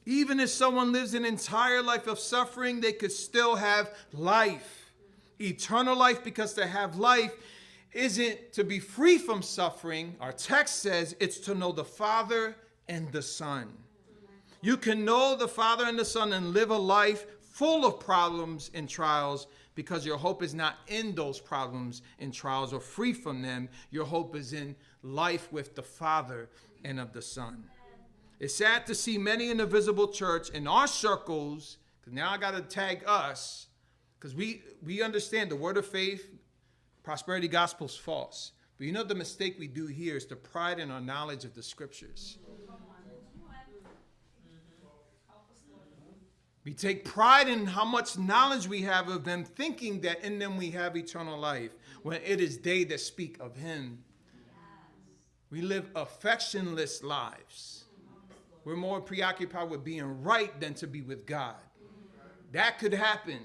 Even 0.10 0.39
if 0.39 0.49
someone 0.49 0.91
lives 0.91 1.14
an 1.14 1.24
entire 1.24 1.84
life 1.84 2.07
of 2.07 2.18
suffering, 2.18 2.82
they 2.82 2.93
could 2.93 3.12
still 3.12 3.55
have 3.55 3.93
life 4.12 4.91
eternal 5.39 5.95
life 5.95 6.24
because 6.24 6.53
to 6.53 6.66
have 6.66 6.97
life 6.97 7.32
isn't 7.93 8.51
to 8.51 8.64
be 8.64 8.80
free 8.80 9.20
from 9.20 9.43
suffering. 9.43 10.16
Our 10.20 10.32
text 10.32 10.78
says 10.78 11.16
it's 11.20 11.38
to 11.41 11.53
know 11.53 11.72
the 11.72 11.86
Father 11.86 12.55
and 12.88 13.12
the 13.12 13.22
Son. 13.22 13.70
You 14.62 14.78
can 14.78 15.05
know 15.05 15.36
the 15.36 15.47
Father 15.47 15.86
and 15.86 15.97
the 15.97 16.03
Son 16.03 16.34
and 16.34 16.53
live 16.53 16.72
a 16.72 16.78
life 16.78 17.28
full 17.39 17.86
of 17.86 17.99
problems 17.99 18.72
and 18.74 18.89
trials 18.89 19.45
because 19.76 20.07
your 20.07 20.18
hope 20.18 20.41
is 20.41 20.55
not 20.55 20.78
in 20.88 21.14
those 21.14 21.39
problems 21.39 22.01
and 22.18 22.34
trials 22.34 22.74
or 22.74 22.80
free 22.80 23.14
from 23.14 23.43
them. 23.43 23.70
Your 23.91 24.05
hope 24.05 24.36
is 24.36 24.53
in 24.53 24.76
life 25.03 25.53
with 25.53 25.76
the 25.76 25.84
Father 25.84 26.49
and 26.84 26.99
of 26.99 27.14
the 27.14 27.22
Son. 27.22 27.64
It's 28.40 28.56
sad 28.56 28.86
to 28.86 28.96
see 28.96 29.18
many 29.18 29.50
in 29.50 29.58
the 29.58 29.66
visible 29.66 30.08
church 30.08 30.50
in 30.50 30.66
our 30.66 30.88
circles, 30.88 31.78
because 32.00 32.14
now 32.14 32.32
I 32.32 32.38
got 32.38 32.52
to 32.52 32.62
tag 32.62 33.04
us, 33.06 33.68
because 34.18 34.34
we, 34.34 34.62
we 34.82 35.02
understand 35.02 35.52
the 35.52 35.58
word 35.58 35.78
of 35.78 35.86
faith, 35.86 36.30
prosperity 37.04 37.50
gospel 37.50 37.88
is 37.88 37.98
false. 37.98 38.54
But 38.78 38.88
you 38.88 38.94
know 38.94 39.04
the 39.04 39.14
mistake 39.14 39.58
we 39.60 39.68
do 39.68 39.88
here 39.88 40.16
is 40.16 40.26
to 40.28 40.38
pride 40.38 40.80
in 40.80 40.90
our 40.90 41.02
knowledge 41.02 41.44
of 41.44 41.54
the 41.54 41.62
scriptures. 41.62 42.38
We 46.64 46.74
take 46.74 47.04
pride 47.04 47.50
in 47.50 47.66
how 47.66 47.84
much 47.84 48.18
knowledge 48.18 48.68
we 48.68 48.82
have 48.84 49.10
of 49.10 49.26
them, 49.26 49.44
thinking 49.44 50.02
that 50.02 50.24
in 50.24 50.40
them 50.40 50.56
we 50.56 50.72
have 50.72 50.96
eternal 50.96 51.38
life, 51.38 51.72
when 52.04 52.22
it 52.24 52.40
is 52.40 52.60
they 52.60 52.86
that 52.86 53.02
speak 53.02 53.38
of 53.40 53.58
Him. 53.58 54.04
We 55.50 55.62
live 55.62 55.92
affectionless 55.94 57.04
lives. 57.04 57.79
We're 58.64 58.76
more 58.76 59.01
preoccupied 59.01 59.70
with 59.70 59.84
being 59.84 60.22
right 60.22 60.60
than 60.60 60.74
to 60.76 60.88
be 60.88 61.01
with 61.01 61.26
God. 61.26 61.55
That 62.51 62.80
could 62.80 62.93
happen. 62.93 63.39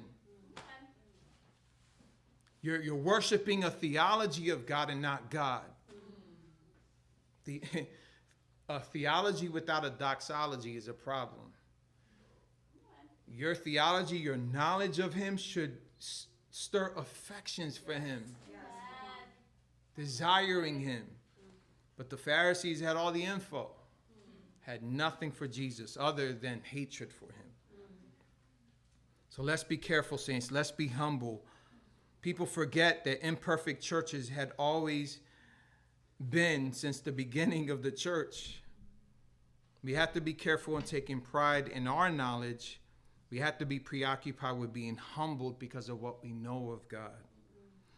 You're, 2.62 2.80
you're 2.80 2.94
worshiping 2.94 3.64
a 3.64 3.70
theology 3.70 4.50
of 4.50 4.66
God 4.66 4.88
and 4.88 5.02
not 5.02 5.30
God. 5.30 5.64
The, 7.44 7.62
a 8.68 8.80
theology 8.80 9.48
without 9.48 9.84
a 9.84 9.90
doxology 9.90 10.76
is 10.76 10.88
a 10.88 10.94
problem. 10.94 11.52
Your 13.28 13.54
theology, 13.54 14.16
your 14.16 14.36
knowledge 14.36 14.98
of 14.98 15.12
Him 15.12 15.36
should 15.36 15.76
stir 16.50 16.92
affections 16.96 17.76
for 17.76 17.92
Him, 17.94 18.24
desiring 19.96 20.80
Him. 20.80 21.04
But 21.96 22.10
the 22.10 22.16
Pharisees 22.16 22.80
had 22.80 22.96
all 22.96 23.12
the 23.12 23.24
info, 23.24 23.70
had 24.66 24.82
nothing 24.82 25.30
for 25.30 25.46
Jesus 25.46 25.96
other 25.98 26.32
than 26.32 26.60
hatred 26.62 27.12
for 27.12 27.26
Him. 27.26 27.50
So 29.28 29.42
let's 29.42 29.64
be 29.64 29.76
careful, 29.76 30.18
saints. 30.18 30.50
Let's 30.50 30.70
be 30.70 30.88
humble 30.88 31.44
People 32.24 32.46
forget 32.46 33.04
that 33.04 33.22
imperfect 33.22 33.82
churches 33.82 34.30
had 34.30 34.52
always 34.58 35.20
been 36.30 36.72
since 36.72 37.00
the 37.00 37.12
beginning 37.12 37.68
of 37.68 37.82
the 37.82 37.90
church. 37.90 38.62
We 39.82 39.92
have 39.92 40.14
to 40.14 40.22
be 40.22 40.32
careful 40.32 40.78
in 40.78 40.84
taking 40.84 41.20
pride 41.20 41.68
in 41.68 41.86
our 41.86 42.08
knowledge. 42.08 42.80
We 43.28 43.40
have 43.40 43.58
to 43.58 43.66
be 43.66 43.78
preoccupied 43.78 44.56
with 44.56 44.72
being 44.72 44.96
humbled 44.96 45.58
because 45.58 45.90
of 45.90 46.00
what 46.00 46.24
we 46.24 46.32
know 46.32 46.70
of 46.70 46.88
God. 46.88 47.12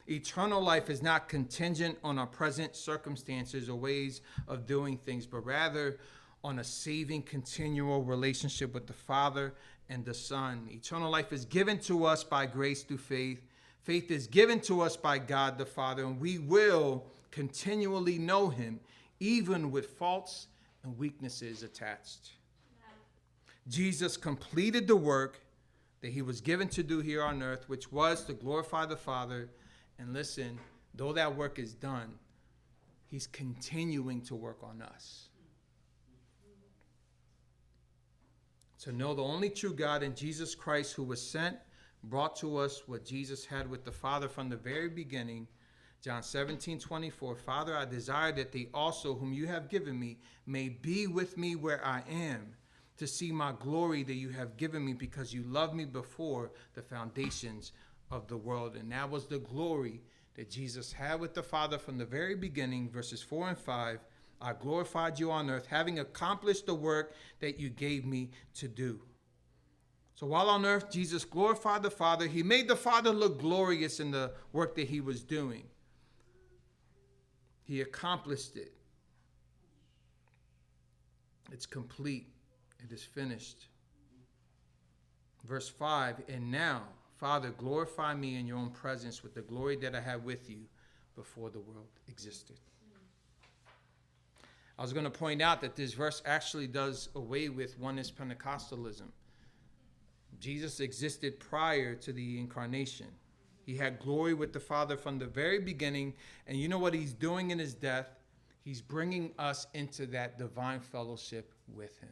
Eternal 0.08 0.60
life 0.60 0.90
is 0.90 1.04
not 1.04 1.28
contingent 1.28 1.96
on 2.02 2.18
our 2.18 2.26
present 2.26 2.74
circumstances 2.74 3.68
or 3.68 3.78
ways 3.78 4.22
of 4.48 4.66
doing 4.66 4.98
things, 4.98 5.24
but 5.24 5.46
rather 5.46 6.00
on 6.46 6.58
a 6.58 6.64
saving, 6.64 7.22
continual 7.22 8.02
relationship 8.02 8.72
with 8.72 8.86
the 8.86 8.92
Father 8.92 9.54
and 9.88 10.04
the 10.04 10.14
Son. 10.14 10.68
Eternal 10.70 11.10
life 11.10 11.32
is 11.32 11.44
given 11.44 11.78
to 11.80 12.04
us 12.04 12.24
by 12.24 12.46
grace 12.46 12.82
through 12.82 12.98
faith 12.98 13.42
Faith 13.86 14.10
is 14.10 14.26
given 14.26 14.58
to 14.58 14.80
us 14.80 14.96
by 14.96 15.16
God 15.16 15.58
the 15.58 15.64
Father, 15.64 16.04
and 16.04 16.20
we 16.20 16.38
will 16.38 17.04
continually 17.30 18.18
know 18.18 18.48
Him, 18.48 18.80
even 19.20 19.70
with 19.70 19.90
faults 19.90 20.48
and 20.82 20.98
weaknesses 20.98 21.62
attached. 21.62 22.32
Jesus 23.68 24.16
completed 24.16 24.88
the 24.88 24.96
work 24.96 25.38
that 26.00 26.10
He 26.10 26.20
was 26.20 26.40
given 26.40 26.66
to 26.70 26.82
do 26.82 26.98
here 26.98 27.22
on 27.22 27.44
earth, 27.44 27.68
which 27.68 27.92
was 27.92 28.24
to 28.24 28.32
glorify 28.32 28.86
the 28.86 28.96
Father. 28.96 29.50
And 30.00 30.12
listen, 30.12 30.58
though 30.92 31.12
that 31.12 31.36
work 31.36 31.60
is 31.60 31.72
done, 31.72 32.14
He's 33.06 33.28
continuing 33.28 34.20
to 34.22 34.34
work 34.34 34.58
on 34.64 34.82
us. 34.82 35.25
To 38.86 38.92
know 38.92 39.14
the 39.14 39.22
only 39.24 39.50
true 39.50 39.74
God 39.74 40.04
and 40.04 40.14
Jesus 40.14 40.54
Christ, 40.54 40.92
who 40.92 41.02
was 41.02 41.20
sent 41.20 41.56
brought 42.04 42.36
to 42.36 42.56
us 42.56 42.86
what 42.86 43.04
Jesus 43.04 43.44
had 43.44 43.68
with 43.68 43.84
the 43.84 43.90
Father 43.90 44.28
from 44.28 44.48
the 44.48 44.56
very 44.56 44.88
beginning. 44.88 45.48
John 46.00 46.22
17, 46.22 46.78
24. 46.78 47.34
Father, 47.34 47.76
I 47.76 47.84
desire 47.84 48.30
that 48.30 48.52
they 48.52 48.68
also, 48.72 49.16
whom 49.16 49.32
you 49.32 49.48
have 49.48 49.68
given 49.68 49.98
me, 49.98 50.18
may 50.46 50.68
be 50.68 51.08
with 51.08 51.36
me 51.36 51.56
where 51.56 51.84
I 51.84 52.04
am, 52.08 52.54
to 52.98 53.08
see 53.08 53.32
my 53.32 53.54
glory 53.58 54.04
that 54.04 54.14
you 54.14 54.28
have 54.28 54.56
given 54.56 54.84
me 54.84 54.92
because 54.92 55.34
you 55.34 55.42
loved 55.42 55.74
me 55.74 55.84
before 55.84 56.52
the 56.74 56.82
foundations 56.82 57.72
of 58.12 58.28
the 58.28 58.36
world. 58.36 58.76
And 58.76 58.92
that 58.92 59.10
was 59.10 59.26
the 59.26 59.40
glory 59.40 60.00
that 60.36 60.48
Jesus 60.48 60.92
had 60.92 61.18
with 61.18 61.34
the 61.34 61.42
Father 61.42 61.76
from 61.76 61.98
the 61.98 62.04
very 62.04 62.36
beginning, 62.36 62.88
verses 62.88 63.20
4 63.20 63.48
and 63.48 63.58
5. 63.58 63.98
I 64.40 64.52
glorified 64.52 65.18
you 65.18 65.30
on 65.30 65.50
earth, 65.50 65.66
having 65.66 65.98
accomplished 65.98 66.66
the 66.66 66.74
work 66.74 67.14
that 67.40 67.58
you 67.58 67.70
gave 67.70 68.04
me 68.04 68.30
to 68.56 68.68
do. 68.68 69.00
So 70.14 70.26
while 70.26 70.48
on 70.48 70.64
earth, 70.64 70.90
Jesus 70.90 71.24
glorified 71.24 71.82
the 71.82 71.90
Father. 71.90 72.26
He 72.26 72.42
made 72.42 72.68
the 72.68 72.76
Father 72.76 73.10
look 73.10 73.40
glorious 73.40 74.00
in 74.00 74.10
the 74.10 74.32
work 74.52 74.74
that 74.76 74.88
he 74.88 75.00
was 75.00 75.22
doing. 75.22 75.64
He 77.64 77.80
accomplished 77.80 78.56
it. 78.56 78.72
It's 81.52 81.66
complete, 81.66 82.28
it 82.82 82.92
is 82.92 83.02
finished. 83.02 83.66
Verse 85.44 85.68
5 85.68 86.22
And 86.28 86.50
now, 86.50 86.82
Father, 87.16 87.50
glorify 87.50 88.14
me 88.14 88.36
in 88.36 88.46
your 88.46 88.58
own 88.58 88.70
presence 88.70 89.22
with 89.22 89.34
the 89.34 89.42
glory 89.42 89.76
that 89.76 89.94
I 89.94 90.00
had 90.00 90.24
with 90.24 90.50
you 90.50 90.60
before 91.14 91.50
the 91.50 91.60
world 91.60 91.88
existed. 92.08 92.56
I 94.78 94.82
was 94.82 94.92
going 94.92 95.04
to 95.04 95.10
point 95.10 95.40
out 95.40 95.60
that 95.62 95.74
this 95.74 95.94
verse 95.94 96.22
actually 96.26 96.66
does 96.66 97.08
away 97.14 97.48
with 97.48 97.78
oneness 97.78 98.10
Pentecostalism. 98.10 99.08
Jesus 100.38 100.80
existed 100.80 101.40
prior 101.40 101.94
to 101.94 102.12
the 102.12 102.38
incarnation. 102.38 103.06
He 103.64 103.76
had 103.76 103.98
glory 103.98 104.34
with 104.34 104.52
the 104.52 104.60
Father 104.60 104.96
from 104.96 105.18
the 105.18 105.26
very 105.26 105.58
beginning. 105.58 106.14
And 106.46 106.58
you 106.58 106.68
know 106.68 106.78
what 106.78 106.94
he's 106.94 107.14
doing 107.14 107.50
in 107.50 107.58
his 107.58 107.74
death? 107.74 108.08
He's 108.64 108.82
bringing 108.82 109.32
us 109.38 109.66
into 109.74 110.06
that 110.06 110.38
divine 110.38 110.80
fellowship 110.80 111.52
with 111.68 111.98
him. 112.00 112.10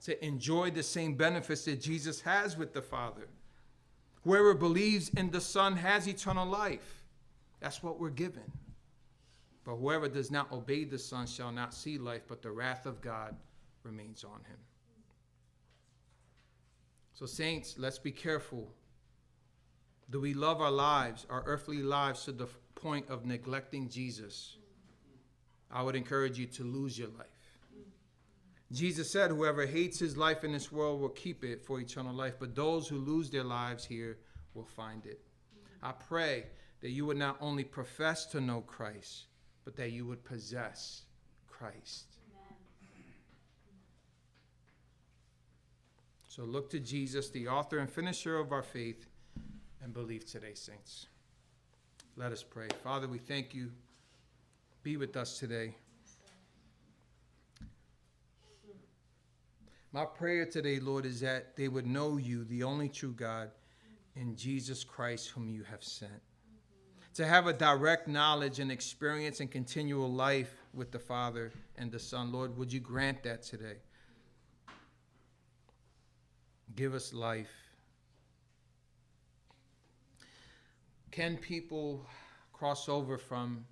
to 0.00 0.24
enjoy 0.24 0.70
the 0.70 0.82
same 0.82 1.14
benefits 1.14 1.64
that 1.64 1.80
Jesus 1.80 2.20
has 2.20 2.56
with 2.56 2.72
the 2.72 2.80
Father. 2.82 3.28
Whoever 4.24 4.54
believes 4.54 5.08
in 5.10 5.30
the 5.30 5.40
Son 5.40 5.76
has 5.76 6.06
eternal 6.06 6.46
life. 6.46 7.04
That's 7.60 7.82
what 7.82 7.98
we're 7.98 8.10
given. 8.10 8.52
But 9.68 9.76
whoever 9.76 10.08
does 10.08 10.30
not 10.30 10.50
obey 10.50 10.84
the 10.84 10.98
Son 10.98 11.26
shall 11.26 11.52
not 11.52 11.74
see 11.74 11.98
life, 11.98 12.22
but 12.26 12.40
the 12.40 12.50
wrath 12.50 12.86
of 12.86 13.02
God 13.02 13.36
remains 13.82 14.24
on 14.24 14.40
him. 14.48 14.56
So, 17.12 17.26
saints, 17.26 17.74
let's 17.76 17.98
be 17.98 18.10
careful. 18.10 18.72
Do 20.08 20.22
we 20.22 20.32
love 20.32 20.62
our 20.62 20.70
lives, 20.70 21.26
our 21.28 21.42
earthly 21.44 21.82
lives, 21.82 22.24
to 22.24 22.32
the 22.32 22.46
point 22.76 23.10
of 23.10 23.26
neglecting 23.26 23.90
Jesus? 23.90 24.56
I 25.70 25.82
would 25.82 25.96
encourage 25.96 26.38
you 26.38 26.46
to 26.46 26.64
lose 26.64 26.98
your 26.98 27.08
life. 27.08 27.26
Jesus 28.72 29.10
said, 29.10 29.30
Whoever 29.30 29.66
hates 29.66 29.98
his 29.98 30.16
life 30.16 30.44
in 30.44 30.52
this 30.52 30.72
world 30.72 30.98
will 30.98 31.10
keep 31.10 31.44
it 31.44 31.62
for 31.62 31.78
eternal 31.78 32.14
life, 32.14 32.36
but 32.40 32.54
those 32.54 32.88
who 32.88 32.96
lose 32.96 33.28
their 33.28 33.44
lives 33.44 33.84
here 33.84 34.16
will 34.54 34.64
find 34.64 35.04
it. 35.04 35.20
I 35.82 35.92
pray 35.92 36.46
that 36.80 36.88
you 36.88 37.04
would 37.04 37.18
not 37.18 37.36
only 37.42 37.64
profess 37.64 38.24
to 38.26 38.40
know 38.40 38.62
Christ, 38.62 39.26
but 39.68 39.76
that 39.76 39.92
you 39.92 40.06
would 40.06 40.24
possess 40.24 41.02
Christ. 41.46 42.06
So 46.26 46.44
look 46.44 46.70
to 46.70 46.80
Jesus, 46.80 47.28
the 47.28 47.48
author 47.48 47.76
and 47.76 47.90
finisher 47.90 48.38
of 48.38 48.50
our 48.50 48.62
faith, 48.62 49.04
and 49.84 49.92
believe 49.92 50.24
today, 50.24 50.54
saints. 50.54 51.08
Let 52.16 52.32
us 52.32 52.42
pray. 52.42 52.68
Father, 52.82 53.06
we 53.06 53.18
thank 53.18 53.52
you. 53.52 53.70
Be 54.82 54.96
with 54.96 55.18
us 55.18 55.38
today. 55.38 55.74
My 59.92 60.06
prayer 60.06 60.46
today, 60.46 60.80
Lord, 60.80 61.04
is 61.04 61.20
that 61.20 61.56
they 61.56 61.68
would 61.68 61.86
know 61.86 62.16
you, 62.16 62.44
the 62.44 62.62
only 62.62 62.88
true 62.88 63.12
God, 63.12 63.50
in 64.16 64.34
Jesus 64.34 64.82
Christ, 64.82 65.28
whom 65.28 65.50
you 65.50 65.62
have 65.64 65.84
sent. 65.84 66.22
To 67.18 67.26
have 67.26 67.48
a 67.48 67.52
direct 67.52 68.06
knowledge 68.06 68.60
and 68.60 68.70
experience 68.70 69.40
and 69.40 69.50
continual 69.50 70.08
life 70.08 70.54
with 70.72 70.92
the 70.92 71.00
Father 71.00 71.50
and 71.76 71.90
the 71.90 71.98
Son. 71.98 72.30
Lord, 72.30 72.56
would 72.56 72.72
you 72.72 72.78
grant 72.78 73.24
that 73.24 73.42
today? 73.42 73.78
Give 76.76 76.94
us 76.94 77.12
life. 77.12 77.50
Can 81.10 81.36
people 81.38 82.06
cross 82.52 82.88
over 82.88 83.18
from 83.18 83.64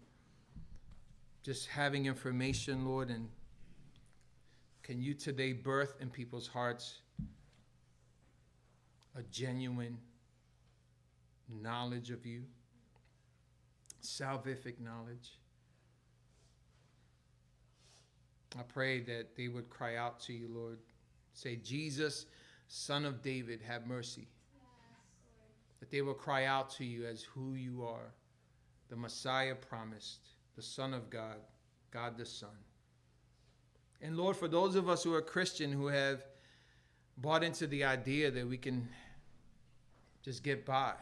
just 1.44 1.68
having 1.68 2.06
information, 2.06 2.84
Lord, 2.84 3.10
and 3.10 3.28
can 4.82 5.00
you 5.00 5.14
today 5.14 5.52
birth 5.52 5.94
in 6.00 6.10
people's 6.10 6.48
hearts 6.48 6.98
a 9.14 9.22
genuine 9.30 9.98
knowledge 11.48 12.10
of 12.10 12.26
you, 12.26 12.42
salvific 14.06 14.80
knowledge? 14.80 15.38
I 18.58 18.62
pray 18.62 19.00
that 19.00 19.36
they 19.36 19.48
would 19.48 19.68
cry 19.68 19.96
out 19.96 20.20
to 20.20 20.32
you, 20.32 20.48
Lord. 20.50 20.78
Say, 21.34 21.56
Jesus, 21.56 22.26
Son 22.68 23.04
of 23.04 23.20
David, 23.22 23.60
have 23.66 23.86
mercy. 23.86 24.28
that 25.80 25.90
they 25.90 26.02
will 26.02 26.14
cry 26.14 26.44
out 26.44 26.70
to 26.70 26.84
you 26.84 27.06
as 27.06 27.22
who 27.22 27.54
you 27.54 27.84
are, 27.84 28.12
the 28.88 28.96
Messiah 28.96 29.54
promised, 29.54 30.20
the 30.56 30.62
Son 30.62 30.94
of 30.94 31.10
God, 31.10 31.36
God 31.90 32.16
the 32.16 32.26
Son. 32.26 32.48
And 34.02 34.16
Lord, 34.16 34.36
for 34.36 34.48
those 34.48 34.74
of 34.74 34.88
us 34.88 35.02
who 35.02 35.14
are 35.14 35.22
Christian 35.22 35.72
who 35.72 35.86
have 35.86 36.24
bought 37.18 37.42
into 37.42 37.66
the 37.66 37.84
idea 37.84 38.30
that 38.30 38.46
we 38.46 38.58
can 38.58 38.88
just 40.22 40.42
get 40.42 40.64
by, 40.66 40.94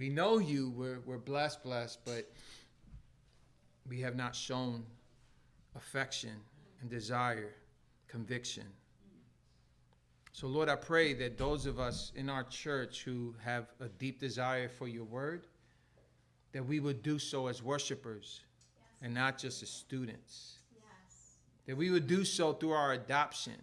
we 0.00 0.08
know 0.08 0.38
you, 0.38 0.70
we're, 0.70 1.00
we're 1.04 1.18
blessed, 1.18 1.62
blessed, 1.62 1.98
but 2.06 2.32
we 3.86 4.00
have 4.00 4.16
not 4.16 4.34
shown 4.34 4.82
affection 5.76 6.32
and 6.80 6.88
desire, 6.88 7.52
conviction. 8.08 8.64
So, 10.32 10.46
Lord, 10.46 10.70
I 10.70 10.76
pray 10.76 11.12
that 11.12 11.36
those 11.36 11.66
of 11.66 11.78
us 11.78 12.12
in 12.16 12.30
our 12.30 12.44
church 12.44 13.02
who 13.02 13.34
have 13.44 13.66
a 13.78 13.88
deep 13.88 14.18
desire 14.18 14.70
for 14.70 14.88
your 14.88 15.04
word, 15.04 15.46
that 16.52 16.64
we 16.64 16.80
would 16.80 17.02
do 17.02 17.18
so 17.18 17.48
as 17.48 17.62
worshipers 17.62 18.40
yes. 18.40 18.96
and 19.02 19.12
not 19.12 19.36
just 19.36 19.62
as 19.62 19.68
students. 19.68 20.60
That 21.66 21.76
we 21.76 21.90
would 21.90 22.06
do 22.06 22.24
so 22.24 22.54
through 22.54 22.72
our 22.72 22.94
adoption, 22.94 23.62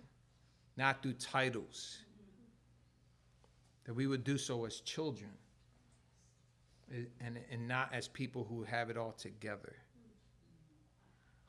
not 0.77 1.01
through 1.01 1.13
titles. 1.13 1.97
That 3.85 3.95
we 3.95 4.05
would 4.05 4.23
do 4.23 4.37
so 4.37 4.65
as 4.65 4.81
children 4.81 5.31
and, 6.91 7.39
and 7.51 7.67
not 7.67 7.89
as 7.93 8.07
people 8.07 8.45
who 8.49 8.63
have 8.63 8.89
it 8.89 8.97
all 8.97 9.11
together. 9.11 9.75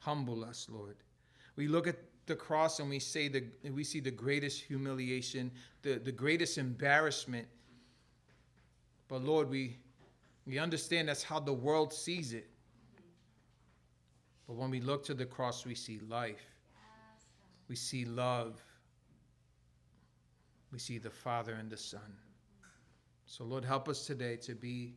Humble 0.01 0.45
us, 0.45 0.69
Lord. 0.71 0.97
We 1.57 1.69
look 1.69 1.87
at 1.87 1.97
the 2.27 2.37
cross 2.37 2.79
and 2.79 2.89
we 2.89 2.99
say 2.99 3.29
the 3.29 3.45
we 3.73 3.85
see 3.85 4.01
the 4.01 4.11
greatest 4.11 4.63
humiliation, 4.63 5.51
the, 5.83 5.95
the 5.99 6.13
greatest 6.13 6.59
embarrassment. 6.59 7.49
But 9.09 9.23
Lord, 9.23 9.49
we 9.49 9.79
we 10.47 10.59
understand 10.59 11.09
that's 11.09 11.23
how 11.23 11.41
the 11.41 11.53
world 11.53 11.93
sees 11.93 12.33
it. 12.33 12.49
But 14.47 14.57
when 14.57 14.71
we 14.71 14.81
look 14.81 15.05
to 15.05 15.15
the 15.15 15.27
cross, 15.27 15.67
we 15.67 15.75
see 15.75 16.01
life, 16.09 16.47
we 17.69 17.77
see 17.77 18.05
love, 18.07 18.63
we 20.73 20.79
see 20.79 20.99
the 20.99 21.11
Father 21.11 21.53
and 21.55 21.71
the 21.71 21.77
Son. 21.77 22.17
So, 23.27 23.45
Lord, 23.45 23.63
help 23.63 23.91
us 23.91 24.07
today 24.07 24.37
to 24.37 24.55
be 24.55 24.95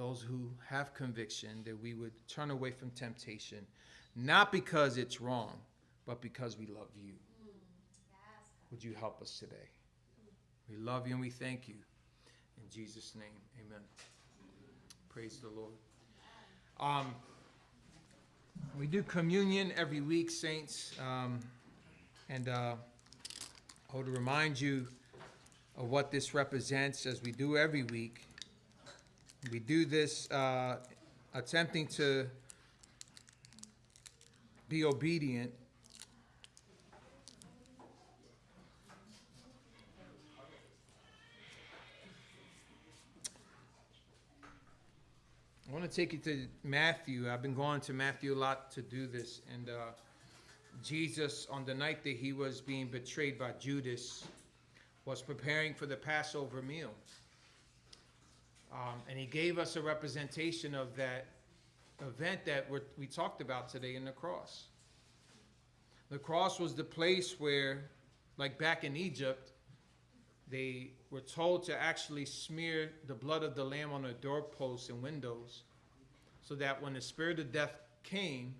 those 0.00 0.22
who 0.22 0.48
have 0.66 0.94
conviction 0.94 1.62
that 1.62 1.78
we 1.82 1.92
would 1.92 2.12
turn 2.26 2.50
away 2.50 2.70
from 2.70 2.88
temptation, 2.92 3.58
not 4.16 4.50
because 4.50 4.96
it's 4.96 5.20
wrong, 5.20 5.58
but 6.06 6.22
because 6.22 6.56
we 6.56 6.64
love 6.64 6.88
you. 6.96 7.12
Would 8.70 8.82
you 8.82 8.94
help 8.94 9.20
us 9.20 9.38
today? 9.38 9.68
We 10.70 10.78
love 10.78 11.06
you 11.06 11.12
and 11.12 11.20
we 11.20 11.28
thank 11.28 11.68
you. 11.68 11.74
In 12.56 12.70
Jesus' 12.70 13.14
name, 13.14 13.26
amen. 13.58 13.82
Praise 15.10 15.36
the 15.36 15.50
Lord. 15.50 15.74
Um, 16.80 17.14
we 18.78 18.86
do 18.86 19.02
communion 19.02 19.70
every 19.76 20.00
week, 20.00 20.30
saints. 20.30 20.94
Um, 20.98 21.40
and 22.30 22.48
uh, 22.48 22.76
I 23.92 23.94
want 23.94 24.06
to 24.06 24.12
remind 24.12 24.58
you 24.58 24.88
of 25.76 25.90
what 25.90 26.10
this 26.10 26.32
represents 26.32 27.04
as 27.04 27.22
we 27.22 27.32
do 27.32 27.58
every 27.58 27.82
week. 27.82 28.22
We 29.50 29.58
do 29.58 29.84
this 29.84 30.30
uh, 30.30 30.76
attempting 31.32 31.86
to 31.88 32.28
be 34.68 34.84
obedient 34.84 35.52
I 45.70 45.72
want 45.72 45.88
to 45.88 45.96
take 45.96 46.12
you 46.12 46.18
to 46.18 46.48
Matthew. 46.64 47.30
I've 47.30 47.42
been 47.42 47.54
going 47.54 47.80
to 47.82 47.92
Matthew 47.92 48.34
a 48.34 48.40
lot 48.40 48.72
to 48.72 48.82
do 48.82 49.06
this. 49.06 49.40
And 49.54 49.68
uh, 49.68 49.92
Jesus, 50.82 51.46
on 51.48 51.64
the 51.64 51.74
night 51.74 52.02
that 52.02 52.16
he 52.16 52.32
was 52.32 52.60
being 52.60 52.88
betrayed 52.88 53.38
by 53.38 53.52
Judas, 53.52 54.26
was 55.04 55.22
preparing 55.22 55.72
for 55.72 55.86
the 55.86 55.94
Passover 55.94 56.60
meal. 56.60 56.90
Um, 58.72 59.02
and 59.08 59.18
he 59.18 59.26
gave 59.26 59.58
us 59.58 59.76
a 59.76 59.82
representation 59.82 60.74
of 60.74 60.94
that 60.96 61.26
event 62.00 62.44
that 62.46 62.66
we 62.96 63.06
talked 63.06 63.40
about 63.40 63.68
today 63.68 63.96
in 63.96 64.04
the 64.04 64.12
cross. 64.12 64.66
The 66.10 66.18
cross 66.18 66.58
was 66.58 66.74
the 66.74 66.84
place 66.84 67.38
where, 67.38 67.90
like 68.36 68.58
back 68.58 68.84
in 68.84 68.96
Egypt, 68.96 69.52
they 70.48 70.90
were 71.10 71.20
told 71.20 71.64
to 71.64 71.80
actually 71.80 72.24
smear 72.24 72.90
the 73.06 73.14
blood 73.14 73.42
of 73.42 73.54
the 73.54 73.64
lamb 73.64 73.92
on 73.92 74.02
the 74.02 74.12
doorposts 74.12 74.88
and 74.88 75.02
windows 75.02 75.62
so 76.42 76.54
that 76.56 76.82
when 76.82 76.94
the 76.94 77.00
spirit 77.00 77.38
of 77.38 77.52
death 77.52 77.72
came, 78.02 78.54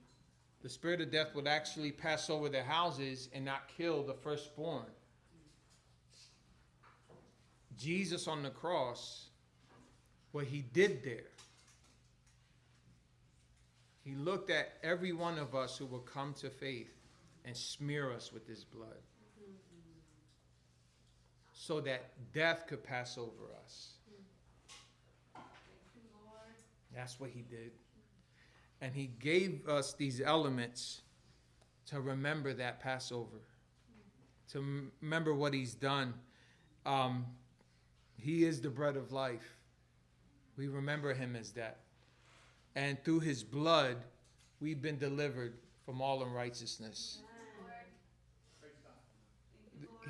the 0.63 0.69
spirit 0.69 1.01
of 1.01 1.11
death 1.11 1.35
would 1.35 1.49
actually 1.49 1.91
pass 1.91 2.31
over 2.31 2.49
the 2.49 2.63
houses 2.63 3.29
and 3.33 3.45
not 3.45 3.63
kill 3.77 4.03
the 4.03 4.15
firstborn. 4.15 4.87
Jesus 7.77 8.29
on 8.29 8.43
the 8.43 8.51
cross, 8.51 9.30
what 10.33 10.45
he 10.45 10.65
did 10.73 11.03
there, 11.05 11.31
he 14.05 14.15
looked 14.15 14.51
at 14.51 14.73
every 14.83 15.13
one 15.13 15.39
of 15.39 15.55
us 15.55 15.77
who 15.77 15.87
will 15.87 15.99
come 16.01 16.35
to 16.35 16.51
faith 16.51 16.95
and 17.45 17.57
smear 17.57 18.13
us 18.13 18.33
with 18.33 18.47
his 18.47 18.65
blood 18.65 18.89
so 21.53 21.81
that 21.81 22.11
death 22.33 22.65
could 22.67 22.83
pass 22.83 23.19
over 23.19 23.55
us. 23.65 23.91
That's 26.95 27.21
what 27.21 27.31
he 27.31 27.43
did. 27.43 27.73
And 28.81 28.95
he 28.95 29.11
gave 29.21 29.69
us 29.69 29.93
these 29.93 30.21
elements 30.21 31.03
to 31.91 32.01
remember 32.01 32.55
that 32.55 32.81
Passover. 32.81 33.43
to 34.53 34.89
remember 35.03 35.35
what 35.35 35.53
He's 35.53 35.75
done. 35.75 36.15
Um, 36.87 37.27
he 38.17 38.45
is 38.45 38.61
the 38.61 38.71
bread 38.71 38.97
of 38.97 39.13
life. 39.13 39.57
We 40.61 40.69
remember 40.69 41.15
Him 41.15 41.37
as 41.37 41.53
that. 41.53 41.79
And 42.77 43.03
through 43.03 43.21
His 43.21 43.43
blood, 43.43 43.97
we've 44.61 44.83
been 44.83 44.99
delivered 44.99 45.55
from 45.87 46.03
all 46.03 46.23
unrighteousness. 46.23 47.23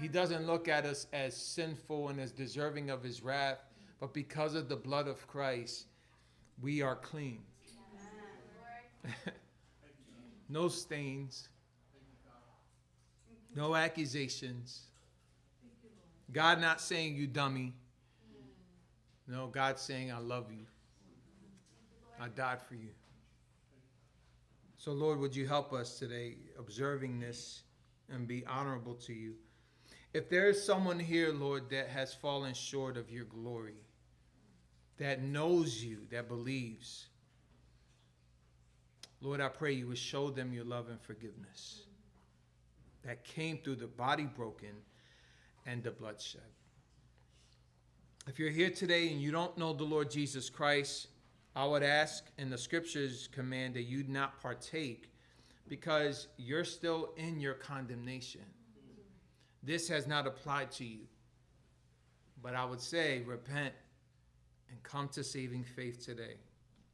He 0.00 0.08
doesn't 0.08 0.48
look 0.48 0.66
at 0.66 0.84
us 0.84 1.06
as 1.12 1.36
sinful 1.36 2.08
and 2.08 2.18
as 2.18 2.32
deserving 2.32 2.90
of 2.90 3.00
His 3.00 3.22
wrath, 3.22 3.58
but 4.00 4.12
because 4.12 4.56
of 4.56 4.68
the 4.68 4.74
blood 4.74 5.06
of 5.06 5.24
Christ, 5.28 5.86
we 6.60 6.82
are 6.82 6.96
clean. 6.96 7.42
no 10.48 10.66
stains, 10.66 11.48
no 13.54 13.76
accusations. 13.76 14.80
God 16.32 16.60
not 16.60 16.80
saying 16.80 17.14
you 17.14 17.28
dummy. 17.28 17.72
No, 19.30 19.46
God 19.46 19.78
saying 19.78 20.10
I 20.10 20.18
love 20.18 20.50
you. 20.50 20.66
I 22.20 22.26
died 22.28 22.60
for 22.68 22.74
you. 22.74 22.90
So, 24.76 24.90
Lord, 24.90 25.20
would 25.20 25.36
you 25.36 25.46
help 25.46 25.72
us 25.72 26.00
today 26.00 26.34
observing 26.58 27.20
this 27.20 27.62
and 28.08 28.26
be 28.26 28.44
honorable 28.44 28.94
to 28.94 29.12
you? 29.12 29.34
If 30.12 30.28
there 30.28 30.48
is 30.48 30.62
someone 30.62 30.98
here, 30.98 31.32
Lord, 31.32 31.70
that 31.70 31.88
has 31.90 32.12
fallen 32.12 32.54
short 32.54 32.96
of 32.96 33.08
your 33.08 33.24
glory, 33.24 33.84
that 34.98 35.22
knows 35.22 35.82
you, 35.82 35.98
that 36.10 36.26
believes, 36.26 37.06
Lord, 39.20 39.40
I 39.40 39.48
pray 39.48 39.74
you 39.74 39.86
would 39.86 39.98
show 39.98 40.30
them 40.30 40.52
your 40.52 40.64
love 40.64 40.88
and 40.88 41.00
forgiveness 41.00 41.84
that 43.04 43.22
came 43.22 43.58
through 43.58 43.76
the 43.76 43.86
body 43.86 44.24
broken 44.24 44.74
and 45.66 45.84
the 45.84 45.92
bloodshed. 45.92 46.42
If 48.30 48.38
you're 48.38 48.50
here 48.50 48.70
today 48.70 49.08
and 49.10 49.20
you 49.20 49.32
don't 49.32 49.58
know 49.58 49.72
the 49.72 49.82
Lord 49.82 50.08
Jesus 50.08 50.48
Christ, 50.48 51.08
I 51.56 51.66
would 51.66 51.82
ask, 51.82 52.22
and 52.38 52.52
the 52.52 52.56
scriptures 52.56 53.28
command 53.32 53.74
that 53.74 53.82
you 53.82 54.04
not 54.06 54.40
partake 54.40 55.10
because 55.66 56.28
you're 56.36 56.64
still 56.64 57.10
in 57.16 57.40
your 57.40 57.54
condemnation. 57.54 58.42
This 59.64 59.88
has 59.88 60.06
not 60.06 60.28
applied 60.28 60.70
to 60.72 60.84
you. 60.84 61.08
But 62.40 62.54
I 62.54 62.64
would 62.64 62.80
say, 62.80 63.24
repent 63.26 63.74
and 64.70 64.80
come 64.84 65.08
to 65.08 65.24
saving 65.24 65.64
faith 65.64 66.06
today, 66.06 66.36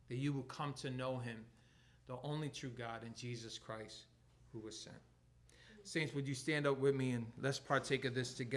that 0.08 0.16
you 0.16 0.32
will 0.32 0.44
come 0.44 0.72
to 0.80 0.90
know 0.90 1.18
him, 1.18 1.44
the 2.06 2.16
only 2.24 2.48
true 2.48 2.70
God, 2.70 3.02
and 3.04 3.14
Jesus 3.14 3.58
Christ, 3.58 4.06
who 4.54 4.60
was 4.60 4.80
sent. 4.80 4.96
Saints, 5.82 6.14
would 6.14 6.26
you 6.26 6.34
stand 6.34 6.66
up 6.66 6.78
with 6.78 6.94
me 6.94 7.10
and 7.10 7.26
let's 7.42 7.58
partake 7.58 8.06
of 8.06 8.14
this 8.14 8.32
together? 8.32 8.44